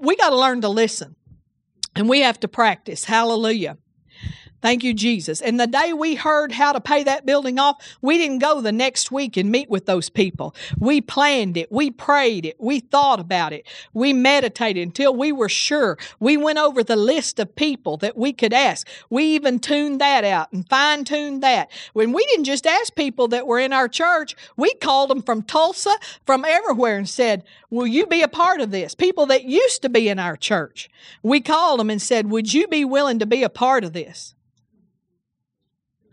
we 0.00 0.16
got 0.16 0.30
to 0.30 0.36
learn 0.36 0.62
to 0.62 0.68
listen 0.68 1.14
and 1.94 2.08
we 2.08 2.22
have 2.22 2.40
to 2.40 2.48
practice. 2.48 3.04
Hallelujah 3.04 3.78
Thank 4.64 4.82
you, 4.82 4.94
Jesus. 4.94 5.42
And 5.42 5.60
the 5.60 5.66
day 5.66 5.92
we 5.92 6.14
heard 6.14 6.50
how 6.50 6.72
to 6.72 6.80
pay 6.80 7.02
that 7.02 7.26
building 7.26 7.58
off, 7.58 7.76
we 8.00 8.16
didn't 8.16 8.38
go 8.38 8.62
the 8.62 8.72
next 8.72 9.12
week 9.12 9.36
and 9.36 9.50
meet 9.52 9.68
with 9.68 9.84
those 9.84 10.08
people. 10.08 10.54
We 10.78 11.02
planned 11.02 11.58
it. 11.58 11.70
We 11.70 11.90
prayed 11.90 12.46
it. 12.46 12.56
We 12.58 12.80
thought 12.80 13.20
about 13.20 13.52
it. 13.52 13.66
We 13.92 14.14
meditated 14.14 14.82
until 14.82 15.14
we 15.14 15.32
were 15.32 15.50
sure. 15.50 15.98
We 16.18 16.38
went 16.38 16.58
over 16.58 16.82
the 16.82 16.96
list 16.96 17.38
of 17.38 17.54
people 17.54 17.98
that 17.98 18.16
we 18.16 18.32
could 18.32 18.54
ask. 18.54 18.88
We 19.10 19.24
even 19.34 19.58
tuned 19.58 20.00
that 20.00 20.24
out 20.24 20.50
and 20.50 20.66
fine 20.66 21.04
tuned 21.04 21.42
that. 21.42 21.70
When 21.92 22.12
we 22.12 22.24
didn't 22.24 22.46
just 22.46 22.66
ask 22.66 22.94
people 22.94 23.28
that 23.28 23.46
were 23.46 23.58
in 23.58 23.74
our 23.74 23.86
church, 23.86 24.34
we 24.56 24.72
called 24.72 25.10
them 25.10 25.20
from 25.20 25.42
Tulsa, 25.42 25.94
from 26.24 26.46
everywhere, 26.46 26.96
and 26.96 27.06
said, 27.06 27.44
Will 27.68 27.86
you 27.86 28.06
be 28.06 28.22
a 28.22 28.28
part 28.28 28.62
of 28.62 28.70
this? 28.70 28.94
People 28.94 29.26
that 29.26 29.44
used 29.44 29.82
to 29.82 29.90
be 29.90 30.08
in 30.08 30.18
our 30.18 30.38
church. 30.38 30.88
We 31.22 31.42
called 31.42 31.80
them 31.80 31.90
and 31.90 32.00
said, 32.00 32.30
Would 32.30 32.54
you 32.54 32.66
be 32.66 32.86
willing 32.86 33.18
to 33.18 33.26
be 33.26 33.42
a 33.42 33.50
part 33.50 33.84
of 33.84 33.92
this? 33.92 34.33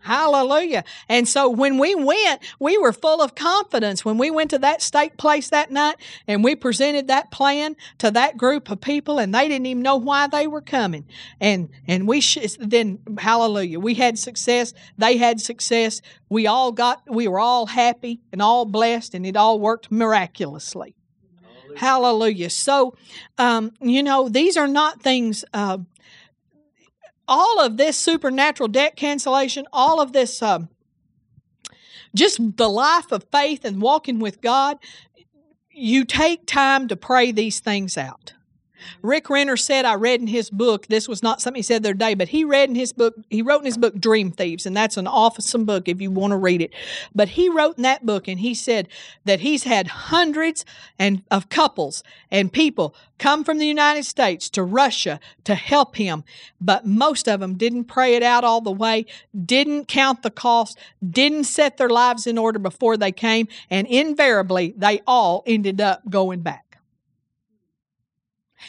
Hallelujah. 0.02 0.82
And 1.08 1.28
so 1.28 1.48
when 1.48 1.78
we 1.78 1.94
went, 1.94 2.42
we 2.58 2.76
were 2.76 2.92
full 2.92 3.22
of 3.22 3.36
confidence. 3.36 4.04
When 4.04 4.18
we 4.18 4.32
went 4.32 4.50
to 4.50 4.58
that 4.58 4.82
state 4.82 5.16
place 5.16 5.50
that 5.50 5.70
night 5.70 5.94
and 6.26 6.42
we 6.42 6.56
presented 6.56 7.06
that 7.06 7.30
plan 7.30 7.76
to 7.98 8.10
that 8.10 8.36
group 8.36 8.68
of 8.68 8.80
people 8.80 9.20
and 9.20 9.32
they 9.32 9.46
didn't 9.46 9.66
even 9.66 9.82
know 9.82 9.96
why 9.96 10.26
they 10.26 10.48
were 10.48 10.60
coming. 10.60 11.06
And, 11.40 11.68
and 11.86 12.08
we, 12.08 12.20
sh- 12.20 12.56
then, 12.58 12.98
hallelujah, 13.16 13.78
we 13.78 13.94
had 13.94 14.18
success. 14.18 14.74
They 14.98 15.18
had 15.18 15.40
success. 15.40 16.02
We 16.28 16.48
all 16.48 16.72
got, 16.72 17.02
we 17.08 17.28
were 17.28 17.38
all 17.38 17.66
happy 17.66 18.20
and 18.32 18.42
all 18.42 18.64
blessed 18.64 19.14
and 19.14 19.24
it 19.24 19.36
all 19.36 19.60
worked 19.60 19.92
miraculously. 19.92 20.96
Hallelujah. 21.74 21.78
hallelujah. 21.78 22.50
So, 22.50 22.96
um, 23.38 23.72
you 23.80 24.02
know, 24.02 24.28
these 24.28 24.56
are 24.56 24.66
not 24.66 25.00
things, 25.00 25.44
uh, 25.54 25.78
all 27.28 27.60
of 27.60 27.76
this 27.76 27.96
supernatural 27.96 28.68
debt 28.68 28.96
cancellation, 28.96 29.66
all 29.72 30.00
of 30.00 30.12
this, 30.12 30.42
um, 30.42 30.68
just 32.14 32.56
the 32.56 32.68
life 32.68 33.12
of 33.12 33.24
faith 33.32 33.64
and 33.64 33.80
walking 33.80 34.18
with 34.18 34.40
God, 34.40 34.78
you 35.70 36.04
take 36.04 36.46
time 36.46 36.88
to 36.88 36.96
pray 36.96 37.32
these 37.32 37.60
things 37.60 37.96
out. 37.96 38.34
Rick 39.02 39.30
Renner 39.30 39.56
said, 39.56 39.84
I 39.84 39.94
read 39.94 40.20
in 40.20 40.26
his 40.26 40.50
book, 40.50 40.86
this 40.86 41.08
was 41.08 41.22
not 41.22 41.40
something 41.40 41.58
he 41.58 41.62
said 41.62 41.82
the 41.82 41.90
other 41.90 41.94
day, 41.94 42.14
but 42.14 42.28
he 42.28 42.44
read 42.44 42.68
in 42.68 42.74
his 42.74 42.92
book, 42.92 43.14
he 43.30 43.42
wrote 43.42 43.60
in 43.60 43.66
his 43.66 43.78
book 43.78 43.98
Dream 43.98 44.30
Thieves, 44.30 44.66
and 44.66 44.76
that's 44.76 44.96
an 44.96 45.06
awesome 45.06 45.64
book 45.64 45.88
if 45.88 46.00
you 46.00 46.10
want 46.10 46.32
to 46.32 46.36
read 46.36 46.62
it. 46.62 46.72
But 47.14 47.30
he 47.30 47.48
wrote 47.48 47.76
in 47.76 47.82
that 47.82 48.06
book, 48.06 48.28
and 48.28 48.40
he 48.40 48.54
said 48.54 48.88
that 49.24 49.40
he's 49.40 49.64
had 49.64 49.86
hundreds 49.86 50.64
and 50.98 51.22
of 51.30 51.48
couples 51.48 52.02
and 52.30 52.52
people 52.52 52.94
come 53.18 53.44
from 53.44 53.58
the 53.58 53.66
United 53.66 54.04
States 54.04 54.48
to 54.50 54.64
Russia 54.64 55.20
to 55.44 55.54
help 55.54 55.96
him, 55.96 56.24
but 56.60 56.86
most 56.86 57.28
of 57.28 57.40
them 57.40 57.54
didn't 57.54 57.84
pray 57.84 58.14
it 58.14 58.22
out 58.22 58.42
all 58.42 58.60
the 58.60 58.72
way, 58.72 59.06
didn't 59.44 59.86
count 59.86 60.22
the 60.22 60.30
cost, 60.30 60.78
didn't 61.08 61.44
set 61.44 61.76
their 61.76 61.90
lives 61.90 62.26
in 62.26 62.38
order 62.38 62.58
before 62.58 62.96
they 62.96 63.12
came, 63.12 63.46
and 63.70 63.86
invariably 63.86 64.74
they 64.76 65.00
all 65.06 65.42
ended 65.46 65.80
up 65.80 66.08
going 66.10 66.40
back. 66.40 66.71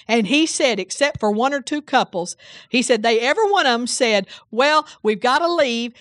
And 0.07 0.27
he 0.27 0.45
said, 0.45 0.79
except 0.79 1.19
for 1.19 1.31
one 1.31 1.53
or 1.53 1.61
two 1.61 1.81
couples, 1.81 2.35
he 2.69 2.81
said 2.81 3.03
they 3.03 3.19
every 3.19 3.49
one 3.51 3.65
of 3.65 3.79
them 3.79 3.87
said, 3.87 4.27
Well, 4.51 4.87
we've 5.01 5.19
got 5.19 5.39
to 5.39 5.51
leave, 5.51 5.93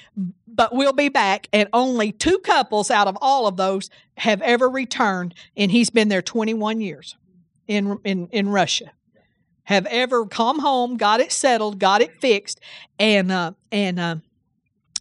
but 0.47 0.75
we'll 0.75 0.93
be 0.93 1.09
back. 1.09 1.49
And 1.53 1.69
only 1.73 2.13
two 2.13 2.39
couples 2.39 2.91
out 2.91 3.09
of 3.09 3.17
all 3.21 3.47
of 3.47 3.57
those 3.57 3.91
have 4.19 4.43
ever 4.43 4.69
returned, 4.69 5.35
and 5.57 5.71
he's 5.71 5.91
been 5.91 6.09
there 6.09 6.23
21 6.23 6.81
years 6.81 7.17
in 7.67 7.99
in, 8.05 8.29
in 8.29 8.49
Russia. 8.49 8.93
Have 9.65 9.87
ever 9.87 10.27
come 10.27 10.59
home, 10.59 10.97
got 10.97 11.21
it 11.21 11.33
settled, 11.33 11.79
got 11.79 12.03
it 12.03 12.21
fixed, 12.21 12.61
and 12.99 13.31
uh, 13.31 13.53
and 13.71 14.01
uh, 14.01 14.17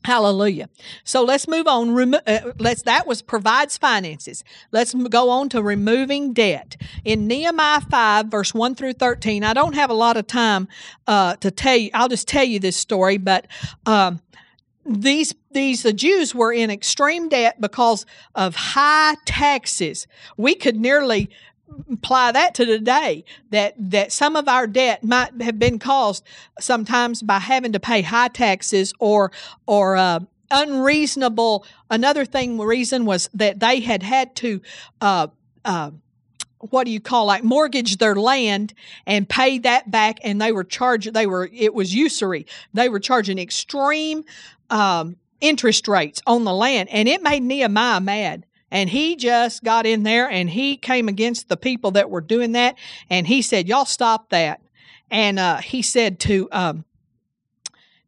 Hallelujah. 0.04 0.68
So 1.04 1.24
let's 1.24 1.48
move 1.48 1.68
on. 1.68 1.94
Remo- 1.94 2.22
uh, 2.26 2.54
let's 2.58 2.82
that 2.84 3.06
was 3.06 3.22
provides 3.22 3.78
finances. 3.78 4.44
Let's 4.72 4.94
go 4.94 5.30
on 5.30 5.50
to 5.50 5.62
removing 5.62 6.34
debt. 6.34 6.76
In 7.06 7.28
Nehemiah 7.28 7.82
5 7.82 8.28
verse 8.28 8.54
1 8.54 8.76
through 8.76 8.94
13. 8.94 9.44
I 9.44 9.54
don't 9.54 9.76
have 9.76 9.90
a 9.92 9.94
lot 9.94 10.18
of 10.18 10.26
time 10.26 10.68
uh, 11.06 11.36
to 11.38 11.52
tell 11.52 11.78
you. 11.78 11.92
I'll 11.94 12.08
just 12.08 12.28
tell 12.28 12.44
you 12.44 12.60
this 12.60 12.78
story, 12.78 13.18
but 13.18 13.46
um, 13.86 14.22
these 14.86 15.36
these 15.52 15.84
the 15.84 15.94
Jews 15.94 16.34
were 16.34 16.52
in 16.52 16.72
extreme 16.72 17.30
debt 17.30 17.62
because 17.62 18.06
of 18.34 18.56
high 18.56 19.16
taxes. 19.26 20.08
We 20.38 20.56
could 20.56 20.78
nearly 20.78 21.30
apply 21.92 22.32
that 22.32 22.54
to 22.56 22.66
today 22.66 23.24
that 23.50 23.74
that 23.78 24.12
some 24.12 24.36
of 24.36 24.48
our 24.48 24.68
debt 24.68 25.04
might 25.04 25.42
have 25.42 25.60
been 25.60 25.80
caused 25.80 26.24
sometimes 26.60 27.22
by 27.22 27.40
having 27.40 27.72
to 27.72 27.80
pay 27.80 28.02
high 28.02 28.28
taxes 28.28 28.94
or 29.00 29.32
or 29.68 29.96
uh, 29.96 30.20
unreasonable 30.50 31.66
another 31.90 32.26
thing 32.26 32.58
reason 32.58 33.06
was 33.06 33.30
that 33.34 33.60
they 33.60 33.80
had 33.80 34.04
had 34.04 34.36
to 34.36 34.62
uh, 35.02 35.28
uh, 35.66 35.92
what 36.70 36.86
do 36.86 36.92
you 36.92 37.00
call 37.00 37.26
like 37.26 37.44
mortgage 37.44 37.98
their 37.98 38.16
land 38.16 38.74
and 39.06 39.28
pay 39.28 39.58
that 39.60 39.90
back 39.90 40.20
and 40.24 40.42
they 40.42 40.52
were 40.52 40.64
charged 40.64 41.14
they 41.14 41.26
were 41.26 41.50
it 41.54 41.74
was 41.74 41.94
usury. 41.94 42.46
They 42.74 42.90
were 42.90 43.00
charging 43.00 43.40
extreme 43.40 44.24
um, 44.70 45.18
interest 45.40 45.88
rates 45.88 46.22
on 46.28 46.44
the 46.44 46.54
land 46.54 46.90
and 46.90 47.08
it 47.08 47.24
made 47.24 47.42
nehemiah 47.42 48.00
mad 48.00 48.46
and 48.72 48.90
he 48.90 49.18
just 49.18 49.64
got 49.64 49.86
in 49.86 50.04
there 50.04 50.30
and 50.30 50.50
he 50.50 50.78
came 50.78 51.10
against 51.10 51.50
the 51.50 51.58
people 51.58 51.92
that 51.92 52.10
were 52.10 52.22
doing 52.22 52.54
that. 52.54 52.78
And 53.10 53.28
he 53.28 53.42
said, 53.42 53.68
Y'all 53.68 53.86
stop 53.86 54.30
that. 54.30 54.62
And 55.12 55.38
uh, 55.38 55.58
he 55.58 55.82
said 55.82 56.20
to, 56.22 56.48
um, 56.54 56.86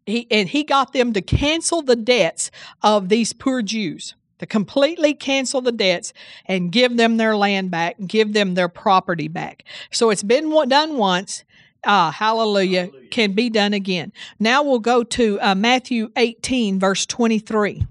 he, 0.06 0.26
and 0.32 0.48
he 0.48 0.64
got 0.64 0.94
them 0.94 1.12
to 1.14 1.22
cancel 1.22 1.82
the 1.82 1.98
debts 1.98 2.50
of 2.82 3.10
these 3.10 3.34
poor 3.34 3.62
Jews, 3.62 4.16
to 4.40 4.46
completely 4.46 5.14
cancel 5.14 5.60
the 5.60 5.72
debts 5.74 6.14
and 6.46 6.72
give 6.72 6.96
them 6.96 7.18
their 7.18 7.36
land 7.36 7.72
back, 7.72 7.98
give 8.08 8.34
them 8.34 8.56
their 8.56 8.70
property 8.70 9.28
back. 9.28 9.66
So 9.92 10.10
it's 10.10 10.24
been 10.24 10.50
done 10.70 10.98
once. 10.98 11.44
Ah, 11.86 12.12
hallelujah, 12.12 12.86
hallelujah. 12.86 13.10
can 13.10 13.34
be 13.34 13.50
done 13.50 13.74
again. 13.74 14.14
Now 14.40 14.64
we'll 14.64 14.80
go 14.80 15.04
to 15.04 15.38
uh, 15.42 15.54
Matthew 15.56 16.12
18, 16.16 16.80
verse 16.80 17.06
23. 17.06 17.86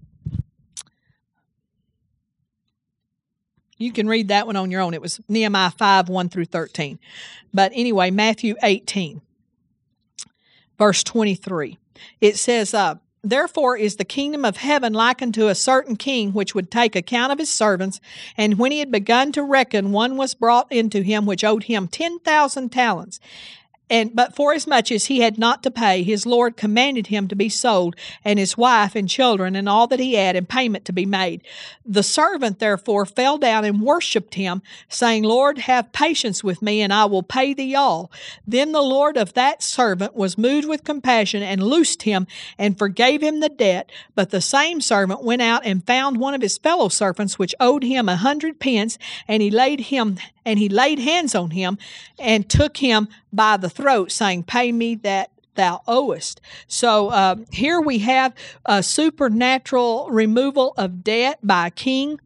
You 3.83 3.93
can 3.93 4.09
read 4.09 4.29
that 4.29 4.47
one 4.47 4.57
on 4.57 4.71
your 4.71 4.81
own. 4.81 4.95
It 4.95 5.03
was 5.03 5.21
Nehemiah 5.29 5.71
5 5.71 6.09
1 6.09 6.29
through 6.29 6.47
13. 6.47 6.99
But 7.53 7.73
anyway, 7.75 8.11
Matthew 8.11 8.55
18, 8.63 9.21
verse 10.79 11.03
23. 11.05 11.79
It 12.21 12.37
says, 12.37 12.73
uh, 12.75 12.97
Therefore 13.25 13.77
is 13.77 13.97
the 13.97 14.05
kingdom 14.05 14.45
of 14.45 14.57
heaven 14.57 14.93
likened 14.93 15.35
to 15.35 15.49
a 15.49 15.55
certain 15.55 15.95
king 15.95 16.33
which 16.33 16.55
would 16.55 16.73
take 16.73 16.97
account 16.97 17.31
of 17.33 17.39
his 17.39 17.51
servants. 17.51 18.01
And 18.37 18.59
when 18.59 18.73
he 18.73 18.81
had 18.81 18.91
begun 18.91 19.31
to 19.33 19.45
reckon, 19.45 19.93
one 19.93 20.17
was 20.17 20.35
brought 20.35 20.71
into 20.73 21.03
him 21.03 21.25
which 21.25 21.45
owed 21.45 21.65
him 21.65 21.87
10,000 21.87 22.71
talents. 22.71 23.21
And 23.93 24.17
but 24.17 24.35
for 24.35 24.55
as 24.55 24.65
he 25.07 25.21
had 25.21 25.39
not 25.39 25.63
to 25.65 25.71
pay, 25.71 26.03
his 26.03 26.25
Lord 26.25 26.57
commanded 26.57 27.09
him 27.09 27.29
to 27.29 27.37
be 27.37 27.51
sold, 27.51 27.95
and 28.25 28.39
his 28.39 28.57
wife 28.57 28.97
and 28.97 29.07
children, 29.07 29.55
and 29.55 29.69
all 29.69 29.87
that 29.89 30.01
he 30.01 30.15
had, 30.15 30.35
and 30.35 30.49
payment 30.49 30.87
to 30.87 30.95
be 30.95 31.05
made. 31.05 31.43
The 31.85 32.03
servant 32.03 32.59
therefore 32.59 33.05
fell 33.05 33.37
down 33.37 33.67
and 33.67 33.83
worshipped 33.83 34.35
him, 34.35 34.63
saying, 34.89 35.25
Lord, 35.25 35.59
have 35.59 35.93
patience 35.93 36.43
with 36.43 36.63
me, 36.63 36.81
and 36.81 36.91
I 36.91 37.05
will 37.05 37.23
pay 37.23 37.53
thee 37.53 37.75
all. 37.75 38.11
Then 38.47 38.73
the 38.73 38.81
Lord 38.81 39.19
of 39.19 39.35
that 39.35 39.63
servant 39.63 40.17
was 40.17 40.39
moved 40.39 40.67
with 40.67 40.85
compassion, 40.85 41.43
and 41.43 41.63
loosed 41.63 42.05
him, 42.05 42.27
and 42.57 42.79
forgave 42.79 43.23
him 43.23 43.41
the 43.41 43.51
debt. 43.51 43.93
But 44.15 44.31
the 44.31 44.41
same 44.41 44.81
servant 44.81 45.23
went 45.23 45.43
out 45.43 45.67
and 45.67 45.87
found 45.87 46.17
one 46.17 46.33
of 46.33 46.41
his 46.41 46.57
fellow 46.57 46.89
servants, 46.89 47.39
which 47.39 47.55
owed 47.61 47.83
him 47.83 48.09
a 48.09 48.17
hundred 48.17 48.59
pence, 48.59 48.97
and 49.29 49.43
he 49.43 49.51
laid 49.51 49.81
him 49.81 50.17
and 50.45 50.59
he 50.59 50.69
laid 50.69 50.99
hands 50.99 51.35
on 51.35 51.51
him 51.51 51.79
and 52.19 52.49
took 52.49 52.79
him 52.79 53.09
by 53.33 53.57
the 53.57 53.71
throat, 53.71 54.11
saying, 54.11 54.45
Pay 54.45 54.73
me 54.73 54.95
that 54.97 55.31
thou 55.55 55.83
owest. 55.87 56.41
So 56.67 57.09
uh, 57.09 57.37
here 57.51 57.81
we 57.81 57.99
have 57.99 58.35
a 58.65 58.83
supernatural 58.83 60.09
removal 60.11 60.73
of 60.77 61.05
debt 61.05 61.39
by 61.43 61.69
a 61.69 61.71
king. 61.71 62.21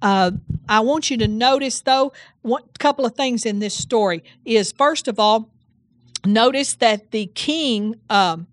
Uh, 0.00 0.32
I 0.68 0.80
want 0.80 1.10
you 1.10 1.16
to 1.18 1.28
notice, 1.28 1.80
though, 1.80 2.12
a 2.44 2.58
couple 2.78 3.04
of 3.04 3.14
things 3.14 3.46
in 3.46 3.60
this 3.60 3.74
story 3.74 4.24
is 4.44 4.72
first 4.72 5.08
of 5.08 5.18
all, 5.18 5.48
notice 6.24 6.74
that 6.76 7.10
the 7.10 7.26
king, 7.26 7.96
um, 8.10 8.46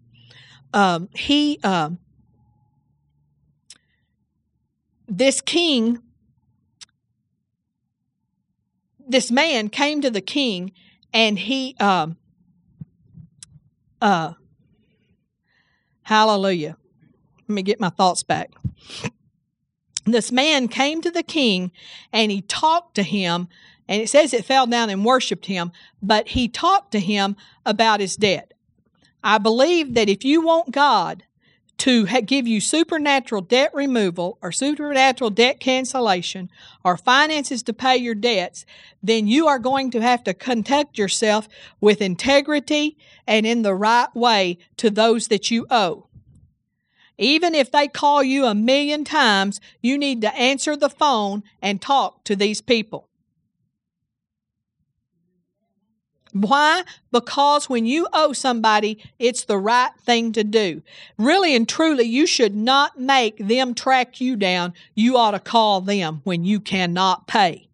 um, 0.73 1.09
he, 1.13 1.59
um, 1.63 1.97
this 5.07 5.41
king 5.41 5.99
this 9.09 9.31
man 9.31 9.69
came 9.69 10.01
to 10.01 10.11
the 10.11 10.21
king 10.21 10.71
and 11.11 11.37
he 11.39 11.75
um 11.79 12.15
uh 14.01 14.33
hallelujah. 16.03 16.77
Let 17.47 17.53
me 17.53 17.63
get 17.63 17.79
my 17.79 17.89
thoughts 17.89 18.23
back. 18.23 18.51
This 20.05 20.31
man 20.31 20.67
came 20.67 21.01
to 21.01 21.11
the 21.11 21.23
king 21.23 21.71
and 22.13 22.31
he 22.31 22.41
talked 22.41 22.95
to 22.95 23.03
him 23.03 23.47
and 23.87 24.01
it 24.01 24.09
says 24.09 24.33
it 24.33 24.45
fell 24.45 24.67
down 24.67 24.89
and 24.89 25.03
worshiped 25.03 25.47
him 25.47 25.71
but 26.01 26.29
he 26.29 26.47
talked 26.47 26.91
to 26.91 26.99
him 26.99 27.35
about 27.65 27.99
his 27.99 28.15
debt. 28.15 28.53
I 29.23 29.39
believe 29.39 29.95
that 29.95 30.07
if 30.07 30.23
you 30.23 30.41
want 30.41 30.71
god 30.71 31.23
to 31.79 32.05
ha- 32.05 32.21
give 32.21 32.47
you 32.47 32.61
supernatural 32.61 33.41
debt 33.41 33.71
removal 33.73 34.37
or 34.41 34.51
supernatural 34.51 35.29
debt 35.29 35.59
cancellation 35.59 36.49
or 36.83 36.97
finances 36.97 37.63
to 37.63 37.73
pay 37.73 37.97
your 37.97 38.15
debts, 38.15 38.65
then 39.01 39.27
you 39.27 39.47
are 39.47 39.59
going 39.59 39.91
to 39.91 40.01
have 40.01 40.23
to 40.23 40.33
conduct 40.33 40.97
yourself 40.97 41.49
with 41.81 42.01
integrity 42.01 42.97
and 43.27 43.45
in 43.45 43.63
the 43.63 43.75
right 43.75 44.13
way 44.15 44.57
to 44.77 44.89
those 44.89 45.27
that 45.27 45.49
you 45.49 45.65
owe. 45.69 46.07
Even 47.17 47.53
if 47.53 47.69
they 47.69 47.87
call 47.87 48.23
you 48.23 48.45
a 48.45 48.55
million 48.55 49.03
times, 49.03 49.59
you 49.81 49.97
need 49.97 50.21
to 50.21 50.33
answer 50.35 50.77
the 50.77 50.89
phone 50.89 51.43
and 51.61 51.81
talk 51.81 52.23
to 52.23 52.35
these 52.35 52.61
people. 52.61 53.08
Why? 56.33 56.83
Because 57.11 57.69
when 57.69 57.85
you 57.85 58.07
owe 58.13 58.33
somebody, 58.33 59.03
it's 59.17 59.45
the 59.45 59.57
right 59.57 59.91
thing 60.01 60.31
to 60.33 60.43
do. 60.43 60.81
Really 61.17 61.55
and 61.55 61.67
truly, 61.67 62.05
you 62.05 62.27
should 62.27 62.55
not 62.55 62.99
make 62.99 63.37
them 63.37 63.73
track 63.73 64.21
you 64.21 64.35
down. 64.35 64.73
You 64.93 65.17
ought 65.17 65.31
to 65.31 65.39
call 65.39 65.81
them 65.81 66.21
when 66.23 66.43
you 66.43 66.59
cannot 66.59 67.27
pay. 67.27 67.67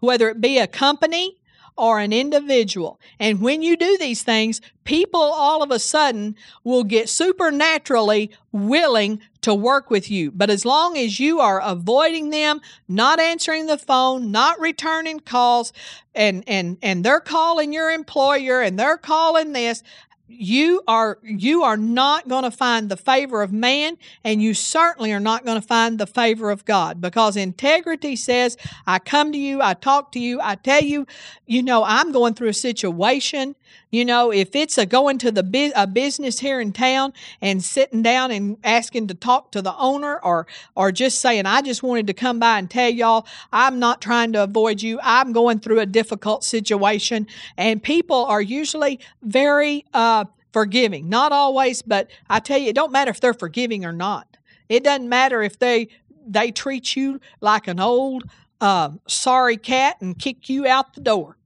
Whether 0.00 0.28
it 0.28 0.40
be 0.40 0.58
a 0.58 0.66
company 0.66 1.37
or 1.78 2.00
an 2.00 2.12
individual. 2.12 3.00
And 3.18 3.40
when 3.40 3.62
you 3.62 3.76
do 3.76 3.96
these 3.96 4.22
things, 4.22 4.60
people 4.84 5.20
all 5.20 5.62
of 5.62 5.70
a 5.70 5.78
sudden 5.78 6.34
will 6.64 6.84
get 6.84 7.08
supernaturally 7.08 8.30
willing 8.52 9.20
to 9.42 9.54
work 9.54 9.90
with 9.90 10.10
you. 10.10 10.32
But 10.32 10.50
as 10.50 10.64
long 10.64 10.98
as 10.98 11.20
you 11.20 11.40
are 11.40 11.60
avoiding 11.60 12.30
them, 12.30 12.60
not 12.88 13.20
answering 13.20 13.66
the 13.66 13.78
phone, 13.78 14.32
not 14.32 14.58
returning 14.58 15.20
calls, 15.20 15.72
and 16.14 16.42
and 16.48 16.78
and 16.82 17.04
they're 17.04 17.20
calling 17.20 17.72
your 17.72 17.90
employer 17.90 18.60
and 18.60 18.78
they're 18.78 18.98
calling 18.98 19.52
this, 19.52 19.82
you 20.28 20.82
are 20.86 21.18
you 21.22 21.62
are 21.62 21.78
not 21.78 22.28
going 22.28 22.44
to 22.44 22.50
find 22.50 22.90
the 22.90 22.96
favor 22.96 23.42
of 23.42 23.50
man 23.50 23.96
and 24.22 24.42
you 24.42 24.52
certainly 24.52 25.10
are 25.12 25.20
not 25.20 25.44
going 25.44 25.58
to 25.60 25.66
find 25.66 25.98
the 25.98 26.06
favor 26.06 26.50
of 26.50 26.66
God 26.66 27.00
because 27.00 27.34
integrity 27.36 28.14
says 28.14 28.56
I 28.86 28.98
come 28.98 29.32
to 29.32 29.38
you 29.38 29.62
I 29.62 29.72
talk 29.72 30.12
to 30.12 30.20
you 30.20 30.38
I 30.42 30.56
tell 30.56 30.82
you 30.82 31.06
you 31.46 31.62
know 31.62 31.82
I'm 31.82 32.12
going 32.12 32.34
through 32.34 32.48
a 32.48 32.54
situation 32.54 33.56
you 33.90 34.04
know 34.04 34.30
if 34.32 34.54
it's 34.54 34.78
a 34.78 34.86
going 34.86 35.18
to 35.18 35.30
the 35.30 35.42
bu- 35.42 35.72
a 35.74 35.86
business 35.86 36.38
here 36.38 36.60
in 36.60 36.72
town 36.72 37.12
and 37.40 37.62
sitting 37.62 38.02
down 38.02 38.30
and 38.30 38.56
asking 38.64 39.06
to 39.08 39.14
talk 39.14 39.52
to 39.52 39.62
the 39.62 39.76
owner 39.76 40.18
or 40.22 40.46
or 40.74 40.92
just 40.92 41.20
saying 41.20 41.46
I 41.46 41.62
just 41.62 41.82
wanted 41.82 42.06
to 42.08 42.14
come 42.14 42.38
by 42.38 42.58
and 42.58 42.70
tell 42.70 42.90
y'all 42.90 43.26
I'm 43.52 43.78
not 43.78 44.00
trying 44.00 44.32
to 44.32 44.42
avoid 44.42 44.82
you 44.82 44.98
I'm 45.02 45.32
going 45.32 45.60
through 45.60 45.80
a 45.80 45.86
difficult 45.86 46.44
situation 46.44 47.26
and 47.56 47.82
people 47.82 48.24
are 48.26 48.42
usually 48.42 49.00
very 49.22 49.84
uh 49.94 50.24
forgiving. 50.52 51.08
Not 51.08 51.32
always, 51.32 51.82
but 51.82 52.10
I 52.28 52.40
tell 52.40 52.58
you, 52.58 52.70
it 52.70 52.74
don't 52.74 52.92
matter 52.92 53.10
if 53.10 53.20
they're 53.20 53.34
forgiving 53.34 53.84
or 53.84 53.92
not. 53.92 54.36
It 54.68 54.84
doesn't 54.84 55.08
matter 55.08 55.42
if 55.42 55.58
they 55.58 55.88
they 56.26 56.50
treat 56.50 56.94
you 56.94 57.20
like 57.40 57.68
an 57.68 57.80
old 57.80 58.24
uh, 58.60 58.90
sorry 59.06 59.56
cat 59.56 59.96
and 60.00 60.18
kick 60.18 60.48
you 60.48 60.66
out 60.66 60.94
the 60.94 61.00
door. 61.00 61.37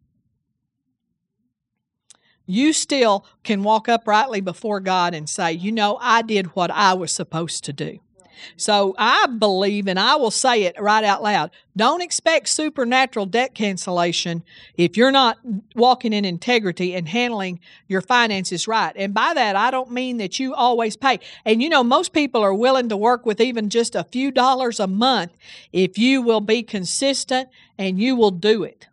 You 2.52 2.74
still 2.74 3.24
can 3.44 3.62
walk 3.62 3.88
uprightly 3.88 4.42
before 4.42 4.78
God 4.78 5.14
and 5.14 5.26
say, 5.26 5.52
you 5.52 5.72
know, 5.72 5.96
I 6.02 6.20
did 6.20 6.48
what 6.48 6.70
I 6.70 6.92
was 6.92 7.10
supposed 7.10 7.64
to 7.64 7.72
do. 7.72 7.98
So 8.58 8.94
I 8.98 9.26
believe, 9.26 9.88
and 9.88 9.98
I 9.98 10.16
will 10.16 10.30
say 10.30 10.64
it 10.64 10.78
right 10.78 11.02
out 11.02 11.22
loud 11.22 11.50
don't 11.74 12.02
expect 12.02 12.50
supernatural 12.50 13.24
debt 13.24 13.54
cancellation 13.54 14.44
if 14.76 14.98
you're 14.98 15.10
not 15.10 15.38
walking 15.74 16.12
in 16.12 16.26
integrity 16.26 16.94
and 16.94 17.08
handling 17.08 17.58
your 17.88 18.02
finances 18.02 18.68
right. 18.68 18.92
And 18.96 19.14
by 19.14 19.32
that, 19.32 19.56
I 19.56 19.70
don't 19.70 19.90
mean 19.90 20.18
that 20.18 20.38
you 20.38 20.52
always 20.52 20.94
pay. 20.94 21.20
And 21.46 21.62
you 21.62 21.70
know, 21.70 21.82
most 21.82 22.12
people 22.12 22.42
are 22.42 22.52
willing 22.52 22.90
to 22.90 22.98
work 22.98 23.24
with 23.24 23.40
even 23.40 23.70
just 23.70 23.94
a 23.94 24.04
few 24.04 24.30
dollars 24.30 24.78
a 24.78 24.86
month 24.86 25.32
if 25.72 25.96
you 25.96 26.20
will 26.20 26.42
be 26.42 26.62
consistent 26.62 27.48
and 27.78 27.98
you 27.98 28.14
will 28.14 28.30
do 28.30 28.62
it. 28.62 28.88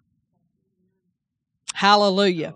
Hallelujah 1.74 2.54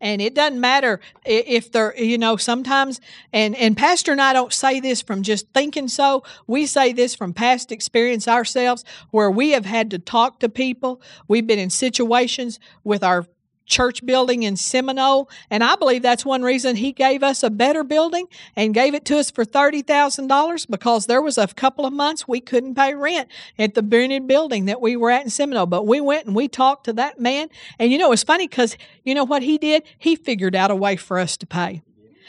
and 0.00 0.20
it 0.20 0.34
doesn't 0.34 0.60
matter 0.60 1.00
if 1.24 1.72
they're 1.72 1.96
you 1.96 2.18
know 2.18 2.36
sometimes 2.36 3.00
and 3.32 3.54
and 3.56 3.76
pastor 3.76 4.12
and 4.12 4.20
i 4.20 4.32
don't 4.32 4.52
say 4.52 4.80
this 4.80 5.02
from 5.02 5.22
just 5.22 5.46
thinking 5.54 5.88
so. 5.88 6.22
We 6.46 6.66
say 6.66 6.92
this 6.92 7.14
from 7.14 7.32
past 7.32 7.70
experience 7.70 8.26
ourselves 8.26 8.84
where 9.10 9.30
we 9.30 9.50
have 9.50 9.66
had 9.66 9.90
to 9.92 9.98
talk 9.98 10.40
to 10.40 10.48
people. 10.48 11.00
We've 11.28 11.46
been 11.46 11.58
in 11.58 11.70
situations 11.70 12.58
with 12.84 13.02
our 13.04 13.26
church 13.66 14.04
building 14.06 14.42
in 14.42 14.56
Seminole. 14.56 15.28
And 15.50 15.62
I 15.62 15.76
believe 15.76 16.02
that's 16.02 16.24
one 16.24 16.42
reason 16.42 16.76
he 16.76 16.92
gave 16.92 17.22
us 17.22 17.42
a 17.42 17.50
better 17.50 17.84
building 17.84 18.26
and 18.54 18.72
gave 18.72 18.94
it 18.94 19.04
to 19.06 19.18
us 19.18 19.30
for 19.30 19.44
$30,000 19.44 20.70
because 20.70 21.06
there 21.06 21.22
was 21.22 21.38
a 21.38 21.46
couple 21.48 21.84
of 21.84 21.92
months 21.92 22.26
we 22.26 22.40
couldn't 22.40 22.74
pay 22.74 22.94
rent 22.94 23.28
at 23.58 23.74
the 23.74 23.82
Burnett 23.82 24.26
building 24.26 24.64
that 24.66 24.80
we 24.80 24.96
were 24.96 25.10
at 25.10 25.24
in 25.24 25.30
Seminole. 25.30 25.66
But 25.66 25.86
we 25.86 26.00
went 26.00 26.26
and 26.26 26.34
we 26.34 26.48
talked 26.48 26.84
to 26.84 26.92
that 26.94 27.20
man. 27.20 27.48
And 27.78 27.92
you 27.92 27.98
know, 27.98 28.12
it's 28.12 28.24
funny 28.24 28.48
because 28.48 28.76
you 29.04 29.14
know 29.14 29.24
what 29.24 29.42
he 29.42 29.58
did? 29.58 29.82
He 29.98 30.16
figured 30.16 30.54
out 30.54 30.70
a 30.70 30.76
way 30.76 30.96
for 30.96 31.18
us 31.18 31.36
to 31.38 31.46
pay. 31.46 31.82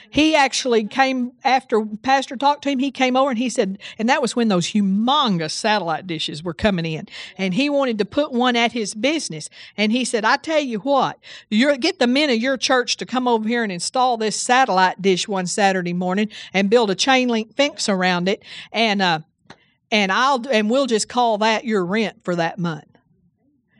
He 0.09 0.35
actually 0.35 0.85
came 0.85 1.33
after 1.43 1.85
Pastor 1.85 2.35
talked 2.35 2.63
to 2.63 2.69
him. 2.69 2.79
He 2.79 2.91
came 2.91 3.15
over 3.15 3.29
and 3.29 3.39
he 3.39 3.49
said, 3.49 3.79
and 3.97 4.09
that 4.09 4.21
was 4.21 4.35
when 4.35 4.47
those 4.47 4.67
humongous 4.67 5.51
satellite 5.51 6.07
dishes 6.07 6.43
were 6.43 6.53
coming 6.53 6.85
in. 6.85 7.07
And 7.37 7.53
he 7.53 7.69
wanted 7.69 7.97
to 7.99 8.05
put 8.05 8.31
one 8.31 8.55
at 8.55 8.71
his 8.71 8.93
business. 8.93 9.49
And 9.75 9.91
he 9.91 10.05
said, 10.05 10.25
I 10.25 10.37
tell 10.37 10.59
you 10.59 10.79
what, 10.79 11.19
you 11.49 11.75
get 11.77 11.99
the 11.99 12.07
men 12.07 12.29
of 12.29 12.37
your 12.37 12.57
church 12.57 12.97
to 12.97 13.05
come 13.05 13.27
over 13.27 13.47
here 13.47 13.63
and 13.63 13.71
install 13.71 14.17
this 14.17 14.35
satellite 14.35 15.01
dish 15.01 15.27
one 15.27 15.47
Saturday 15.47 15.93
morning 15.93 16.29
and 16.53 16.69
build 16.69 16.89
a 16.89 16.95
chain 16.95 17.27
link 17.27 17.55
fence 17.55 17.89
around 17.89 18.29
it. 18.29 18.43
And, 18.71 19.01
uh, 19.01 19.19
and 19.91 20.11
I'll, 20.11 20.47
and 20.49 20.69
we'll 20.69 20.87
just 20.87 21.09
call 21.09 21.37
that 21.39 21.65
your 21.65 21.85
rent 21.85 22.23
for 22.23 22.35
that 22.35 22.59
month. 22.59 22.85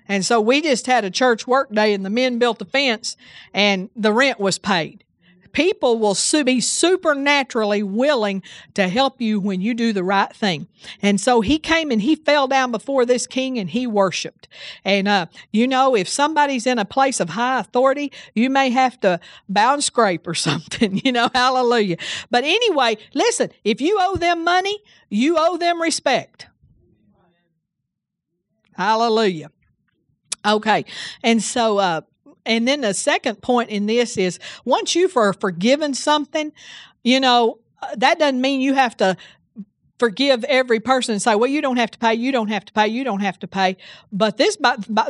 And 0.10 0.26
so 0.26 0.40
we 0.40 0.62
just 0.62 0.86
had 0.86 1.04
a 1.04 1.12
church 1.12 1.46
work 1.46 1.72
day 1.72 1.94
and 1.94 2.06
the 2.06 2.10
men 2.10 2.40
built 2.40 2.60
the 2.60 2.66
fence 2.66 3.18
and 3.54 3.90
the 3.96 4.14
rent 4.14 4.40
was 4.40 4.58
paid 4.58 5.04
people 5.52 6.00
will 6.00 6.16
be 6.44 6.62
supernaturally 6.62 7.84
willing 7.84 8.44
to 8.74 8.88
help 8.88 9.22
you 9.22 9.40
when 9.40 9.62
you 9.62 9.74
do 9.74 9.94
the 9.94 10.04
right 10.04 10.34
thing. 10.36 10.68
And 11.02 11.20
so 11.20 11.42
he 11.42 11.60
came 11.60 11.92
and 11.92 12.02
he 12.02 12.16
fell 12.16 12.48
down 12.48 12.72
before 12.72 13.06
this 13.06 13.28
king 13.28 13.58
and 13.58 13.70
he 13.70 13.88
worshiped. 13.88 14.48
And, 14.84 15.08
uh, 15.08 15.28
you 15.52 15.68
know, 15.68 15.96
if 15.96 16.08
somebody's 16.08 16.68
in 16.68 16.80
a 16.80 16.86
place 16.86 17.20
of 17.20 17.30
high 17.30 17.60
authority, 17.60 18.12
you 18.36 18.50
may 18.50 18.70
have 18.70 19.00
to 19.02 19.20
bow 19.50 19.74
and 19.74 19.84
scrape 19.84 20.28
or 20.28 20.34
something, 20.36 21.02
you 21.04 21.12
know, 21.12 21.30
hallelujah. 21.34 21.98
But 22.30 22.44
anyway, 22.44 22.98
listen, 23.14 23.52
if 23.64 23.82
you 23.82 23.98
owe 24.02 24.16
them 24.16 24.44
money, 24.44 24.78
you 25.10 25.36
owe 25.38 25.58
them 25.58 25.82
respect. 25.82 26.48
Hallelujah. 28.74 29.50
Okay. 30.46 30.86
And 31.24 31.42
so, 31.42 31.80
uh, 31.80 32.02
and 32.48 32.68
then 32.68 32.82
the 32.82 32.94
second 32.94 33.42
point 33.42 33.70
in 33.70 33.86
this 33.86 34.18
is 34.18 34.40
once 34.66 34.96
you've 34.96 35.12
forgiven 35.12 35.94
something, 35.94 36.52
you 37.04 37.20
know, 37.20 37.60
uh, 37.82 37.96
that 37.98 38.20
doesn't 38.20 38.42
mean 38.42 38.62
you 38.62 38.74
have 38.74 38.98
to 38.98 39.18
forgive 40.00 40.44
every 40.46 40.80
person 40.80 41.14
and 41.14 41.22
say, 41.22 41.36
well, 41.36 41.50
you 41.50 41.62
don't 41.62 41.78
have 41.78 41.92
to 41.92 41.98
pay, 41.98 42.14
you 42.14 42.32
don't 42.32 42.50
have 42.50 42.66
to 42.66 42.74
pay, 42.74 42.88
you 42.88 43.04
don't 43.04 43.22
have 43.22 43.40
to 43.40 43.48
pay. 43.48 43.78
But 44.12 44.38
this 44.38 44.58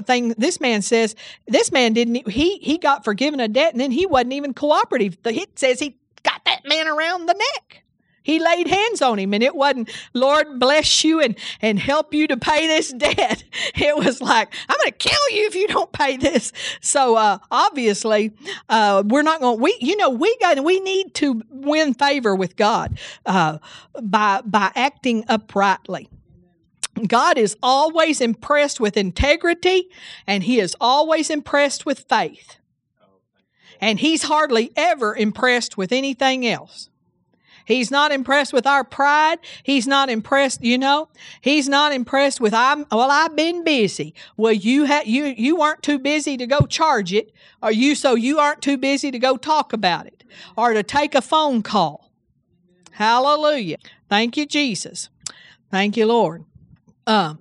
thing, 0.06 0.30
this 0.38 0.62
man 0.62 0.82
says, 0.82 1.16
this 1.48 1.72
man 1.72 1.94
didn't, 1.94 2.30
he, 2.30 2.58
he 2.58 2.78
got 2.78 3.04
forgiven 3.04 3.40
a 3.40 3.48
debt 3.48 3.74
and 3.74 3.82
then 3.82 3.92
he 3.92 4.06
wasn't 4.06 4.34
even 4.34 4.54
cooperative. 4.54 5.18
It 5.26 5.60
says 5.60 5.80
he 5.80 5.98
got 6.24 6.44
that 6.46 6.66
man 6.66 6.88
around 6.88 7.28
the 7.28 7.34
neck. 7.34 7.84
He 8.28 8.40
laid 8.40 8.68
hands 8.68 9.02
on 9.02 9.20
him, 9.20 9.34
and 9.34 9.42
it 9.42 9.56
wasn't, 9.56 9.90
Lord 10.14 10.60
bless 10.60 11.06
you 11.06 11.22
and, 11.22 11.38
and 11.62 11.80
help 11.80 12.14
you 12.14 12.28
to 12.28 12.36
pay 12.36 12.68
this 12.68 12.92
debt. 12.92 13.46
It 13.76 13.96
was 13.96 14.22
like, 14.22 14.54
I'm 14.68 14.76
going 14.78 14.92
to 14.92 14.98
kill 14.98 15.30
you 15.32 15.48
if 15.48 15.56
you 15.56 15.68
don't 15.68 15.92
pay 15.94 16.18
this. 16.18 16.52
So 16.82 17.16
uh, 17.16 17.38
obviously, 17.50 18.34
uh, 18.68 19.04
we're 19.06 19.22
not 19.22 19.40
going. 19.40 19.62
We, 19.62 19.78
you 19.80 19.96
know, 19.96 20.10
we 20.10 20.36
got 20.42 20.62
we 20.64 20.80
need 20.82 21.14
to 21.16 21.42
win 21.50 21.94
favor 21.94 22.36
with 22.36 22.58
God 22.58 23.00
uh, 23.26 23.60
by 24.02 24.42
by 24.44 24.72
acting 24.76 25.24
uprightly. 25.30 26.10
God 27.08 27.38
is 27.38 27.56
always 27.64 28.20
impressed 28.20 28.80
with 28.80 28.98
integrity, 28.98 29.90
and 30.26 30.44
He 30.44 30.60
is 30.60 30.76
always 30.82 31.30
impressed 31.30 31.86
with 31.86 32.06
faith. 32.10 32.58
And 33.80 34.00
He's 34.00 34.24
hardly 34.24 34.72
ever 34.76 35.16
impressed 35.16 35.78
with 35.78 35.92
anything 35.92 36.46
else. 36.46 36.90
He's 37.68 37.92
not 37.92 38.14
impressed 38.14 38.54
with 38.54 38.66
our 38.66 38.86
pride. 38.86 39.40
He's 39.62 39.86
not 39.86 40.10
impressed, 40.10 40.64
you 40.64 40.78
know. 40.78 41.10
He's 41.42 41.68
not 41.68 41.92
impressed 41.92 42.40
with 42.40 42.54
I'm 42.54 42.86
well, 42.90 43.12
I've 43.12 43.36
been 43.36 43.66
busy. 43.66 44.14
Well, 44.38 44.54
you 44.54 44.86
had 44.86 45.06
you 45.06 45.26
you 45.26 45.58
weren't 45.58 45.84
too 45.84 46.00
busy 46.00 46.38
to 46.38 46.48
go 46.48 46.62
charge 46.62 47.12
it, 47.12 47.34
or 47.62 47.70
you 47.70 47.94
so 47.94 48.16
you 48.16 48.40
aren't 48.40 48.62
too 48.62 48.78
busy 48.78 49.12
to 49.12 49.20
go 49.20 49.36
talk 49.36 49.74
about 49.74 50.08
it 50.08 50.24
or 50.56 50.74
to 50.74 50.82
take 50.82 51.14
a 51.14 51.22
phone 51.22 51.62
call. 51.62 52.10
Hallelujah. 52.92 53.78
Thank 54.08 54.38
you, 54.38 54.46
Jesus. 54.46 55.10
Thank 55.70 55.98
you, 55.98 56.06
Lord. 56.06 56.46
Um, 57.06 57.40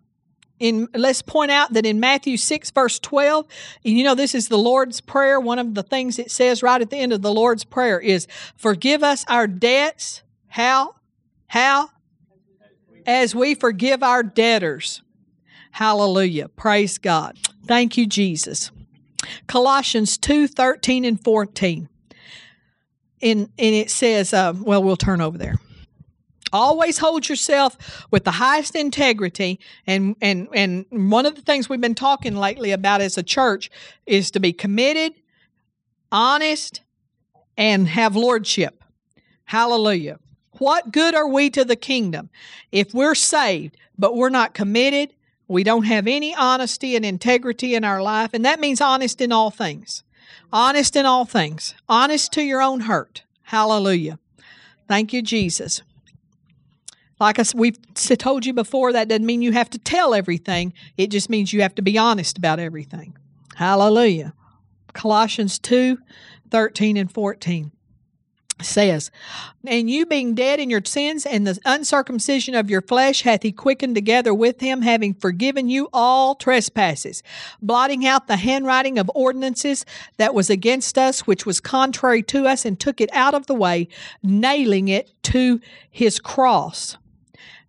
in 0.59 0.89
let's 0.95 1.23
point 1.23 1.51
out 1.51 1.73
that 1.73 1.85
in 1.85 2.01
Matthew 2.01 2.37
6 2.37 2.71
verse 2.71 2.99
12, 2.99 3.47
and 3.85 3.95
you 3.95 4.05
know 4.05 4.15
this 4.15 4.35
is 4.35 4.49
the 4.49 4.59
Lord's 4.59 5.01
prayer, 5.01 5.39
one 5.39 5.59
of 5.59 5.75
the 5.75 5.83
things 5.83 6.19
it 6.19 6.31
says 6.31 6.63
right 6.63 6.81
at 6.81 6.91
the 6.91 6.97
end 6.97 7.13
of 7.13 7.23
the 7.23 7.33
Lord's 7.33 7.65
prayer 7.65 8.01
is 8.01 8.27
forgive 8.57 9.03
us 9.03 9.25
our 9.29 9.47
debts. 9.47 10.23
How? 10.49 10.95
How? 11.47 11.91
As 13.07 13.35
we 13.35 13.55
forgive 13.55 14.03
our 14.03 14.23
debtors. 14.23 15.03
Hallelujah. 15.73 16.49
Praise 16.49 16.99
God. 16.99 17.37
Thank 17.67 17.99
you 17.99 18.07
Jesus. 18.07 18.71
Colossians 19.47 20.17
2 20.17 20.47
13 20.49 21.05
and 21.05 21.23
14. 21.23 21.89
In, 23.21 23.41
and 23.41 23.51
it 23.59 23.91
says, 23.91 24.33
uh, 24.33 24.55
well, 24.59 24.83
we'll 24.83 24.97
turn 24.97 25.21
over 25.21 25.39
there. 25.39 25.57
Always 26.57 26.99
hold 26.99 27.29
yourself 27.29 28.07
with 28.11 28.25
the 28.25 28.33
highest 28.33 28.75
integrity. 28.75 29.61
And, 29.87 30.17
and, 30.23 30.49
and 30.55 30.87
one 30.91 31.27
of 31.27 31.35
the 31.35 31.43
things 31.43 31.69
we've 31.69 31.81
been 31.81 31.95
talking 31.95 32.35
lately 32.35 32.71
about 32.73 33.01
as 33.01 33.19
a 33.19 33.23
church 33.23 33.71
is 34.07 34.31
to 34.33 34.41
be 34.41 34.53
committed, 34.53 35.13
honest, 36.11 36.81
and 37.57 37.89
have 37.89 38.17
lordship. 38.17 38.83
Hallelujah. 39.45 40.19
What 40.53 40.93
good 40.93 41.15
are 41.15 41.29
we 41.29 41.51
to 41.51 41.65
the 41.65 41.77
kingdom 41.77 42.31
if 42.73 42.95
we're 42.95 43.15
saved, 43.15 43.77
but 43.99 44.17
we're 44.17 44.31
not 44.31 44.55
committed? 44.55 45.13
We 45.49 45.63
don't 45.63 45.85
have 45.85 46.07
any 46.07 46.35
honesty 46.35 46.97
and 46.97 47.05
integrity 47.05 47.75
in 47.75 47.85
our 47.85 48.03
life, 48.03 48.31
and 48.33 48.45
that 48.45 48.59
means 48.59 48.81
honest 48.81 49.21
in 49.21 49.31
all 49.31 49.51
things. 49.51 50.03
Honest 50.53 50.97
in 50.97 51.07
all 51.07 51.25
things. 51.25 51.75
Honest 51.89 52.33
to 52.33 52.43
your 52.43 52.63
own 52.63 52.81
hurt. 52.81 53.23
Hallelujah. 53.43 54.19
Thank 54.89 55.13
you, 55.13 55.23
Jesus. 55.23 55.83
Like 57.19 57.39
I, 57.39 57.45
we've 57.55 57.79
told 57.95 58.45
you 58.45 58.53
before, 58.53 58.93
that 58.93 59.09
doesn't 59.09 59.25
mean 59.25 59.43
you 59.43 59.53
have 59.53 59.71
to 59.71 59.79
tell 59.79 60.15
everything. 60.15 60.73
It 60.97 61.11
just 61.11 61.31
means 61.31 61.53
you 61.53 61.63
have 61.63 61.75
to 61.77 61.83
be 61.83 61.97
honest 61.97 62.37
about 62.37 62.59
everything. 62.59 63.17
Hallelujah. 63.55 64.35
Colossians 64.93 65.59
2 65.59 65.99
13 66.51 66.97
and 66.97 67.13
14 67.13 67.73
says, 68.63 69.11
And 69.67 69.91
you 69.91 70.07
being 70.07 70.35
dead 70.35 70.61
in 70.61 70.71
your 70.71 70.83
sins 70.85 71.27
and 71.27 71.47
the 71.47 71.59
uncircumcision 71.65 72.55
of 72.55 72.71
your 72.71 72.81
flesh 72.81 73.23
hath 73.23 73.43
he 73.43 73.53
quickened 73.53 73.95
together 73.95 74.33
with 74.33 74.61
him, 74.61 74.83
having 74.83 75.15
forgiven 75.15 75.69
you 75.69 75.89
all 75.93 76.35
trespasses, 76.35 77.23
blotting 77.61 78.07
out 78.07 78.29
the 78.29 78.37
handwriting 78.37 78.99
of 78.99 79.11
ordinances 79.15 79.85
that 80.19 80.35
was 80.35 80.49
against 80.49 80.97
us, 80.97 81.27
which 81.27 81.45
was 81.45 81.61
contrary 81.61 82.23
to 82.23 82.47
us, 82.47 82.65
and 82.65 82.79
took 82.79 83.01
it 83.01 83.11
out 83.13 83.35
of 83.35 83.47
the 83.47 83.55
way, 83.55 83.89
nailing 84.23 84.89
it 84.89 85.13
to 85.25 85.61
his 85.91 86.21
cross 86.21 86.97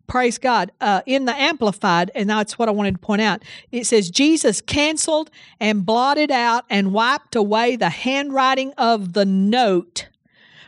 praise 0.08 0.38
God, 0.38 0.72
uh, 0.82 1.02
in 1.06 1.26
the 1.26 1.36
Amplified, 1.36 2.12
and 2.16 2.30
that's 2.30 2.58
what 2.58 2.70
I 2.70 2.72
wanted 2.72 2.94
to 2.94 3.00
point 3.00 3.22
out. 3.22 3.44
It 3.72 3.86
says, 3.86 4.10
Jesus 4.10 4.62
canceled 4.62 5.30
and 5.60 5.86
blotted 5.86 6.32
out 6.32 6.66
and 6.70 6.94
wiped 6.94 7.36
away 7.36 7.76
the 7.76 7.90
handwriting 7.90 8.74
of 8.78 9.14
the 9.14 9.26
note 9.26 10.08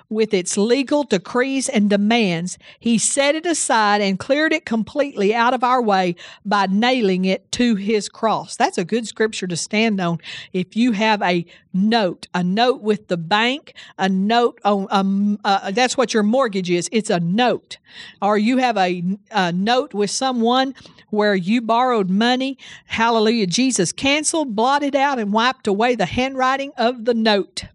with 0.09 0.33
its 0.33 0.57
legal 0.57 1.03
decrees 1.03 1.69
and 1.69 1.89
demands, 1.89 2.57
he 2.79 2.97
set 2.97 3.35
it 3.35 3.45
aside 3.45 4.01
and 4.01 4.17
cleared 4.17 4.51
it 4.51 4.65
completely 4.65 5.33
out 5.35 5.53
of 5.53 5.63
our 5.63 5.81
way 5.81 6.15
by 6.43 6.65
nailing 6.65 7.25
it 7.25 7.51
to 7.51 7.75
his 7.75 8.09
cross. 8.09 8.55
That's 8.55 8.77
a 8.77 8.85
good 8.85 9.07
scripture 9.07 9.47
to 9.47 9.55
stand 9.55 10.01
on 10.01 10.19
if 10.51 10.75
you 10.75 10.93
have 10.93 11.21
a 11.21 11.45
note, 11.73 12.27
a 12.33 12.43
note 12.43 12.81
with 12.81 13.07
the 13.07 13.17
bank, 13.17 13.75
a 13.97 14.09
note 14.09 14.59
on, 14.65 14.87
um, 14.89 15.39
uh, 15.43 15.71
that's 15.71 15.95
what 15.95 16.13
your 16.13 16.23
mortgage 16.23 16.71
is. 16.71 16.89
It's 16.91 17.11
a 17.11 17.19
note. 17.19 17.77
Or 18.21 18.37
you 18.37 18.57
have 18.57 18.77
a, 18.77 19.03
a 19.31 19.51
note 19.51 19.93
with 19.93 20.09
someone 20.09 20.73
where 21.09 21.35
you 21.35 21.61
borrowed 21.61 22.09
money. 22.09 22.57
Hallelujah. 22.85 23.47
Jesus 23.47 23.91
canceled, 23.91 24.55
blotted 24.55 24.95
out, 24.95 25.19
and 25.19 25.31
wiped 25.31 25.67
away 25.67 25.95
the 25.95 26.05
handwriting 26.07 26.71
of 26.77 27.05
the 27.05 27.13
note 27.13 27.65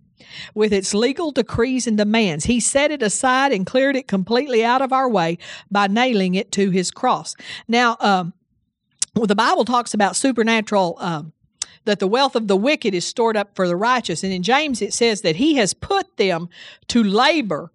with 0.55 0.73
its 0.73 0.95
legal 0.95 1.31
decrees 1.31 1.87
and 1.87 1.97
demands. 1.97 2.45
He 2.45 2.61
set 2.61 2.91
it 2.91 3.03
aside 3.03 3.53
and 3.53 3.67
cleared 3.67 3.97
it 3.97 4.09
completely 4.09 4.65
out 4.65 4.83
of 4.83 4.93
our 4.93 5.09
way 5.09 5.39
by 5.71 5.87
nailing 5.87 6.35
it 6.35 6.53
to 6.53 6.71
his 6.71 6.91
cross. 6.91 7.35
Now, 7.69 7.97
um, 8.01 8.33
well, 9.15 9.27
the 9.27 9.37
Bible 9.37 9.65
talks 9.65 9.95
about 9.95 10.17
supernatural. 10.17 10.97
Um, 10.99 11.33
that 11.85 11.99
the 11.99 12.07
wealth 12.07 12.35
of 12.35 12.49
the 12.49 12.57
wicked 12.57 12.95
is 12.95 13.05
stored 13.05 13.37
up 13.37 13.55
for 13.55 13.69
the 13.69 13.77
righteous. 13.77 14.25
And 14.25 14.33
in 14.33 14.43
James 14.43 14.81
it 14.81 14.95
says 14.95 15.21
that 15.21 15.37
he 15.37 15.57
has 15.57 15.75
put 15.75 16.17
them 16.17 16.49
to 16.89 17.03
labor 17.03 17.73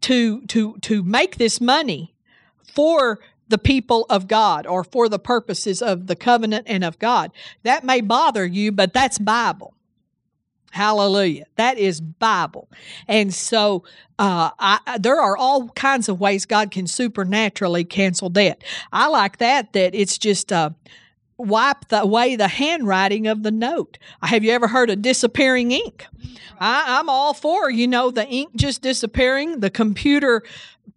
to 0.00 0.42
to 0.46 0.78
to 0.78 1.02
make 1.02 1.36
this 1.36 1.60
money 1.60 2.14
for 2.62 3.20
the 3.48 3.58
people 3.58 4.06
of 4.10 4.28
God 4.28 4.66
or 4.66 4.84
for 4.84 5.08
the 5.08 5.18
purposes 5.18 5.80
of 5.80 6.06
the 6.06 6.16
covenant 6.16 6.66
and 6.68 6.84
of 6.84 6.98
God. 6.98 7.32
That 7.62 7.84
may 7.84 8.00
bother 8.00 8.44
you, 8.44 8.72
but 8.72 8.92
that's 8.92 9.18
Bible. 9.18 9.74
Hallelujah. 10.70 11.46
That 11.56 11.78
is 11.78 12.00
Bible. 12.00 12.68
And 13.06 13.32
so 13.32 13.84
uh, 14.18 14.50
I, 14.58 14.98
there 15.00 15.20
are 15.20 15.36
all 15.36 15.68
kinds 15.70 16.08
of 16.08 16.20
ways 16.20 16.44
God 16.44 16.70
can 16.70 16.86
supernaturally 16.86 17.84
cancel 17.84 18.28
debt. 18.28 18.62
I 18.92 19.08
like 19.08 19.38
that, 19.38 19.72
that 19.72 19.94
it's 19.94 20.18
just 20.18 20.52
uh, 20.52 20.70
wipe 21.38 21.88
the, 21.88 22.02
away 22.02 22.36
the 22.36 22.48
handwriting 22.48 23.26
of 23.26 23.44
the 23.44 23.50
note. 23.50 23.98
Have 24.22 24.44
you 24.44 24.50
ever 24.52 24.68
heard 24.68 24.90
of 24.90 25.00
disappearing 25.02 25.70
ink? 25.70 26.06
I, 26.60 26.98
I'm 26.98 27.08
all 27.08 27.32
for, 27.32 27.70
you 27.70 27.86
know, 27.86 28.10
the 28.10 28.26
ink 28.26 28.50
just 28.56 28.82
disappearing, 28.82 29.60
the 29.60 29.70
computer 29.70 30.42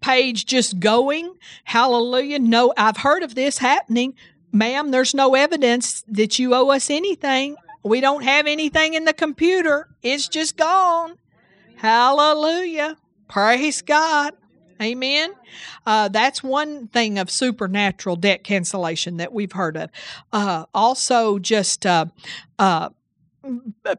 page 0.02 0.46
just 0.46 0.80
going. 0.80 1.34
Hallelujah. 1.64 2.40
No, 2.40 2.74
I've 2.76 2.98
heard 2.98 3.24
of 3.24 3.36
this 3.36 3.60
happening. 3.60 4.16
Ma'am, 4.52 4.92
there's 4.92 5.14
no 5.14 5.36
evidence 5.36 6.04
that 6.08 6.40
you 6.40 6.54
owe 6.54 6.72
us 6.72 6.90
anything. 6.90 7.56
We 7.84 8.02
don't 8.02 8.24
have 8.24 8.48
anything 8.48 8.94
in 8.94 9.06
the 9.06 9.14
computer. 9.14 9.88
It's 10.04 10.28
just 10.28 10.58
gone. 10.58 11.18
Hallelujah. 11.78 12.98
Praise 13.28 13.82
God. 13.82 14.34
Amen. 14.82 15.34
Uh, 15.86 16.08
that's 16.08 16.44
one 16.44 16.88
thing 16.88 17.20
of 17.20 17.30
supernatural 17.30 18.16
debt 18.16 18.44
cancellation 18.44 19.18
that 19.18 19.32
we've 19.32 19.52
heard 19.52 19.78
of. 19.78 19.90
Uh, 20.34 20.66
also, 20.74 21.40
just 21.40 21.86
uh, 21.86 22.06
uh 22.58 22.90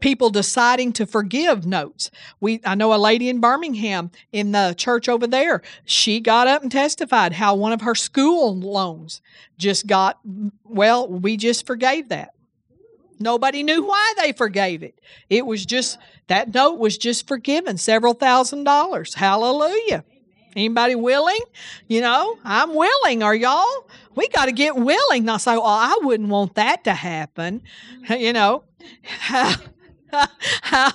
people 0.00 0.30
deciding 0.30 0.92
to 0.92 1.06
forgive 1.06 1.66
notes. 1.66 2.10
We 2.40 2.60
I 2.64 2.74
know 2.74 2.94
a 2.94 2.96
lady 2.96 3.28
in 3.28 3.40
Birmingham 3.40 4.10
in 4.30 4.52
the 4.52 4.74
church 4.76 5.08
over 5.08 5.26
there. 5.26 5.62
She 5.84 6.20
got 6.20 6.46
up 6.46 6.62
and 6.62 6.70
testified 6.70 7.32
how 7.34 7.54
one 7.54 7.72
of 7.72 7.80
her 7.80 7.94
school 7.94 8.56
loans 8.56 9.20
just 9.58 9.86
got 9.86 10.20
well, 10.64 11.08
we 11.08 11.36
just 11.36 11.66
forgave 11.66 12.08
that. 12.08 12.34
Nobody 13.22 13.62
knew 13.62 13.86
why 13.86 14.14
they 14.18 14.32
forgave 14.32 14.82
it. 14.82 14.98
It 15.30 15.46
was 15.46 15.64
just 15.64 15.98
that 16.26 16.52
note 16.52 16.78
was 16.78 16.98
just 16.98 17.26
forgiven 17.26 17.78
several 17.78 18.14
thousand 18.14 18.64
dollars. 18.64 19.14
Hallelujah. 19.14 20.04
Anybody 20.54 20.94
willing? 20.94 21.40
You 21.88 22.02
know, 22.02 22.38
I'm 22.44 22.74
willing. 22.74 23.22
Are 23.22 23.34
y'all? 23.34 23.86
We 24.14 24.28
got 24.28 24.46
to 24.46 24.52
get 24.52 24.76
willing. 24.76 25.24
Not 25.24 25.40
say, 25.40 25.54
"Oh, 25.54 25.62
I 25.64 25.98
wouldn't 26.02 26.28
want 26.28 26.54
that 26.56 26.84
to 26.84 26.92
happen." 26.92 27.62
You 28.10 28.32
know, 28.32 28.64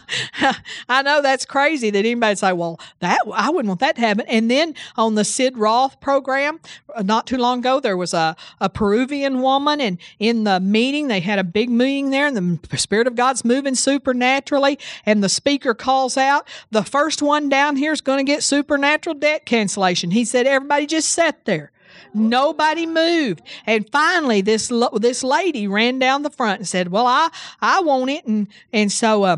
I 0.90 1.02
know 1.04 1.22
that's 1.22 1.46
crazy 1.46 1.90
that 1.90 2.00
anybody 2.00 2.36
say, 2.36 2.54
"Well, 2.54 2.80
that 3.00 3.20
I 3.34 3.50
wouldn't 3.50 3.68
want 3.68 3.80
that 3.80 3.96
to 3.96 4.02
happen." 4.02 4.26
And 4.28 4.50
then 4.50 4.76
on 4.96 5.16
the 5.16 5.24
Sid 5.24 5.58
Roth 5.58 6.00
program, 6.00 6.60
uh, 6.96 7.02
not 7.02 7.26
too 7.26 7.38
long 7.38 7.60
ago, 7.60 7.80
there 7.80 7.98
was 7.98 8.14
a, 8.14 8.36
a 8.62 8.70
Peruvian 8.70 9.42
woman, 9.42 9.82
and 9.82 9.98
in 10.20 10.44
the 10.44 10.60
meeting, 10.60 11.08
they 11.08 11.20
had 11.20 11.40
a 11.40 11.44
big 11.44 11.70
meeting 11.70 12.12
there, 12.12 12.28
and 12.28 12.38
the 12.38 12.78
Spirit 12.78 13.08
of 13.08 13.16
God's 13.16 13.44
moving 13.44 13.76
supernaturally. 13.76 14.78
And 15.06 15.24
the 15.24 15.30
speaker 15.30 15.74
calls 15.74 16.18
out, 16.18 16.48
"The 16.70 16.84
first 16.84 17.22
one 17.22 17.50
down 17.50 17.76
here 17.76 17.92
is 17.92 18.02
going 18.02 18.20
to 18.20 18.32
get 18.32 18.44
supernatural 18.44 19.16
debt 19.16 19.46
cancellation." 19.46 20.12
He 20.12 20.26
said, 20.26 20.46
"Everybody 20.46 20.86
just 20.86 21.10
sat 21.10 21.46
there." 21.46 21.72
Nobody 22.18 22.86
moved. 22.86 23.42
And 23.66 23.90
finally, 23.92 24.42
this 24.42 24.72
this 24.94 25.24
lady 25.24 25.68
ran 25.68 26.00
down 26.00 26.24
the 26.24 26.30
front 26.30 26.60
and 26.60 26.68
said, 26.68 26.90
"Well, 26.90 27.08
I 27.08 27.30
I 27.62 27.82
want 27.82 28.10
it." 28.10 28.26
And 28.26 28.48
and 28.74 28.92
so. 28.92 29.24
Uh, 29.24 29.38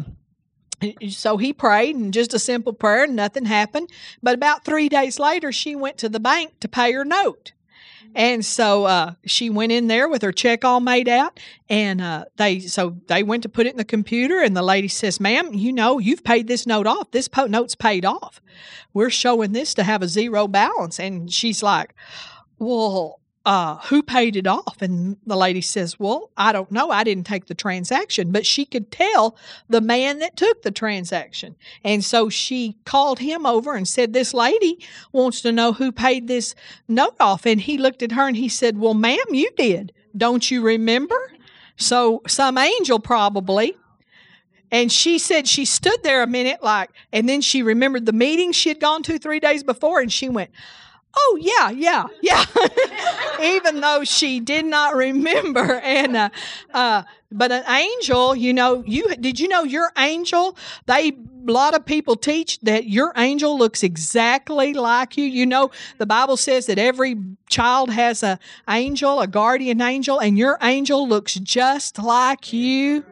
so 1.10 1.36
he 1.36 1.52
prayed 1.52 1.94
and 1.98 2.14
just 2.14 2.34
a 2.34 2.40
simple 2.40 2.72
prayer 2.72 3.04
and 3.04 3.14
nothing 3.14 3.44
happened 3.44 3.90
but 4.24 4.34
about 4.34 4.64
three 4.64 4.88
days 4.88 5.20
later 5.20 5.52
she 5.52 5.76
went 5.76 5.98
to 5.98 6.08
the 6.08 6.22
bank 6.22 6.58
to 6.62 6.70
pay 6.70 6.94
her 6.94 7.04
note 7.04 7.52
and 8.16 8.44
so 8.44 8.86
uh, 8.86 9.14
she 9.26 9.50
went 9.50 9.72
in 9.72 9.88
there 9.88 10.08
with 10.08 10.22
her 10.22 10.32
check 10.32 10.66
all 10.66 10.80
made 10.80 11.08
out, 11.08 11.40
and 11.70 12.02
uh, 12.02 12.26
they 12.38 12.60
so 12.60 12.98
they 13.08 13.24
went 13.24 13.44
to 13.44 13.50
put 13.50 13.68
it 13.68 13.72
in 13.72 13.78
the 13.78 13.86
computer, 13.86 14.40
and 14.40 14.56
the 14.58 14.64
lady 14.64 14.88
says, 14.88 15.20
"Ma'am, 15.20 15.54
you 15.54 15.72
know 15.72 16.00
you've 16.00 16.24
paid 16.24 16.48
this 16.48 16.66
note 16.66 16.88
off. 16.88 17.12
This 17.12 17.28
po- 17.28 17.48
note's 17.48 17.76
paid 17.76 18.06
off. 18.06 18.42
We're 18.94 19.12
showing 19.12 19.52
this 19.52 19.74
to 19.76 19.84
have 19.84 20.02
a 20.02 20.08
zero 20.08 20.48
balance." 20.48 21.00
And 21.00 21.32
she's 21.32 21.62
like, 21.62 21.94
well, 22.60 23.20
uh, 23.46 23.78
who 23.86 24.04
paid 24.04 24.36
it 24.36 24.46
off? 24.46 24.82
And 24.82 25.18
the 25.26 25.38
lady 25.38 25.62
says, 25.62 26.00
Well, 26.00 26.30
I 26.38 26.52
don't 26.52 26.72
know. 26.72 26.92
I 26.92 27.04
didn't 27.04 27.26
take 27.26 27.48
the 27.48 27.56
transaction. 27.56 28.32
But 28.32 28.46
she 28.46 28.66
could 28.66 28.92
tell 28.92 29.38
the 29.70 29.82
man 29.82 30.20
that 30.20 30.36
took 30.36 30.62
the 30.62 30.72
transaction. 30.72 31.56
And 31.84 32.04
so 32.04 32.30
she 32.30 32.78
called 32.86 33.20
him 33.20 33.46
over 33.46 33.76
and 33.76 33.88
said, 33.88 34.14
This 34.14 34.34
lady 34.34 34.86
wants 35.14 35.42
to 35.42 35.52
know 35.52 35.74
who 35.74 35.92
paid 35.92 36.28
this 36.28 36.54
note 36.88 37.16
off. 37.20 37.46
And 37.46 37.62
he 37.62 37.78
looked 37.78 38.04
at 38.04 38.12
her 38.12 38.28
and 38.28 38.38
he 38.38 38.50
said, 38.50 38.78
Well, 38.78 38.94
ma'am, 38.94 39.18
you 39.32 39.50
did. 39.58 39.94
Don't 40.16 40.52
you 40.52 40.62
remember? 40.62 41.32
So, 41.78 42.22
some 42.28 42.58
angel 42.58 43.00
probably. 43.00 43.76
And 44.72 44.92
she 44.92 45.18
said 45.18 45.48
she 45.48 45.66
stood 45.66 46.04
there 46.04 46.22
a 46.22 46.28
minute, 46.28 46.62
like, 46.62 46.92
and 47.12 47.28
then 47.28 47.42
she 47.42 47.64
remembered 47.64 48.06
the 48.06 48.14
meeting 48.14 48.52
she 48.52 48.70
had 48.70 48.80
gone 48.80 49.02
to 49.04 49.18
three 49.18 49.40
days 49.40 49.64
before, 49.64 50.00
and 50.00 50.14
she 50.14 50.30
went, 50.30 50.52
Oh, 51.16 51.38
yeah, 51.42 51.70
yeah, 51.70 52.06
yeah. 52.22 52.46
Even 53.42 53.82
though 53.82 54.04
she 54.04 54.40
did 54.40 54.66
not 54.66 54.96
remember. 54.96 55.80
And, 55.80 56.16
uh, 56.16 56.30
uh, 56.74 57.04
but 57.32 57.52
an 57.52 57.64
angel, 57.70 58.36
you 58.36 58.54
know, 58.54 58.84
you 58.86 59.16
did 59.16 59.40
you 59.40 59.48
know 59.48 59.64
your 59.64 59.92
angel? 59.98 60.58
They 60.88 61.12
a 61.48 61.52
lot 61.52 61.76
of 61.76 61.86
people 61.86 62.16
teach 62.16 62.60
that 62.62 62.88
your 62.88 63.14
angel 63.16 63.58
looks 63.58 63.84
exactly 63.84 64.74
like 64.74 65.16
you. 65.18 65.26
You 65.26 65.46
know, 65.46 65.72
the 65.98 66.06
Bible 66.06 66.38
says 66.38 66.66
that 66.66 66.80
every 66.80 67.18
child 67.48 67.92
has 67.92 68.24
a 68.24 68.40
angel, 68.68 69.20
a 69.22 69.28
guardian 69.28 69.82
angel, 69.82 70.20
and 70.20 70.38
your 70.38 70.58
angel 70.62 71.08
looks 71.08 71.36
just 71.36 72.00
like 72.00 72.52
you. 72.52 73.06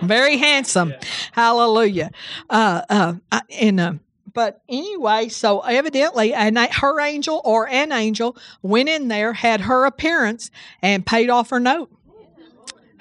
Very 0.00 0.36
handsome. 0.36 0.94
Hallelujah. 1.32 2.10
Uh, 2.50 2.82
uh, 2.88 3.40
and 3.60 3.78
uh, 3.78 3.92
but 4.34 4.62
anyway, 4.68 5.28
so 5.28 5.60
evidently, 5.60 6.34
and 6.34 6.58
her 6.58 7.00
angel 7.00 7.40
or 7.44 7.68
an 7.68 7.92
angel 7.92 8.36
went 8.62 8.88
in 8.88 9.08
there, 9.08 9.32
had 9.32 9.62
her 9.62 9.84
appearance, 9.84 10.50
and 10.80 11.04
paid 11.06 11.30
off 11.30 11.50
her 11.50 11.60
note. 11.60 11.90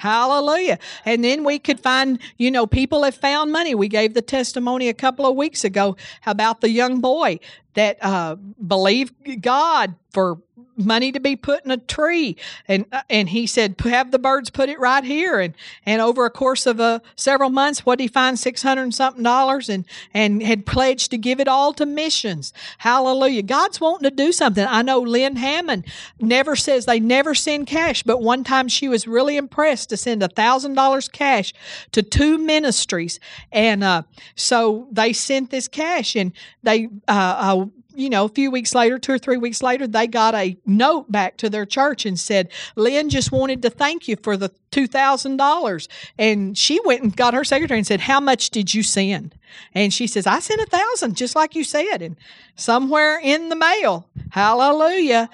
Hallelujah. 0.01 0.79
And 1.05 1.23
then 1.23 1.43
we 1.43 1.59
could 1.59 1.79
find, 1.79 2.17
you 2.38 2.49
know, 2.49 2.65
people 2.65 3.03
have 3.03 3.13
found 3.13 3.51
money. 3.51 3.75
We 3.75 3.88
gave 3.88 4.15
the 4.15 4.23
testimony 4.23 4.89
a 4.89 4.95
couple 4.95 5.27
of 5.27 5.36
weeks 5.36 5.63
ago 5.63 5.95
about 6.25 6.61
the 6.61 6.71
young 6.71 7.01
boy 7.01 7.39
that 7.75 8.03
uh, 8.03 8.36
believed 8.36 9.13
God 9.41 9.93
for 10.09 10.39
money 10.86 11.11
to 11.11 11.19
be 11.19 11.36
put 11.36 11.63
in 11.65 11.71
a 11.71 11.77
tree. 11.77 12.36
And 12.67 12.86
uh, 12.91 13.01
and 13.09 13.29
he 13.29 13.47
said 13.47 13.75
have 13.82 14.11
the 14.11 14.19
birds 14.19 14.49
put 14.49 14.69
it 14.69 14.79
right 14.79 15.03
here. 15.03 15.39
And 15.39 15.55
and 15.86 16.01
over 16.01 16.25
a 16.25 16.29
course 16.29 16.65
of 16.65 16.79
uh, 16.79 16.99
several 17.15 17.49
months 17.49 17.86
what 17.86 17.99
he 17.99 18.07
find? 18.07 18.38
600 18.38 18.82
and 18.82 18.93
something 18.93 19.23
dollars 19.23 19.69
and 19.69 19.86
and 20.13 20.41
had 20.43 20.65
pledged 20.65 21.11
to 21.11 21.17
give 21.17 21.39
it 21.39 21.47
all 21.47 21.73
to 21.73 21.86
missions. 21.86 22.53
Hallelujah. 22.79 23.43
God's 23.43 23.79
wanting 23.79 24.09
to 24.09 24.15
do 24.15 24.32
something. 24.32 24.65
I 24.67 24.82
know 24.82 24.99
Lynne 24.99 25.36
Hammond 25.36 25.86
never 26.19 26.55
says 26.55 26.86
they 26.86 26.99
never 26.99 27.34
send 27.36 27.67
cash 27.67 28.03
but 28.03 28.21
one 28.21 28.43
time 28.43 28.67
she 28.67 28.88
was 28.88 29.07
really 29.07 29.38
impressed 29.38 29.89
to 29.89 29.97
send 29.97 30.23
a 30.23 30.27
thousand 30.27 30.75
dollars 30.75 31.07
cash 31.07 31.53
to 31.91 32.01
two 32.01 32.38
ministries. 32.38 33.19
And 33.51 33.84
uh, 33.84 34.03
so 34.36 34.88
they 34.91 35.13
sent 35.13 35.49
this 35.49 35.67
cash 35.67 36.15
and 36.15 36.34
they 36.63 36.88
uh, 37.07 37.36
uh 37.61 37.65
you 38.02 38.10
know, 38.10 38.26
a 38.26 38.30
few 38.30 38.52
weeks 38.52 38.74
later, 38.74 38.97
two 38.99 39.14
or 39.14 39.18
three 39.18 39.38
weeks 39.38 39.62
later, 39.62 39.88
they 39.88 40.08
got 40.08 40.34
a 40.36 40.58
note 40.66 41.12
back 41.12 41.38
to 41.38 41.49
their 41.49 41.66
church 41.66 42.06
and 42.06 42.20
said, 42.20 42.49
Lynne 42.76 43.10
just 43.10 43.32
wanted 43.32 43.62
to 43.62 43.70
thank 43.70 44.08
you 44.08 44.16
for 44.16 44.36
the 44.36 44.52
$2,000. 44.72 45.88
And 46.18 46.58
she 46.58 46.80
went 46.84 47.04
and 47.04 47.16
got 47.16 47.34
her 47.34 47.43
secretary 47.43 47.78
and 47.78 47.88
said, 47.88 48.02
How 48.02 48.20
much 48.20 48.49
did 48.49 48.74
you 48.74 48.84
send? 48.84 49.36
And 49.74 49.93
she 49.93 50.08
says, 50.08 50.26
I 50.26 50.39
sent 50.39 50.62
a 50.62 50.66
thousand, 50.66 51.16
just 51.16 51.36
like 51.36 51.56
you 51.56 51.64
said. 51.64 52.02
And 52.02 52.16
somewhere 52.56 53.20
in 53.22 53.49
the 53.49 53.56
mail, 53.56 54.08
hallelujah, 54.32 55.30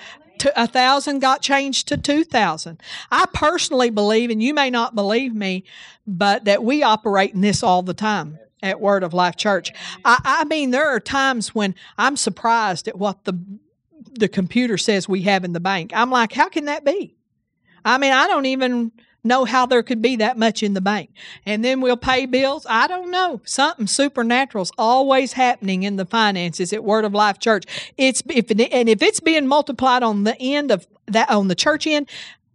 a 0.56 0.68
thousand 0.68 1.20
got 1.20 1.42
changed 1.42 1.88
to 1.88 1.98
two 1.98 2.24
thousand. 2.24 2.82
I 3.12 3.26
personally 3.34 3.90
believe, 3.90 4.30
and 4.30 4.42
you 4.42 4.54
may 4.54 4.70
not 4.70 4.94
believe 4.94 5.34
me, 5.34 5.64
but 6.06 6.46
that 6.46 6.64
we 6.64 6.84
operate 6.84 7.34
in 7.34 7.42
this 7.42 7.64
all 7.64 7.82
the 7.82 7.94
time 7.94 8.38
at 8.62 8.82
Word 8.82 9.04
of 9.04 9.14
Life 9.14 9.36
Church. 9.36 9.72
I, 10.04 10.20
I 10.24 10.44
mean, 10.46 10.72
there 10.72 10.88
are 10.88 11.00
times 11.00 11.54
when 11.54 11.76
I'm 11.98 12.18
surprised 12.18 12.88
at 12.88 12.98
what 12.98 13.24
the 13.26 13.40
the 14.14 14.28
computer 14.28 14.78
says 14.78 15.08
we 15.08 15.24
have 15.24 15.44
in 15.44 15.54
the 15.54 15.60
bank. 15.60 15.92
I'm 15.94 16.10
like, 16.10 16.32
how 16.32 16.50
can 16.50 16.66
that 16.66 16.84
be? 16.84 17.16
I 17.86 17.98
mean, 17.98 18.14
I 18.14 18.28
don't 18.28 18.46
even 18.46 18.92
know 19.24 19.46
how 19.46 19.66
there 19.66 19.84
could 19.84 20.02
be 20.02 20.16
that 20.18 20.38
much 20.38 20.64
in 20.64 20.74
the 20.74 20.82
bank. 20.82 21.12
And 21.46 21.64
then 21.64 21.82
we'll 21.82 21.98
pay 21.98 22.26
bills. 22.26 22.66
I 22.70 22.88
don't 22.88 23.12
know. 23.12 23.42
Something 23.44 23.88
supernatural's 23.88 24.72
always 24.78 25.34
happening 25.34 25.84
in 25.84 25.98
the 25.98 26.06
finances 26.06 26.74
at 26.74 26.84
Word 26.84 27.06
of 27.06 27.14
Life 27.14 27.40
Church. 27.40 27.66
It's 27.98 28.24
if 28.28 28.50
and 28.50 28.90
if 28.90 29.02
it's 29.02 29.20
being 29.20 29.48
multiplied 29.48 30.04
on 30.04 30.24
the 30.24 30.38
end 30.40 30.72
of 30.72 30.88
that 31.08 31.30
on 31.30 31.48
the 31.48 31.56
church 31.56 31.86
end, 31.86 32.10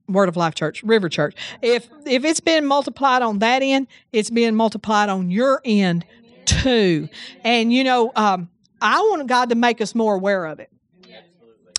Word 0.09 0.29
of 0.29 0.37
Life 0.37 0.55
Church, 0.55 0.83
River 0.83 1.09
Church. 1.09 1.35
If 1.63 1.89
if 2.07 2.25
it's 2.25 2.41
been 2.41 2.67
multiplied 2.67 3.23
on 3.23 3.39
that 3.41 3.63
end, 3.63 3.87
it's 4.13 4.31
being 4.31 4.55
multiplied 4.55 5.09
on 5.09 5.31
your 5.31 5.61
end 5.65 6.05
too. 6.45 7.09
And 7.45 7.73
you 7.73 7.85
know, 7.85 8.13
um, 8.17 8.49
I 8.81 8.99
want 8.99 9.27
God 9.27 9.49
to 9.51 9.55
make 9.55 9.81
us 9.81 9.95
more 9.95 10.15
aware 10.15 10.47
of 10.47 10.61
it. 10.61 10.71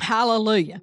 Hallelujah. 0.03 0.81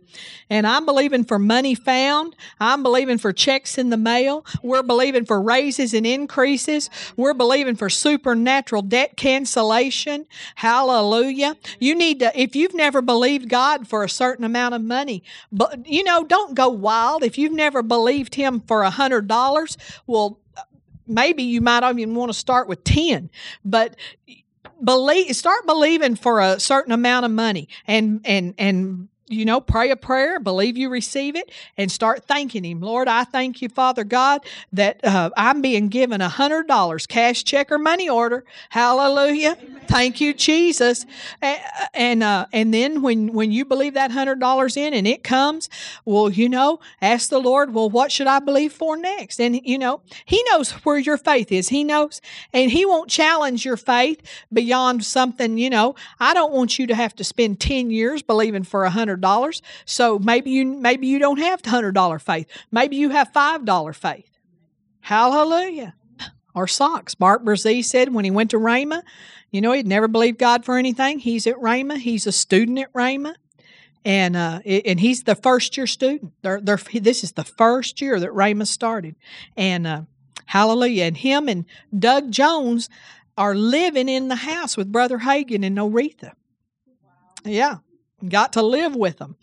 And 0.48 0.66
I'm 0.66 0.86
believing 0.86 1.24
for 1.24 1.38
money 1.38 1.74
found. 1.74 2.34
I'm 2.58 2.82
believing 2.82 3.18
for 3.18 3.34
checks 3.34 3.76
in 3.76 3.90
the 3.90 3.98
mail. 3.98 4.46
We're 4.62 4.82
believing 4.82 5.26
for 5.26 5.42
raises 5.42 5.92
and 5.92 6.06
increases. 6.06 6.88
We're 7.18 7.34
believing 7.34 7.76
for 7.76 7.90
supernatural 7.90 8.80
debt 8.80 9.18
cancellation. 9.18 10.26
Hallelujah. 10.54 11.56
You 11.78 11.94
need 11.94 12.20
to, 12.20 12.40
if 12.40 12.56
you've 12.56 12.74
never 12.74 13.02
believed 13.02 13.50
God 13.50 13.86
for 13.86 14.04
a 14.04 14.08
certain 14.08 14.44
amount 14.44 14.74
of 14.74 14.80
money, 14.80 15.22
but 15.52 15.86
you 15.86 16.02
know, 16.02 16.24
don't 16.24 16.54
go 16.54 16.70
wild. 16.70 17.22
If 17.22 17.36
you've 17.36 17.52
never 17.52 17.82
believed 17.82 18.34
Him 18.34 18.60
for 18.60 18.82
a 18.82 18.90
hundred 18.90 19.28
dollars, 19.28 19.76
well, 20.06 20.40
maybe 21.06 21.42
you 21.42 21.60
might 21.60 21.86
even 21.90 22.14
want 22.14 22.32
to 22.32 22.38
start 22.38 22.68
with 22.68 22.84
10 22.84 23.30
but 23.64 23.96
believe 24.82 25.34
start 25.36 25.66
believing 25.66 26.16
for 26.16 26.40
a 26.40 26.58
certain 26.60 26.92
amount 26.92 27.24
of 27.24 27.30
money 27.30 27.68
and 27.86 28.20
and 28.24 28.54
and 28.58 29.08
you 29.30 29.44
know, 29.44 29.60
pray 29.60 29.90
a 29.90 29.96
prayer, 29.96 30.40
believe 30.40 30.76
you 30.76 30.88
receive 30.88 31.36
it, 31.36 31.50
and 31.76 31.90
start 31.90 32.24
thanking 32.24 32.64
Him. 32.64 32.80
Lord, 32.80 33.06
I 33.06 33.22
thank 33.24 33.62
you, 33.62 33.68
Father 33.68 34.02
God, 34.02 34.44
that 34.72 35.02
uh, 35.04 35.30
I'm 35.36 35.62
being 35.62 35.88
given 35.88 36.20
a 36.20 36.28
hundred 36.28 36.66
dollars, 36.66 37.06
cash, 37.06 37.44
check, 37.44 37.70
or 37.70 37.78
money 37.78 38.08
order. 38.08 38.44
Hallelujah! 38.70 39.56
Thank 39.86 40.20
you, 40.20 40.34
Jesus. 40.34 41.06
And 41.94 42.22
uh, 42.22 42.46
and 42.52 42.74
then 42.74 43.02
when 43.02 43.32
when 43.32 43.52
you 43.52 43.64
believe 43.64 43.94
that 43.94 44.10
hundred 44.10 44.40
dollars 44.40 44.76
in 44.76 44.92
and 44.94 45.06
it 45.06 45.22
comes, 45.22 45.68
well, 46.04 46.28
you 46.28 46.48
know, 46.48 46.80
ask 47.00 47.30
the 47.30 47.40
Lord, 47.40 47.72
well, 47.72 47.88
what 47.88 48.10
should 48.10 48.26
I 48.26 48.40
believe 48.40 48.72
for 48.72 48.96
next? 48.96 49.40
And 49.40 49.60
you 49.64 49.78
know, 49.78 50.00
He 50.24 50.44
knows 50.50 50.72
where 50.72 50.98
your 50.98 51.16
faith 51.16 51.52
is. 51.52 51.68
He 51.68 51.84
knows, 51.84 52.20
and 52.52 52.70
He 52.70 52.84
won't 52.84 53.10
challenge 53.10 53.64
your 53.64 53.76
faith 53.76 54.22
beyond 54.52 55.04
something. 55.04 55.56
You 55.56 55.70
know, 55.70 55.94
I 56.18 56.34
don't 56.34 56.52
want 56.52 56.80
you 56.80 56.88
to 56.88 56.94
have 56.96 57.14
to 57.16 57.24
spend 57.24 57.60
ten 57.60 57.90
years 57.90 58.22
believing 58.22 58.64
for 58.64 58.84
a 58.84 58.90
hundred 58.90 59.19
dollars. 59.20 59.62
So 59.84 60.18
maybe 60.18 60.50
you 60.50 60.64
maybe 60.64 61.06
you 61.06 61.18
don't 61.18 61.38
have 61.38 61.64
hundred 61.64 61.92
dollar 61.92 62.18
faith. 62.18 62.46
Maybe 62.70 62.96
you 62.96 63.10
have 63.10 63.32
five 63.32 63.64
dollar 63.64 63.92
faith. 63.92 64.30
Hallelujah. 65.00 65.94
Or 66.54 66.66
socks. 66.66 67.18
Mark 67.18 67.44
Brazee 67.44 67.84
said 67.84 68.12
when 68.12 68.24
he 68.24 68.30
went 68.30 68.50
to 68.50 68.58
Rhema, 68.58 69.02
you 69.50 69.60
know, 69.60 69.72
he'd 69.72 69.86
never 69.86 70.08
believed 70.08 70.38
God 70.38 70.64
for 70.64 70.76
anything. 70.76 71.18
He's 71.18 71.46
at 71.46 71.56
Rhema. 71.56 71.98
He's 71.98 72.26
a 72.26 72.32
student 72.32 72.78
at 72.78 72.92
Rhema. 72.92 73.34
And 74.04 74.36
uh, 74.36 74.60
and 74.64 74.98
he's 74.98 75.24
the 75.24 75.34
first 75.34 75.76
year 75.76 75.86
student. 75.86 76.32
They're, 76.42 76.60
they're, 76.60 76.78
this 76.94 77.22
is 77.22 77.32
the 77.32 77.44
first 77.44 78.00
year 78.00 78.18
that 78.18 78.30
Rhema 78.30 78.66
started. 78.66 79.14
And 79.56 79.86
uh, 79.86 80.02
hallelujah. 80.46 81.04
And 81.04 81.16
him 81.16 81.48
and 81.48 81.66
Doug 81.96 82.30
Jones 82.30 82.88
are 83.36 83.54
living 83.54 84.08
in 84.08 84.28
the 84.28 84.36
house 84.36 84.76
with 84.76 84.90
Brother 84.90 85.18
Hagin 85.18 85.64
and 85.64 85.76
Oretha. 85.76 86.32
Yeah 87.44 87.78
got 88.28 88.52
to 88.54 88.62
live 88.62 88.94
with 88.94 89.18
them. 89.18 89.36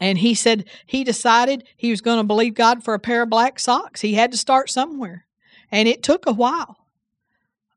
And 0.00 0.18
he 0.18 0.34
said 0.34 0.68
he 0.86 1.02
decided 1.04 1.64
he 1.76 1.90
was 1.90 2.00
going 2.00 2.18
to 2.18 2.24
believe 2.24 2.54
God 2.54 2.84
for 2.84 2.94
a 2.94 3.00
pair 3.00 3.22
of 3.22 3.30
black 3.30 3.58
socks. 3.58 4.00
He 4.00 4.14
had 4.14 4.30
to 4.32 4.38
start 4.38 4.70
somewhere. 4.70 5.26
And 5.70 5.88
it 5.88 6.02
took 6.02 6.26
a 6.26 6.32
while. 6.32 6.86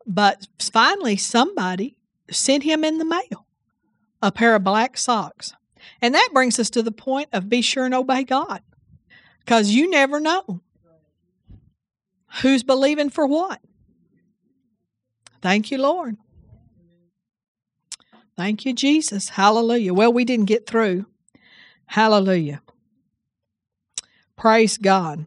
But 0.05 0.47
finally, 0.59 1.17
somebody 1.17 1.97
sent 2.29 2.63
him 2.63 2.83
in 2.83 2.97
the 2.97 3.05
mail 3.05 3.47
a 4.21 4.31
pair 4.31 4.55
of 4.55 4.63
black 4.63 4.97
socks. 4.97 5.53
And 6.01 6.13
that 6.13 6.29
brings 6.33 6.59
us 6.59 6.69
to 6.71 6.83
the 6.83 6.91
point 6.91 7.29
of 7.33 7.49
be 7.49 7.61
sure 7.61 7.85
and 7.85 7.93
obey 7.93 8.23
God. 8.23 8.61
Because 9.39 9.71
you 9.71 9.89
never 9.89 10.19
know 10.19 10.61
who's 12.41 12.63
believing 12.63 13.09
for 13.09 13.25
what. 13.25 13.59
Thank 15.41 15.71
you, 15.71 15.79
Lord. 15.79 16.17
Thank 18.37 18.65
you, 18.65 18.73
Jesus. 18.73 19.29
Hallelujah. 19.29 19.93
Well, 19.93 20.13
we 20.13 20.25
didn't 20.25 20.45
get 20.45 20.65
through. 20.65 21.05
Hallelujah. 21.85 22.61
Praise 24.37 24.77
God. 24.77 25.25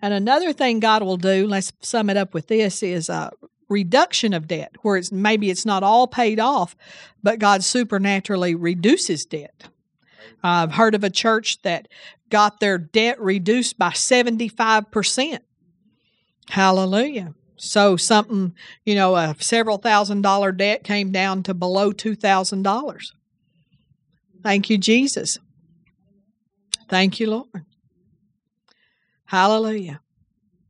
And 0.00 0.14
another 0.14 0.52
thing 0.52 0.80
God 0.80 1.02
will 1.02 1.16
do, 1.16 1.46
let's 1.46 1.72
sum 1.80 2.08
it 2.08 2.16
up 2.16 2.34
with 2.34 2.46
this, 2.48 2.82
is 2.82 3.08
a 3.08 3.30
reduction 3.68 4.32
of 4.32 4.48
debt, 4.48 4.74
where 4.82 4.96
it's 4.96 5.12
maybe 5.12 5.50
it's 5.50 5.66
not 5.66 5.82
all 5.82 6.06
paid 6.06 6.40
off, 6.40 6.74
but 7.22 7.38
God 7.38 7.62
supernaturally 7.62 8.54
reduces 8.54 9.26
debt. 9.26 9.68
I've 10.42 10.72
heard 10.72 10.94
of 10.94 11.04
a 11.04 11.10
church 11.10 11.60
that 11.62 11.88
got 12.30 12.60
their 12.60 12.78
debt 12.78 13.20
reduced 13.20 13.78
by 13.78 13.90
75%. 13.90 15.40
Hallelujah. 16.48 17.34
So 17.58 17.96
something, 17.96 18.54
you 18.84 18.94
know, 18.94 19.16
a 19.16 19.34
several 19.38 19.78
thousand 19.78 20.22
dollar 20.22 20.52
debt 20.52 20.84
came 20.84 21.12
down 21.12 21.42
to 21.44 21.54
below 21.54 21.92
$2,000. 21.92 23.12
Thank 24.42 24.70
you, 24.70 24.78
Jesus. 24.78 25.38
Thank 26.88 27.20
you, 27.20 27.30
Lord. 27.30 27.64
Hallelujah. 29.26 30.00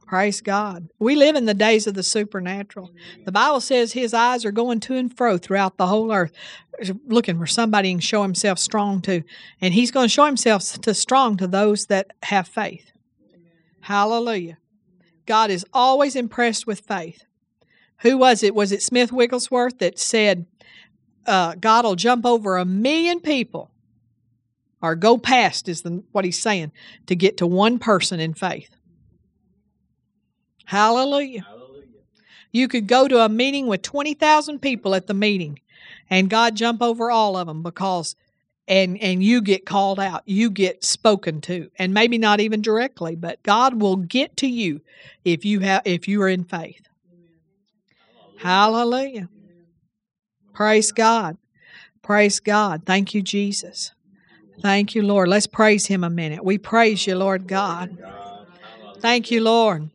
Praise 0.09 0.41
God. 0.41 0.89
We 0.99 1.17
live 1.17 1.37
in 1.37 1.45
the 1.45 1.53
days 1.53 1.87
of 1.87 1.93
the 1.93 2.03
supernatural. 2.03 2.91
The 3.27 3.31
Bible 3.31 3.61
says 3.61 3.93
his 3.93 4.15
eyes 4.15 4.47
are 4.47 4.51
going 4.51 4.81
to 4.81 4.97
and 4.97 5.15
fro 5.15 5.37
throughout 5.37 5.77
the 5.77 5.87
whole 5.87 6.11
earth, 6.13 6.33
looking 7.07 7.39
for 7.39 7.47
somebody 7.47 7.91
can 7.91 8.01
show 8.01 8.23
himself 8.23 8.59
strong 8.59 9.03
to. 9.03 9.23
And 9.61 9.75
he's 9.75 9.91
going 9.91 10.07
to 10.07 10.13
show 10.13 10.25
himself 10.25 10.81
to 10.81 10.95
strong 10.95 11.37
to 11.37 11.47
those 11.47 11.87
that 11.87 12.13
have 12.23 12.49
faith. 12.49 12.91
Hallelujah. 13.81 14.57
God 15.29 15.51
is 15.51 15.67
always 15.75 16.17
impressed 16.17 16.67
with 16.67 16.81
faith. 16.81 17.23
Who 17.99 18.17
was 18.17 18.43
it? 18.43 18.55
Was 18.55 18.73
it 18.73 18.83
Smith 18.83 19.13
Wigglesworth 19.13 19.79
that 19.79 19.99
said, 19.99 20.47
uh, 21.27 21.55
God 21.55 21.85
will 21.85 21.97
jump 21.97 22.25
over 22.25 22.57
a 22.57 22.65
million 22.65 23.21
people 23.21 23.71
or 24.81 24.95
go 24.97 25.19
past, 25.19 25.69
is 25.69 25.83
the, 25.83 26.03
what 26.13 26.25
he's 26.25 26.41
saying, 26.41 26.73
to 27.07 27.15
get 27.15 27.37
to 27.37 27.47
one 27.47 27.79
person 27.79 28.21
in 28.21 28.33
faith? 28.33 28.75
Hallelujah. 30.65 31.43
Hallelujah. 31.43 31.85
You 32.51 32.67
could 32.67 32.87
go 32.87 33.07
to 33.07 33.21
a 33.21 33.29
meeting 33.29 33.67
with 33.67 33.83
20,000 33.83 34.61
people 34.61 34.95
at 34.95 35.09
the 35.09 35.15
meeting 35.15 35.61
and 36.09 36.31
God 36.31 36.55
jump 36.55 36.81
over 36.81 37.11
all 37.11 37.37
of 37.37 37.47
them 37.47 37.63
because 37.63 38.17
and 38.69 39.01
and 39.03 39.23
you 39.23 39.41
get 39.41 39.67
called 39.67 39.99
out 39.99 40.23
you 40.27 40.51
get 40.51 40.85
spoken 40.85 41.41
to 41.41 41.71
and 41.79 41.93
maybe 41.93 42.19
not 42.19 42.41
even 42.41 42.63
directly 42.63 43.17
but 43.17 43.43
god 43.43 43.81
will 43.81 43.97
get 43.97 44.37
to 44.37 44.47
you 44.47 44.81
if 45.25 45.45
you 45.45 45.61
have 45.61 45.83
if 45.85 46.07
you 46.07 46.23
are 46.23 46.29
in 46.29 46.45
faith. 46.45 46.89
Hallelujah, 48.37 49.03
hallelujah. 49.03 49.29
praise 50.53 50.93
god. 50.93 51.37
Praise 52.03 52.41
god. 52.41 52.83
Thank 52.87 53.15
you 53.15 53.23
jesus. 53.23 53.93
Thank 54.61 54.95
you 54.95 55.03
lord. 55.03 55.29
Let's 55.29 55.47
praise 55.47 55.87
him 55.87 56.05
a 56.05 56.11
minute. 56.11 56.45
We 56.45 56.59
praise 56.59 57.07
you 57.07 57.17
lord 57.17 57.47
god. 57.49 57.97
Thank 59.01 59.31
you 59.31 59.41
lord. 59.41 59.91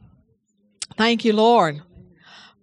Thank 0.97 1.25
you, 1.25 1.33
Lord. 1.33 1.81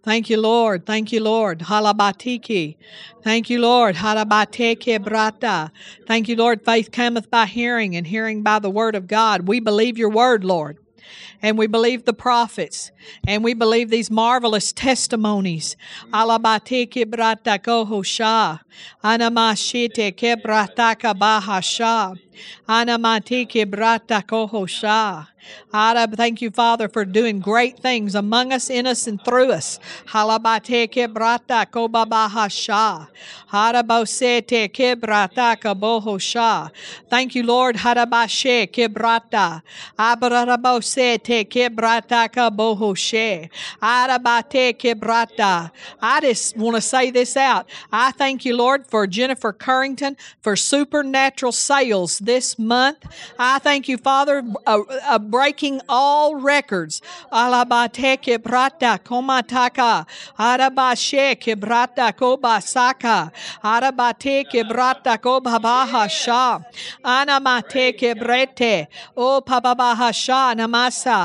Thank 0.03 0.31
you, 0.31 0.41
Lord. 0.41 0.87
Thank 0.87 1.13
you, 1.13 1.21
Lord. 1.21 1.61
Halabatiki. 1.61 2.77
Thank 3.23 3.51
you, 3.51 3.61
Lord. 3.61 3.97
Halabateke 3.97 4.99
brata. 4.99 5.71
Thank 6.07 6.29
you, 6.29 6.37
Lord. 6.37 6.65
Faith 6.65 6.91
cometh 6.91 7.31
by 7.31 7.47
hearing, 7.47 7.97
and 7.97 8.07
hearing 8.07 8.43
by 8.43 8.59
the 8.61 8.71
word 8.71 8.95
of 8.95 9.07
God. 9.07 9.47
We 9.47 9.61
believe 9.61 9.99
your 9.99 10.11
word, 10.11 10.45
Lord 10.45 10.79
and 11.43 11.59
we 11.59 11.67
believe 11.67 12.05
the 12.05 12.13
prophets, 12.13 12.91
and 13.27 13.43
we 13.45 13.55
believe 13.55 13.91
these 13.91 14.11
marvelous 14.11 14.73
testimonies. 14.73 15.77
Thank 26.17 26.43
you, 26.43 26.51
Father, 26.51 26.89
for 26.89 27.05
doing 27.05 27.41
great 27.41 27.79
things 27.79 28.15
among 28.15 28.53
us, 28.53 28.71
in 28.71 28.87
us, 28.87 29.07
and 29.07 29.23
through 29.25 29.53
us. 29.53 29.79
Thank 37.11 37.35
you, 37.35 37.43
Lord. 37.43 37.77
Abrarabosete 41.31 41.49
kebrata 41.49 42.29
kabohoshe. 42.29 43.51
Arabate 43.83 44.75
kebrata. 44.77 45.71
I 46.01 46.21
just 46.21 46.57
want 46.57 46.77
to 46.77 46.81
say 46.81 47.11
this 47.11 47.37
out. 47.37 47.69
I 47.93 48.13
thank 48.13 48.45
you, 48.45 48.57
Lord, 48.57 48.87
for 48.87 49.07
Jennifer 49.07 49.53
Currington 49.53 50.17
for 50.41 50.57
supernatural 50.57 51.53
sales 51.53 52.19
this 52.19 52.59
month. 52.59 52.99
I 53.39 53.59
thank 53.59 53.89
you, 53.89 53.97
Father. 53.97 54.43
Uh, 54.67 54.83
uh, 55.09 55.19
breaking 55.19 55.81
all 55.89 56.37
records. 56.37 57.01
Alabate 57.33 58.19
kebrata 58.19 58.99
komataka. 58.99 60.07
Arabashe 60.39 61.37
kebrata 61.37 62.13
kobasaka. 62.13 63.33
Arabate 63.63 64.45
kebrata 64.51 65.19
kobabaha 65.19 66.09
sha. 66.09 66.61
Anamate 67.05 67.99
kebrete. 67.99 68.87
O 69.17 69.41
pababaha 69.41 70.13
sha 70.13 70.55
namasa. 70.55 71.20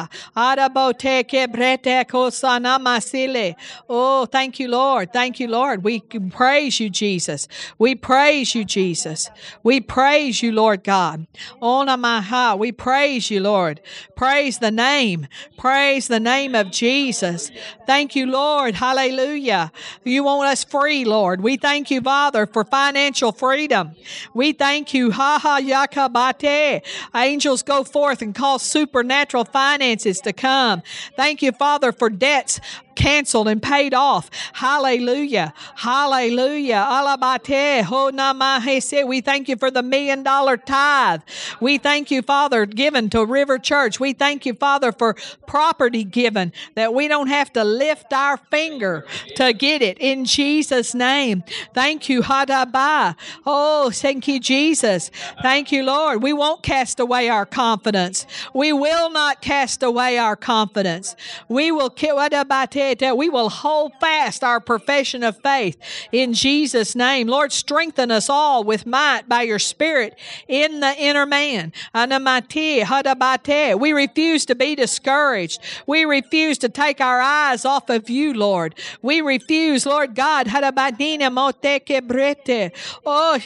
Oh, 3.90 4.26
thank 4.26 4.60
you, 4.60 4.68
Lord. 4.68 5.14
Thank 5.14 5.40
you, 5.40 5.48
Lord. 5.48 5.84
We 5.84 6.00
praise 6.02 6.80
you, 6.80 6.90
Jesus. 6.90 7.48
We 7.78 7.96
praise 7.96 8.56
you, 8.56 8.66
Jesus. 8.66 9.30
We 9.64 9.82
praise 9.82 10.42
you, 10.42 10.52
Lord 10.52 10.84
God. 10.84 11.28
Onamaha. 11.62 12.58
We 12.58 12.72
praise 12.72 13.30
you, 13.32 13.40
Lord. 13.40 13.82
Praise 14.16 14.60
the 14.60 14.72
name. 14.72 15.28
Praise 15.58 16.08
the 16.08 16.20
name 16.20 16.56
of 16.56 16.72
Jesus. 16.72 17.52
Thank 17.86 18.16
you, 18.16 18.26
Lord. 18.26 18.76
Hallelujah. 18.76 19.72
You 20.04 20.24
want 20.24 20.50
us 20.50 20.64
free, 20.64 21.06
Lord. 21.06 21.42
We 21.42 21.58
thank 21.58 21.92
you, 21.92 22.02
Father, 22.02 22.46
for 22.46 22.64
financial 22.64 23.32
freedom. 23.32 23.96
We 24.34 24.54
thank 24.54 24.94
you. 24.94 25.12
Ha 25.12 25.40
ha 25.42 25.60
yakabate. 25.62 26.82
Angels 27.14 27.64
go 27.64 27.84
forth 27.84 28.22
and 28.22 28.34
cause 28.34 28.62
supernatural 28.62 29.46
finances 29.86 30.20
to 30.22 30.34
come. 30.34 30.82
Thank 31.16 31.42
you, 31.42 31.52
Father, 31.52 31.92
for 31.92 32.10
debts 32.10 32.60
canceled 32.96 33.48
and 33.48 33.62
paid 33.62 33.94
off. 33.94 34.30
Hallelujah. 34.54 35.54
Hallelujah. 35.76 36.86
We 39.06 39.22
thank 39.22 39.50
you 39.50 39.56
for 39.58 39.72
the 39.72 39.84
million 39.84 40.24
dollar 40.24 40.58
tithe. 40.58 41.22
We 41.60 41.78
thank 41.78 42.12
you, 42.12 42.22
Father, 42.22 42.66
given 42.66 43.10
to 43.12 43.26
River 43.26 43.60
Church. 43.60 44.00
We 44.00 44.14
thank 44.14 44.46
you, 44.46 44.54
Father, 44.54 44.92
for 44.92 45.16
property 45.46 46.04
given 46.04 46.54
that 46.76 46.94
we 46.94 47.08
don't 47.08 47.28
have 47.28 47.52
to 47.54 47.64
lift 47.64 48.14
our 48.14 48.38
finger 48.38 49.06
to 49.36 49.54
get 49.54 49.82
it 49.82 49.98
in 50.00 50.26
Jesus' 50.26 50.94
name. 50.94 51.44
Thank 51.74 52.10
you, 52.10 52.22
Hadaba. 52.22 53.16
Oh, 53.46 53.90
thank 53.92 54.28
you, 54.28 54.40
Jesus. 54.40 55.12
Thank 55.42 55.72
you, 55.72 55.84
Lord. 55.84 56.24
We 56.24 56.34
won't 56.34 56.64
cast 56.64 57.00
away 57.00 57.30
our 57.30 57.46
confidence. 57.46 58.26
We 58.54 58.74
will 58.74 59.10
not 59.10 59.42
cast 59.42 59.84
away 59.84 60.18
our 60.18 60.36
confidence. 60.36 61.16
We 61.50 61.72
will 61.72 61.90
we 62.94 63.30
will 63.30 63.50
hold 63.50 63.94
fast 64.00 64.44
our 64.44 64.60
profession 64.60 65.24
of 65.24 65.42
faith 65.42 65.78
in 66.12 66.34
Jesus' 66.34 66.96
name. 66.96 67.28
Lord, 67.28 67.52
strengthen 67.52 68.12
us 68.12 68.30
all 68.30 68.64
with 68.64 68.86
might 68.86 69.28
by 69.28 69.44
your 69.44 69.60
Spirit 69.60 70.18
in 70.48 70.80
the 70.80 70.96
inner 70.98 71.26
man. 71.26 71.74
We 71.94 73.94
refuse 73.94 74.46
to 74.46 74.56
be 74.56 74.76
discouraged. 74.76 75.60
We 75.88 76.06
refuse 76.06 76.58
to 76.60 76.70
take 76.70 77.02
our 77.02 77.22
eyes 77.22 77.66
off 77.66 77.90
of 77.90 78.10
you, 78.10 78.34
Lord. 78.34 78.76
We 79.02 79.22
refuse, 79.22 79.86
Lord 79.86 80.16
God. 80.16 80.48
Oh, 83.06 83.40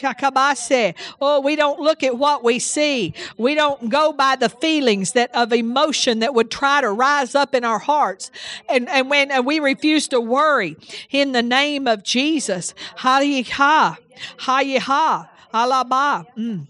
Oh, 1.20 1.40
we 1.40 1.56
don't 1.56 1.80
look 1.80 2.02
at 2.02 2.18
what 2.18 2.44
we 2.44 2.58
see. 2.58 3.14
We 3.36 3.54
don't 3.54 3.88
go 3.88 4.12
by 4.12 4.36
the 4.36 4.48
feelings 4.48 5.12
that 5.12 5.34
of 5.34 5.52
emotion 5.52 6.20
that 6.20 6.34
would 6.34 6.50
try 6.50 6.80
to 6.80 6.90
rise 6.90 7.34
up 7.34 7.54
in 7.54 7.64
our 7.64 7.78
hearts. 7.78 8.30
And, 8.68 8.88
and 8.88 9.10
when 9.10 9.29
and 9.30 9.46
we 9.46 9.60
refuse 9.60 10.08
to 10.08 10.20
worry 10.20 10.76
in 11.10 11.32
the 11.32 11.42
name 11.42 11.86
of 11.86 12.02
Jesus. 12.02 12.74
Ha-yi-ha. 12.96 13.96
Ha-yi-ha. 14.38 15.30
Alaba. 15.52 16.26
Mm. 16.36 16.66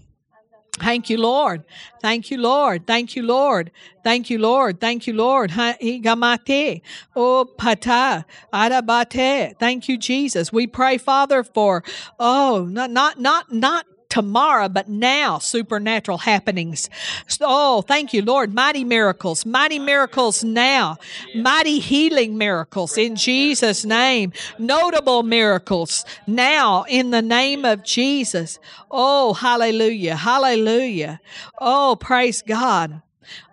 Thank 0.78 1.10
you, 1.10 1.18
Lord. 1.18 1.64
Thank 2.00 2.30
you, 2.30 2.38
Lord. 2.38 2.86
Thank 2.86 3.14
you, 3.14 3.22
Lord. 3.22 3.70
Thank 4.02 4.30
you, 4.30 4.38
Lord. 4.38 4.80
Thank 4.80 5.06
you, 5.06 5.12
Lord. 5.12 5.50
Higamate. 5.50 6.80
Pata. 7.58 8.24
Thank 9.60 9.88
you, 9.88 9.98
Jesus. 9.98 10.52
We 10.52 10.66
pray, 10.66 10.96
Father, 10.96 11.44
for, 11.44 11.84
oh, 12.18 12.66
not, 12.70 12.90
not, 12.90 13.20
not, 13.20 13.52
not 13.52 13.86
tomorrow, 14.10 14.68
but 14.68 14.88
now 14.88 15.38
supernatural 15.38 16.18
happenings. 16.18 16.90
Oh, 17.40 17.80
thank 17.80 18.12
you, 18.12 18.22
Lord. 18.22 18.52
Mighty 18.52 18.84
miracles, 18.84 19.46
mighty 19.46 19.78
miracles 19.78 20.44
now, 20.44 20.98
mighty 21.34 21.78
healing 21.78 22.36
miracles 22.36 22.98
in 22.98 23.16
Jesus' 23.16 23.84
name, 23.84 24.32
notable 24.58 25.22
miracles 25.22 26.04
now 26.26 26.84
in 26.88 27.10
the 27.10 27.22
name 27.22 27.64
of 27.64 27.82
Jesus. 27.84 28.58
Oh, 28.90 29.32
hallelujah, 29.32 30.16
hallelujah. 30.16 31.20
Oh, 31.58 31.96
praise 31.98 32.42
God. 32.42 33.00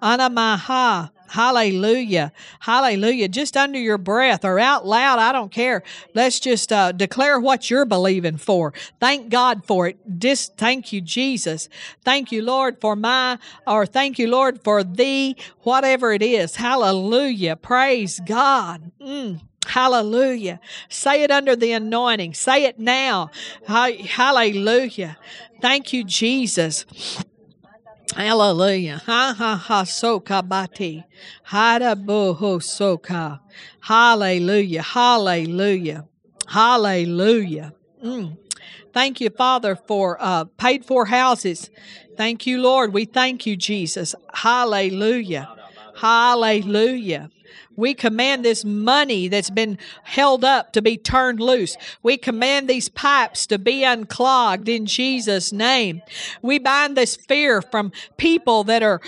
Anamaha. 0.02 1.12
Hallelujah. 1.28 2.32
Hallelujah. 2.60 3.28
Just 3.28 3.58
under 3.58 3.80
your 3.80 3.98
breath 3.98 4.46
or 4.46 4.60
out 4.60 4.86
loud, 4.86 5.20
I 5.20 5.32
don't 5.32 5.52
care. 5.52 5.84
Let's 6.14 6.40
just 6.40 6.72
uh, 6.72 6.92
declare 6.92 7.40
what 7.40 7.70
you're 7.70 7.86
believing 7.86 8.38
for. 8.38 8.74
Thank 9.00 9.30
God 9.30 9.66
for 9.66 9.88
it. 9.88 9.98
Just 10.18 10.58
thank 10.58 10.94
you, 10.94 11.02
Jesus. 11.02 11.70
Thank 12.04 12.32
you, 12.32 12.42
Lord, 12.42 12.80
for 12.80 12.96
my, 12.96 13.38
or 13.66 13.86
thank 13.86 14.18
you, 14.18 14.28
Lord, 14.30 14.64
for 14.64 14.84
thee, 14.84 15.36
whatever 15.62 16.12
it 16.14 16.24
is. 16.24 16.56
Hallelujah. 16.56 17.56
Praise 17.56 18.20
God. 18.26 18.92
Mm. 19.02 19.42
Hallelujah. 19.68 20.60
Say 20.88 21.24
it 21.24 21.32
under 21.32 21.56
the 21.56 21.74
anointing. 21.74 22.34
Say 22.34 22.64
it 22.64 22.80
now. 22.80 23.32
Hallelujah. 23.68 25.18
Thank 25.62 25.92
you, 25.92 26.04
Jesus. 26.04 26.86
Hallelujah. 28.18 29.00
Ha 29.06 29.36
ha 29.38 29.56
ha 29.56 29.84
soka 29.84 30.42
bati. 30.42 31.04
Hada 31.52 31.94
boho 31.96 32.60
soka. 32.60 33.40
Hallelujah. 33.82 34.82
Hallelujah. 34.82 36.08
Hallelujah. 36.48 37.74
Mm. 38.04 38.36
Thank 38.92 39.22
you, 39.22 39.30
Father, 39.30 39.76
for 39.76 40.18
uh, 40.20 40.46
paid 40.46 40.84
for 40.84 41.06
houses. 41.06 41.70
Thank 42.16 42.48
you, 42.48 42.60
Lord. 42.60 42.92
We 42.92 43.06
thank 43.06 43.46
you, 43.46 43.56
Jesus. 43.56 44.16
Hallelujah. 44.34 45.56
Hallelujah. 45.96 47.30
We 47.78 47.94
command 47.94 48.44
this 48.44 48.66
money 48.66 49.30
that's 49.30 49.50
been 49.50 49.78
held 50.04 50.44
up 50.44 50.74
to 50.74 50.82
be 50.82 50.98
turned 50.98 51.40
loose. 51.40 51.78
We 52.04 52.18
command 52.18 52.68
these 52.68 52.90
pipes 52.90 53.48
to 53.48 53.58
be 53.58 53.86
unclogged 53.86 54.68
in 54.68 54.86
Jesus' 54.88 55.54
name. 55.54 56.02
We 56.42 56.60
bind 56.60 56.98
this 56.98 57.16
fear 57.16 57.62
from 57.62 57.94
people 58.18 58.66
that 58.66 58.84
are 58.84 59.00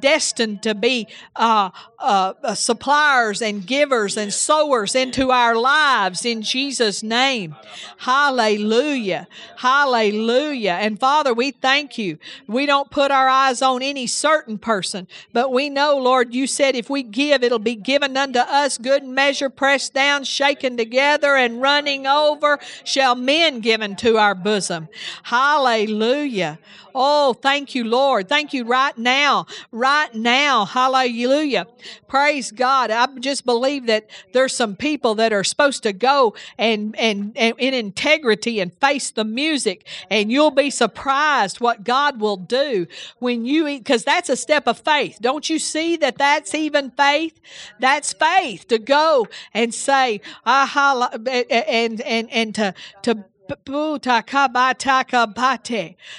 destined 0.00 0.62
to 0.62 0.74
be 0.74 1.06
uh, 1.36 1.70
uh, 2.04 2.34
uh, 2.42 2.54
suppliers 2.54 3.40
and 3.40 3.66
givers 3.66 4.16
and 4.16 4.32
sowers 4.32 4.94
into 4.94 5.30
our 5.30 5.56
lives 5.56 6.26
in 6.26 6.42
Jesus' 6.42 7.02
name. 7.02 7.56
Hallelujah. 7.96 9.26
Hallelujah. 9.56 10.76
And 10.80 11.00
Father, 11.00 11.32
we 11.32 11.50
thank 11.50 11.96
you. 11.96 12.18
We 12.46 12.66
don't 12.66 12.90
put 12.90 13.10
our 13.10 13.28
eyes 13.28 13.62
on 13.62 13.82
any 13.82 14.06
certain 14.06 14.58
person, 14.58 15.08
but 15.32 15.50
we 15.50 15.70
know, 15.70 15.96
Lord, 15.96 16.34
you 16.34 16.46
said 16.46 16.76
if 16.76 16.90
we 16.90 17.02
give, 17.02 17.42
it'll 17.42 17.58
be 17.58 17.74
given 17.74 18.16
unto 18.16 18.40
us 18.40 18.76
good 18.76 19.04
measure, 19.04 19.48
pressed 19.48 19.94
down, 19.94 20.24
shaken 20.24 20.76
together, 20.76 21.36
and 21.36 21.62
running 21.62 22.06
over, 22.06 22.58
shall 22.84 23.14
men 23.14 23.60
given 23.60 23.96
to 23.96 24.18
our 24.18 24.34
bosom. 24.34 24.88
Hallelujah. 25.22 26.58
Oh, 26.94 27.32
thank 27.32 27.74
you, 27.74 27.84
Lord. 27.84 28.28
Thank 28.28 28.52
you 28.52 28.64
right 28.64 28.96
now. 28.96 29.46
Right 29.72 30.14
now. 30.14 30.64
Hallelujah. 30.64 31.66
Praise 32.06 32.52
God. 32.52 32.90
I 32.90 33.06
just 33.18 33.44
believe 33.44 33.86
that 33.86 34.08
there's 34.32 34.54
some 34.54 34.76
people 34.76 35.16
that 35.16 35.32
are 35.32 35.42
supposed 35.42 35.82
to 35.82 35.92
go 35.92 36.34
and, 36.56 36.94
and, 36.96 37.32
and 37.36 37.54
in 37.58 37.74
integrity 37.74 38.60
and 38.60 38.72
face 38.74 39.10
the 39.10 39.24
music, 39.24 39.86
and 40.10 40.30
you'll 40.30 40.52
be 40.52 40.70
surprised 40.70 41.60
what 41.60 41.82
God 41.82 42.20
will 42.20 42.36
do 42.36 42.86
when 43.18 43.44
you 43.44 43.66
eat, 43.66 43.78
because 43.78 44.04
that's 44.04 44.28
a 44.28 44.36
step 44.36 44.68
of 44.68 44.78
faith. 44.78 45.18
Don't 45.20 45.50
you 45.50 45.58
see 45.58 45.96
that 45.96 46.18
that's 46.18 46.54
even 46.54 46.92
faith? 46.92 47.40
That's 47.80 48.12
faith 48.12 48.68
to 48.68 48.78
go 48.78 49.26
and 49.52 49.74
say, 49.74 50.20
ah, 50.46 51.10
and, 51.26 52.00
and, 52.00 52.30
and 52.30 52.54
to, 52.54 52.74
to 53.02 53.24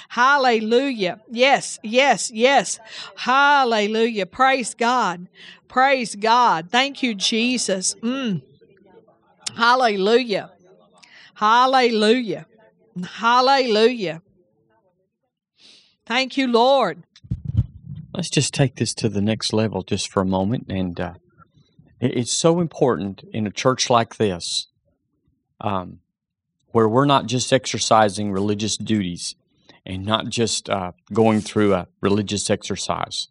Hallelujah. 0.08 1.20
Yes, 1.30 1.78
yes, 1.82 2.30
yes. 2.30 2.78
Hallelujah. 3.16 4.26
Praise 4.26 4.74
God. 4.74 5.28
Praise 5.68 6.14
God. 6.14 6.70
Thank 6.70 7.02
you, 7.02 7.14
Jesus. 7.14 7.94
Mm. 7.96 8.42
Hallelujah. 9.56 10.52
Hallelujah. 11.34 12.46
Hallelujah. 13.04 14.22
Thank 16.06 16.36
you, 16.36 16.46
Lord. 16.46 17.02
Let's 18.14 18.30
just 18.30 18.54
take 18.54 18.76
this 18.76 18.94
to 18.94 19.08
the 19.08 19.20
next 19.20 19.52
level 19.52 19.82
just 19.82 20.08
for 20.08 20.22
a 20.22 20.26
moment. 20.26 20.66
And 20.70 20.98
uh, 20.98 21.14
it's 22.00 22.32
so 22.32 22.60
important 22.60 23.24
in 23.32 23.46
a 23.46 23.50
church 23.50 23.90
like 23.90 24.16
this. 24.16 24.68
Um, 25.60 25.98
where 26.76 26.90
we're 26.90 27.06
not 27.06 27.24
just 27.24 27.54
exercising 27.54 28.30
religious 28.30 28.76
duties 28.76 29.34
and 29.86 30.04
not 30.04 30.28
just 30.28 30.68
uh, 30.68 30.92
going 31.10 31.40
through 31.40 31.72
a 31.72 31.88
religious 32.02 32.50
exercise. 32.50 33.28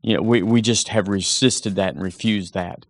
You 0.00 0.16
know, 0.16 0.22
we, 0.22 0.42
we 0.42 0.62
just 0.62 0.88
have 0.88 1.06
resisted 1.06 1.74
that 1.74 1.92
and 1.92 2.02
refused 2.02 2.54
that 2.54 2.86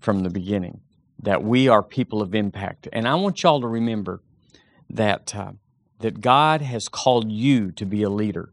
from 0.00 0.24
the 0.24 0.28
beginning. 0.28 0.80
That 1.22 1.44
we 1.44 1.68
are 1.68 1.84
people 1.84 2.20
of 2.20 2.34
impact. 2.34 2.88
And 2.92 3.06
I 3.06 3.14
want 3.14 3.40
y'all 3.44 3.60
to 3.60 3.68
remember 3.68 4.22
that, 4.90 5.36
uh, 5.36 5.52
that 6.00 6.20
God 6.20 6.60
has 6.60 6.88
called 6.88 7.30
you 7.30 7.70
to 7.70 7.86
be 7.86 8.02
a 8.02 8.10
leader. 8.10 8.50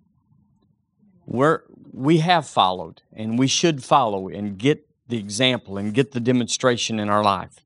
We're, 1.26 1.62
we 1.92 2.20
have 2.20 2.46
followed 2.46 3.02
and 3.12 3.40
we 3.40 3.48
should 3.48 3.84
follow 3.84 4.28
and 4.28 4.56
get 4.56 4.88
the 5.08 5.18
example 5.18 5.80
and 5.80 5.96
get 5.96 6.12
the 6.12 6.20
demonstration 6.20 7.00
in 7.00 7.10
our 7.10 7.24
life. 7.24 7.66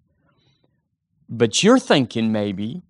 But 1.27 1.63
you're 1.63 1.79
thinking 1.79 2.31
maybe 2.31 2.83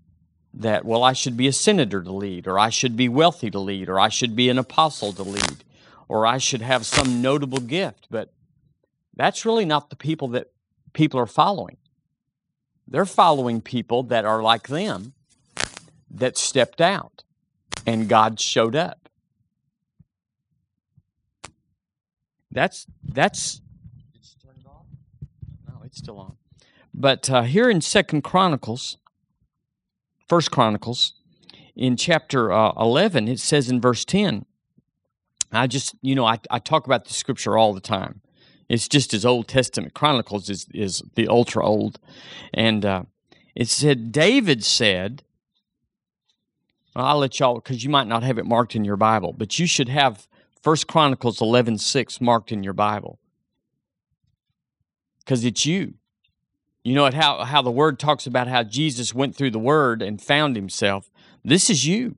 that, 0.53 0.85
well, 0.85 1.03
I 1.03 1.13
should 1.13 1.37
be 1.37 1.47
a 1.47 1.53
senator 1.53 2.01
to 2.01 2.11
lead, 2.11 2.47
or 2.47 2.57
I 2.57 2.69
should 2.69 2.95
be 2.95 3.07
wealthy 3.07 3.51
to 3.51 3.59
lead, 3.59 3.89
or 3.89 3.99
I 3.99 4.09
should 4.09 4.35
be 4.35 4.49
an 4.49 4.57
apostle 4.57 5.13
to 5.13 5.23
lead, 5.23 5.63
or 6.07 6.25
I 6.25 6.37
should 6.37 6.61
have 6.61 6.85
some 6.85 7.21
notable 7.21 7.59
gift. 7.59 8.07
But 8.09 8.33
that's 9.15 9.45
really 9.45 9.65
not 9.65 9.89
the 9.89 9.95
people 9.95 10.29
that 10.29 10.47
people 10.93 11.19
are 11.19 11.25
following. 11.25 11.77
They're 12.87 13.05
following 13.05 13.61
people 13.61 14.03
that 14.03 14.25
are 14.25 14.41
like 14.41 14.67
them 14.67 15.13
that 16.09 16.37
stepped 16.37 16.81
out 16.81 17.23
and 17.85 18.09
God 18.09 18.39
showed 18.39 18.75
up. 18.75 19.09
That's 22.51 22.87
that's 23.03 23.61
it's 24.15 24.35
turned 24.43 24.65
off. 24.65 24.85
No, 25.67 25.81
it's 25.85 25.97
still 25.97 26.17
on. 26.17 26.35
But 26.93 27.29
uh, 27.29 27.43
here 27.43 27.69
in 27.69 27.81
Second 27.81 28.23
Chronicles, 28.23 28.97
First 30.29 30.51
Chronicles, 30.51 31.15
in 31.75 31.97
chapter 31.97 32.51
uh, 32.51 32.71
11, 32.79 33.27
it 33.27 33.39
says 33.39 33.69
in 33.69 33.81
verse 33.81 34.05
10, 34.05 34.45
I 35.51 35.65
just, 35.65 35.95
you 36.01 36.13
know, 36.13 36.25
I, 36.25 36.39
I 36.51 36.59
talk 36.59 36.85
about 36.85 37.05
the 37.05 37.13
scripture 37.13 37.57
all 37.57 37.73
the 37.73 37.81
time. 37.81 38.21
It's 38.69 38.87
just 38.87 39.15
as 39.15 39.25
Old 39.25 39.47
Testament 39.47 39.95
Chronicles 39.95 40.47
is, 40.49 40.67
is 40.71 41.01
the 41.15 41.27
ultra 41.27 41.65
old. 41.65 41.99
And 42.53 42.85
uh, 42.85 43.03
it 43.55 43.67
said, 43.67 44.11
David 44.11 44.63
said, 44.63 45.23
I'll 46.95 47.17
let 47.17 47.39
y'all, 47.39 47.55
because 47.55 47.83
you 47.83 47.89
might 47.89 48.07
not 48.07 48.21
have 48.21 48.37
it 48.37 48.45
marked 48.45 48.75
in 48.75 48.85
your 48.85 48.97
Bible, 48.97 49.33
but 49.33 49.57
you 49.57 49.65
should 49.65 49.89
have 49.89 50.27
First 50.61 50.87
Chronicles 50.87 51.41
11 51.41 51.79
6 51.79 52.21
marked 52.21 52.51
in 52.51 52.61
your 52.61 52.73
Bible. 52.73 53.19
Because 55.19 55.43
it's 55.43 55.65
you. 55.65 55.95
You 56.83 56.95
know 56.95 57.09
how 57.11 57.43
how 57.43 57.61
the 57.61 57.71
word 57.71 57.99
talks 57.99 58.25
about 58.25 58.47
how 58.47 58.63
Jesus 58.63 59.13
went 59.13 59.35
through 59.35 59.51
the 59.51 59.59
word 59.59 60.01
and 60.01 60.21
found 60.21 60.55
himself. 60.55 61.11
This 61.43 61.69
is 61.69 61.85
you. 61.85 62.15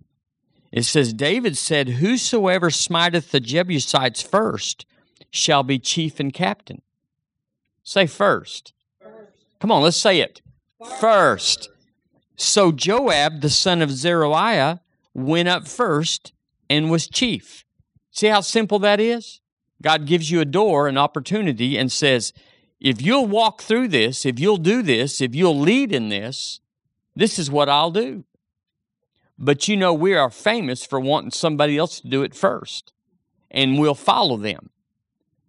It 0.72 0.84
says 0.84 1.14
David 1.14 1.57
said, 1.57 1.89
"Whosoever 1.89 2.70
smiteth 2.70 3.32
the 3.32 3.39
Jebusites 3.39 4.22
first 4.22 4.86
shall 5.30 5.64
be 5.64 5.80
chief 5.80 6.20
and 6.20 6.34
captain." 6.34 6.82
Say 7.84 8.05
first. 8.05 8.74
first. 9.01 9.16
Come 9.59 9.72
on, 9.72 9.82
let's 9.82 9.97
say 9.97 10.20
it. 10.20 10.41
First. 10.80 11.01
first. 11.01 11.70
So 12.36 12.72
Joab, 12.72 13.41
the 13.41 13.49
son 13.49 13.82
of 13.82 13.91
Zeruiah, 13.91 14.82
went 15.14 15.49
up 15.49 15.68
first 15.68 16.34
and 16.70 16.89
was 16.89 17.07
chief. 17.07 17.66
See 18.12 18.28
how 18.28 18.41
simple 18.41 18.80
that 18.80 18.99
is? 18.99 19.41
God 19.82 20.05
gives 20.05 20.30
you 20.30 20.39
a 20.39 20.45
door, 20.45 20.88
an 20.88 20.97
opportunity, 20.97 21.78
and 21.78 21.91
says, 21.91 22.34
if 22.82 23.00
you'll 23.00 23.28
walk 23.28 23.62
through 23.62 23.90
this, 23.90 24.26
if 24.26 24.40
you'll 24.40 24.58
do 24.58 24.82
this, 24.82 25.22
if 25.22 25.36
you'll 25.36 25.58
lead 25.58 25.94
in 25.94 26.10
this, 26.10 26.60
this 27.16 27.38
is 27.38 27.52
what 27.52 27.70
I'll 27.70 27.92
do. 27.92 28.24
But 29.38 29.68
you 29.68 29.78
know, 29.78 29.94
we 29.94 30.16
are 30.16 30.32
famous 30.32 30.84
for 30.84 31.00
wanting 31.00 31.32
somebody 31.32 31.78
else 31.78 32.00
to 32.02 32.08
do 32.08 32.24
it 32.24 32.34
first, 32.34 32.92
and 33.52 33.80
we'll 33.80 33.94
follow 33.94 34.36
them. 34.36 34.72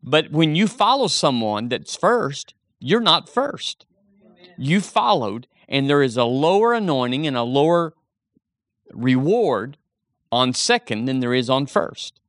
But 0.02 0.30
when 0.30 0.54
you 0.54 0.68
follow 0.68 1.06
someone 1.06 1.70
that's 1.70 1.96
first, 1.96 2.52
you're 2.78 3.00
not 3.00 3.30
first. 3.30 3.86
You 4.58 4.82
followed, 4.82 5.46
and 5.68 5.88
there 5.88 6.02
is 6.02 6.18
a 6.18 6.24
lower 6.24 6.74
anointing 6.74 7.26
and 7.26 7.36
a 7.36 7.42
lower 7.44 7.94
reward 8.92 9.78
on 10.30 10.52
second 10.52 11.06
than 11.06 11.20
there 11.20 11.34
is 11.34 11.48
on 11.48 11.66
first. 11.66 12.20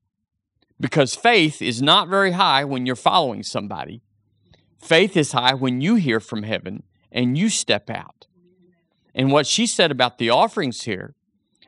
Because 0.80 1.14
faith 1.14 1.62
is 1.62 1.82
not 1.82 2.08
very 2.08 2.32
high 2.32 2.64
when 2.64 2.86
you're 2.86 2.96
following 2.96 3.44
somebody 3.44 4.02
Faith 4.84 5.16
is 5.16 5.32
high 5.32 5.54
when 5.54 5.80
you 5.80 5.96
hear 5.96 6.20
from 6.20 6.44
heaven 6.44 6.84
and 7.10 7.38
you 7.38 7.48
step 7.48 7.90
out. 7.90 8.28
And 9.16 9.32
what 9.32 9.48
she 9.48 9.66
said 9.66 9.92
about 9.92 10.18
the 10.18 10.30
offerings 10.30 10.84
here 10.84 11.16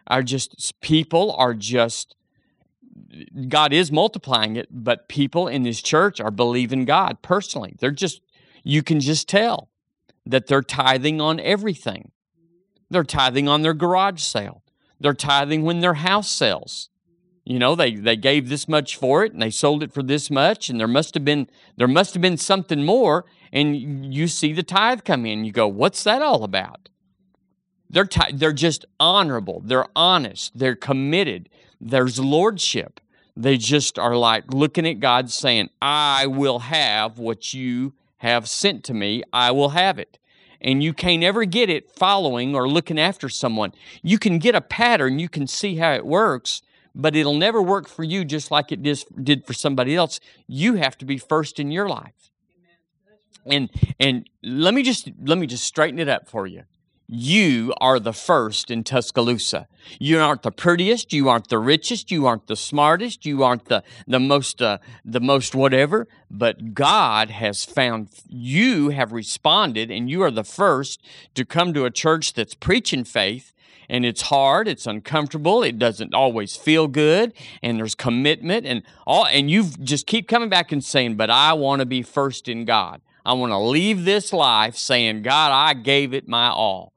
are 0.07 0.22
just 0.22 0.74
people 0.82 1.32
are 1.38 1.53
just 1.53 2.16
God 3.47 3.72
is 3.72 3.91
multiplying 3.91 4.57
it, 4.57 4.68
but 4.70 5.07
people 5.07 5.47
in 5.47 5.63
this 5.63 5.82
church 5.82 6.20
are 6.20 6.32
believing 6.32 6.84
God 6.84 7.22
personally. 7.22 7.76
They're 7.80 7.91
just 7.91 8.22
you 8.63 8.84
can 8.84 8.99
just 8.99 9.30
tell 9.30 9.70
that 10.26 10.47
they're 10.47 10.61
tithing 10.61 11.22
on 11.22 11.39
everything. 11.39 12.11
They're 12.89 13.03
tithing 13.03 13.47
on 13.47 13.61
their 13.61 13.74
garage 13.74 14.22
sale. 14.22 14.61
They're 14.99 15.13
tithing 15.13 15.63
when 15.63 15.80
their 15.80 15.93
house 15.93 16.30
sells 16.30 16.89
you 17.46 17.60
know 17.60 17.76
they 17.76 17.96
they 17.96 18.16
gave 18.16 18.50
this 18.50 18.68
much 18.68 18.98
for 18.98 19.24
it 19.24 19.32
and 19.32 19.41
they 19.41 19.52
sold 19.52 19.84
it 19.84 19.93
for 19.93 20.04
this 20.04 20.30
much 20.30 20.70
and 20.70 20.80
there 20.80 20.88
must 20.88 21.14
have 21.14 21.24
been 21.24 21.48
there 21.78 21.88
must 21.88 22.14
have 22.14 22.22
been 22.22 22.38
something 22.38 22.84
more 22.84 23.26
and 23.54 24.14
you 24.14 24.28
see 24.28 24.52
the 24.52 24.64
tithe 24.64 25.04
come 25.06 25.26
in. 25.26 25.46
You 25.46 25.52
go 25.52 25.68
what's 25.68 26.04
that 26.04 26.22
all 26.22 26.43
about? 26.43 26.89
They're 27.89 28.06
t- 28.06 28.34
they're 28.34 28.52
just 28.52 28.86
honorable. 29.00 29.62
They're 29.64 29.88
honest. 29.96 30.58
They're 30.58 30.76
committed. 30.76 31.50
There's 31.80 32.20
lordship. 32.20 33.00
They 33.38 33.58
just 33.58 34.00
are 34.00 34.16
like 34.16 34.54
looking 34.54 34.88
at 34.88 35.00
God 35.00 35.30
saying, 35.30 35.70
I 35.82 36.26
will 36.26 36.60
have 36.60 37.20
what 37.20 37.54
you 37.54 37.93
have 38.18 38.48
sent 38.48 38.84
to 38.86 38.93
me. 38.93 39.24
I 39.32 39.52
will 39.52 39.70
have 39.70 40.00
it. 40.00 40.18
And 40.62 40.82
you 40.82 40.93
can't 40.93 41.24
ever 41.24 41.46
get 41.46 41.70
it 41.70 41.91
following 41.91 42.56
or 42.56 42.68
looking 42.68 42.98
after 42.98 43.30
someone. 43.30 43.74
You 44.02 44.18
can 44.18 44.39
get 44.39 44.56
a 44.56 44.62
pattern, 44.62 45.20
you 45.20 45.30
can 45.30 45.48
see 45.48 45.76
how 45.76 45.93
it 45.93 46.06
works, 46.06 46.62
but 46.96 47.16
it'll 47.16 47.36
never 47.36 47.62
work 47.62 47.88
for 47.88 48.04
you 48.04 48.26
just 48.26 48.50
like 48.50 48.72
it 48.72 48.82
did 48.82 49.46
for 49.46 49.54
somebody 49.54 49.96
else. 49.96 50.20
You 50.48 50.76
have 50.76 50.98
to 51.00 51.06
be 51.06 51.18
first 51.18 51.60
in 51.60 51.72
your 51.72 51.88
life. 51.88 52.32
And 53.46 53.70
and 54.00 54.28
let 54.41 54.74
me 54.74 54.82
just 54.82 55.12
let 55.22 55.38
me 55.38 55.46
just 55.46 55.64
straighten 55.64 56.00
it 56.00 56.10
up 56.10 56.28
for 56.28 56.48
you 56.48 56.64
you 57.08 57.74
are 57.80 58.00
the 58.00 58.14
first 58.14 58.72
in 58.72 58.84
Tuscaloosa. 58.84 59.68
You 60.00 60.20
aren't 60.20 60.41
the 60.41 60.52
prettiest, 60.52 61.14
you 61.14 61.30
aren't 61.30 61.50
the 61.50 61.60
richest, 61.60 62.10
you 62.10 62.26
aren't 62.26 62.48
the 62.48 62.56
smartest, 62.56 63.26
you 63.26 63.43
aren't 63.43 63.66
the 63.66 63.84
the 64.08 64.20
most 64.20 64.62
uh, 64.62 64.80
the 65.04 65.20
most 65.20 65.54
whatever, 65.54 66.08
but 66.32 66.74
God 66.74 67.30
has 67.30 67.64
found 67.64 68.10
you 68.28 68.89
have 68.89 69.12
responded 69.12 69.91
and 69.91 70.10
you 70.10 70.24
are 70.24 70.32
the 70.32 70.43
first 70.43 71.06
to 71.36 71.46
come 71.46 71.74
to 71.74 71.86
a 71.86 71.91
church 71.91 72.34
that's 72.34 72.56
preaching 72.56 73.04
faith 73.04 73.54
and 73.90 74.06
it's 74.06 74.24
hard, 74.24 74.68
it's 74.68 74.88
uncomfortable, 74.88 75.64
it 75.64 75.80
doesn't 75.80 76.14
always 76.14 76.56
feel 76.56 76.88
good 76.88 77.34
and 77.62 77.80
there's 77.80 77.96
commitment 77.96 78.66
and 78.66 78.84
all 79.06 79.26
and 79.26 79.50
you 79.50 79.66
just 79.82 80.08
keep 80.08 80.28
coming 80.28 80.50
back 80.50 80.72
and 80.72 80.84
saying, 80.84 81.16
"But 81.16 81.30
I 81.30 81.54
want 81.54 81.80
to 81.80 81.86
be 81.86 82.02
first 82.02 82.48
in 82.48 82.66
God." 82.66 83.02
I 83.26 83.34
want 83.34 83.52
to 83.52 83.58
leave 83.58 84.06
this 84.06 84.32
life 84.32 84.76
saying, 84.76 85.24
God, 85.24 85.52
I 85.52 85.74
gave 85.74 86.14
it 86.14 86.28
my 86.28 86.50
all. 86.50 86.94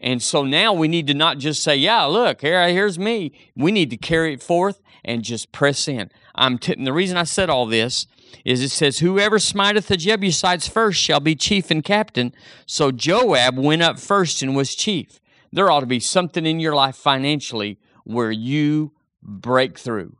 And 0.00 0.22
so 0.22 0.44
now 0.44 0.72
we 0.72 0.86
need 0.86 1.08
to 1.08 1.14
not 1.14 1.38
just 1.38 1.62
say, 1.62 1.76
yeah, 1.76 2.04
look, 2.04 2.42
here, 2.42 2.68
here's 2.68 2.98
me. 2.98 3.32
We 3.56 3.72
need 3.72 3.90
to 3.90 3.96
carry 3.96 4.34
it 4.34 4.42
forth 4.42 4.80
and 5.04 5.24
just 5.24 5.50
press 5.50 5.88
in. 5.88 6.10
I'm 6.36 6.58
t- 6.58 6.76
the 6.76 6.92
reason 6.92 7.16
I 7.16 7.24
said 7.24 7.50
all 7.50 7.66
this 7.66 8.06
is 8.44 8.62
it 8.62 8.68
says, 8.68 8.98
Whoever 8.98 9.38
smiteth 9.38 9.88
the 9.88 9.96
Jebusites 9.96 10.68
first 10.68 11.00
shall 11.00 11.18
be 11.18 11.34
chief 11.34 11.70
and 11.70 11.82
captain. 11.82 12.32
So 12.66 12.92
Joab 12.92 13.58
went 13.58 13.82
up 13.82 13.98
first 13.98 14.42
and 14.42 14.54
was 14.54 14.74
chief. 14.74 15.18
There 15.56 15.70
ought 15.70 15.80
to 15.80 15.86
be 15.86 16.00
something 16.00 16.44
in 16.44 16.60
your 16.60 16.74
life 16.74 16.96
financially 16.96 17.78
where 18.04 18.30
you 18.30 18.92
break 19.22 19.78
through. 19.78 20.18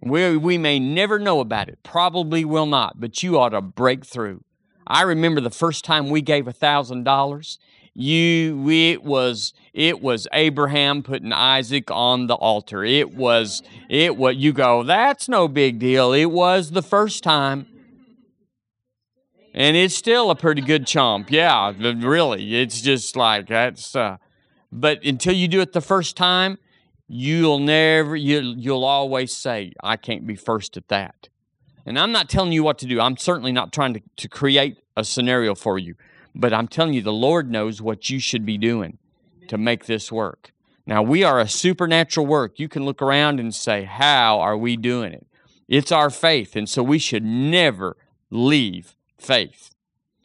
We, 0.00 0.36
we 0.36 0.58
may 0.58 0.78
never 0.78 1.18
know 1.18 1.40
about 1.40 1.68
it, 1.68 1.80
probably 1.82 2.44
will 2.44 2.66
not, 2.66 3.00
but 3.00 3.20
you 3.24 3.36
ought 3.36 3.48
to 3.48 3.60
break 3.60 4.06
through. 4.06 4.44
I 4.86 5.02
remember 5.02 5.40
the 5.40 5.50
first 5.50 5.84
time 5.84 6.08
we 6.08 6.22
gave 6.22 6.46
a 6.46 6.52
thousand 6.52 7.02
dollars 7.02 7.58
you 7.94 8.70
it 8.70 9.02
was 9.02 9.52
it 9.72 10.00
was 10.00 10.28
Abraham 10.32 11.02
putting 11.02 11.32
Isaac 11.32 11.90
on 11.90 12.28
the 12.28 12.36
altar. 12.36 12.84
It 12.84 13.16
was 13.16 13.60
it 13.88 14.16
what 14.16 14.36
you 14.36 14.52
go, 14.52 14.84
that's 14.84 15.28
no 15.28 15.48
big 15.48 15.80
deal. 15.80 16.12
It 16.12 16.26
was 16.26 16.70
the 16.70 16.82
first 16.82 17.24
time. 17.24 17.66
And 19.58 19.76
it's 19.76 19.96
still 19.96 20.30
a 20.30 20.36
pretty 20.36 20.62
good 20.62 20.86
chomp. 20.86 21.30
Yeah, 21.30 21.72
really. 21.76 22.54
It's 22.54 22.80
just 22.80 23.16
like 23.16 23.48
that's 23.48 23.96
uh 23.96 24.18
but 24.70 25.04
until 25.04 25.34
you 25.34 25.48
do 25.48 25.60
it 25.60 25.72
the 25.72 25.80
first 25.80 26.16
time, 26.16 26.58
you'll 27.08 27.58
never 27.58 28.14
you 28.14 28.54
you'll 28.56 28.84
always 28.84 29.34
say, 29.34 29.72
I 29.82 29.96
can't 29.96 30.28
be 30.28 30.36
first 30.36 30.76
at 30.76 30.86
that. 30.88 31.28
And 31.84 31.98
I'm 31.98 32.12
not 32.12 32.28
telling 32.28 32.52
you 32.52 32.62
what 32.62 32.78
to 32.78 32.86
do. 32.86 33.00
I'm 33.00 33.16
certainly 33.16 33.50
not 33.50 33.72
trying 33.72 33.94
to, 33.94 34.02
to 34.18 34.28
create 34.28 34.78
a 34.96 35.02
scenario 35.02 35.56
for 35.56 35.76
you. 35.76 35.96
But 36.36 36.52
I'm 36.52 36.68
telling 36.68 36.92
you, 36.92 37.02
the 37.02 37.12
Lord 37.12 37.50
knows 37.50 37.82
what 37.82 38.10
you 38.10 38.20
should 38.20 38.46
be 38.46 38.58
doing 38.58 38.98
to 39.48 39.58
make 39.58 39.86
this 39.86 40.12
work. 40.12 40.52
Now, 40.86 41.02
we 41.02 41.24
are 41.24 41.40
a 41.40 41.48
supernatural 41.48 42.26
work. 42.26 42.60
You 42.60 42.68
can 42.68 42.84
look 42.84 43.02
around 43.02 43.40
and 43.40 43.52
say, 43.52 43.82
How 43.82 44.38
are 44.38 44.56
we 44.56 44.76
doing 44.76 45.12
it? 45.12 45.26
It's 45.66 45.90
our 45.90 46.10
faith. 46.10 46.54
And 46.54 46.68
so 46.68 46.84
we 46.84 47.00
should 47.00 47.24
never 47.24 47.96
leave 48.30 48.94
faith. 49.18 49.74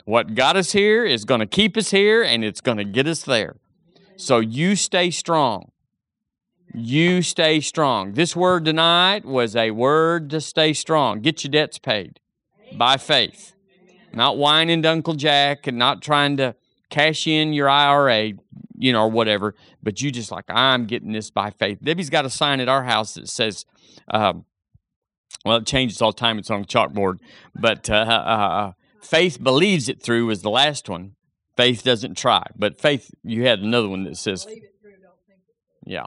What 0.05 0.35
got 0.35 0.55
us 0.55 0.71
here 0.71 1.05
is 1.05 1.25
going 1.25 1.39
to 1.39 1.45
keep 1.45 1.77
us 1.77 1.91
here 1.91 2.23
and 2.23 2.43
it's 2.43 2.61
going 2.61 2.77
to 2.77 2.83
get 2.83 3.07
us 3.07 3.23
there. 3.23 3.55
So 4.17 4.39
you 4.39 4.75
stay 4.75 5.11
strong. 5.11 5.71
You 6.73 7.21
stay 7.21 7.59
strong. 7.59 8.13
This 8.13 8.35
word 8.35 8.65
tonight 8.65 9.25
was 9.25 9.55
a 9.55 9.71
word 9.71 10.29
to 10.31 10.41
stay 10.41 10.73
strong. 10.73 11.21
Get 11.21 11.43
your 11.43 11.51
debts 11.51 11.77
paid 11.77 12.19
by 12.75 12.97
faith 12.97 13.53
not 14.13 14.37
whining 14.37 14.81
to 14.83 14.91
Uncle 14.91 15.15
Jack 15.15 15.67
and 15.67 15.77
not 15.77 16.01
trying 16.01 16.37
to 16.37 16.55
cash 16.89 17.27
in 17.27 17.53
your 17.53 17.67
IRA, 17.67 18.33
you 18.77 18.93
know, 18.93 19.03
or 19.03 19.11
whatever, 19.11 19.55
but 19.81 20.01
you 20.01 20.11
just 20.11 20.31
like, 20.31 20.45
I'm 20.47 20.85
getting 20.85 21.11
this 21.11 21.31
by 21.31 21.49
faith. 21.49 21.79
Debbie's 21.83 22.09
got 22.09 22.25
a 22.25 22.29
sign 22.29 22.59
at 22.59 22.69
our 22.69 22.83
house 22.83 23.15
that 23.15 23.27
says, 23.27 23.65
um, 24.09 24.45
well, 25.43 25.57
it 25.57 25.65
changes 25.65 26.01
all 26.01 26.11
the 26.11 26.19
time. 26.19 26.37
It's 26.37 26.51
on 26.51 26.65
chalkboard, 26.65 27.19
but 27.55 27.89
uh, 27.89 27.93
uh, 27.93 28.31
uh, 28.31 28.71
faith 29.03 29.41
believes 29.41 29.89
it 29.89 30.01
through 30.01 30.29
is 30.29 30.41
the 30.41 30.49
last 30.49 30.89
one. 30.89 31.15
Faith 31.55 31.83
doesn't 31.83 32.17
try, 32.17 32.43
but 32.55 32.79
faith, 32.79 33.11
you 33.23 33.45
had 33.45 33.59
another 33.59 33.87
one 33.87 34.03
that 34.05 34.17
says, 34.17 34.47
yeah. 35.85 36.05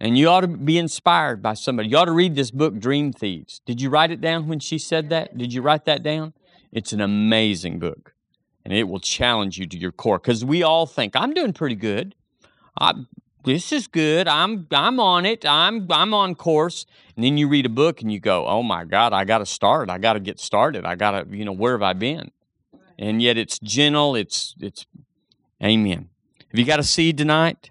And 0.00 0.16
you 0.16 0.28
ought 0.28 0.40
to 0.40 0.48
be 0.48 0.78
inspired 0.78 1.42
by 1.42 1.54
somebody. 1.54 1.88
You 1.88 1.98
ought 1.98 2.06
to 2.06 2.12
read 2.12 2.34
this 2.34 2.50
book, 2.50 2.78
Dream 2.78 3.12
Thieves. 3.12 3.60
Did 3.66 3.80
you 3.80 3.90
write 3.90 4.10
it 4.10 4.20
down 4.20 4.48
when 4.48 4.60
she 4.60 4.78
said 4.78 5.10
that? 5.10 5.36
Did 5.36 5.52
you 5.52 5.62
write 5.62 5.84
that 5.84 6.02
down? 6.02 6.32
It's 6.72 6.92
an 6.92 7.00
amazing 7.00 7.78
book, 7.78 8.14
and 8.64 8.74
it 8.74 8.84
will 8.84 9.00
challenge 9.00 9.58
you 9.58 9.66
to 9.66 9.78
your 9.78 9.92
core 9.92 10.18
because 10.18 10.44
we 10.44 10.62
all 10.62 10.86
think 10.86 11.14
I'm 11.14 11.32
doing 11.32 11.52
pretty 11.52 11.76
good. 11.76 12.14
I, 12.78 12.94
this 13.44 13.72
is 13.72 13.86
good. 13.86 14.28
I'm 14.28 14.66
I'm 14.70 14.98
on 14.98 15.26
it. 15.26 15.44
I'm 15.46 15.86
I'm 15.90 16.14
on 16.14 16.34
course. 16.34 16.86
And 17.16 17.24
then 17.24 17.36
you 17.36 17.48
read 17.48 17.66
a 17.66 17.70
book 17.70 18.00
and 18.00 18.12
you 18.12 18.20
go, 18.20 18.46
"Oh 18.46 18.62
my 18.62 18.84
God, 18.84 19.12
I 19.12 19.24
got 19.24 19.38
to 19.38 19.46
start. 19.46 19.90
I 19.90 19.98
got 19.98 20.14
to 20.14 20.20
get 20.20 20.40
started. 20.40 20.84
I 20.84 20.96
got 20.96 21.10
to, 21.12 21.36
you 21.36 21.44
know, 21.44 21.52
where 21.52 21.72
have 21.72 21.82
I 21.82 21.92
been?" 21.92 22.30
And 22.98 23.22
yet 23.22 23.36
it's 23.36 23.58
gentle. 23.58 24.14
It's 24.16 24.54
it's 24.60 24.86
Amen. 25.62 26.08
Have 26.50 26.58
you 26.58 26.64
got 26.64 26.80
a 26.80 26.84
seed 26.84 27.16
tonight? 27.16 27.70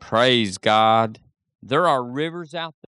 Praise 0.00 0.58
God. 0.58 1.20
There 1.62 1.86
are 1.86 2.04
rivers 2.04 2.54
out 2.54 2.74
there. 2.82 2.95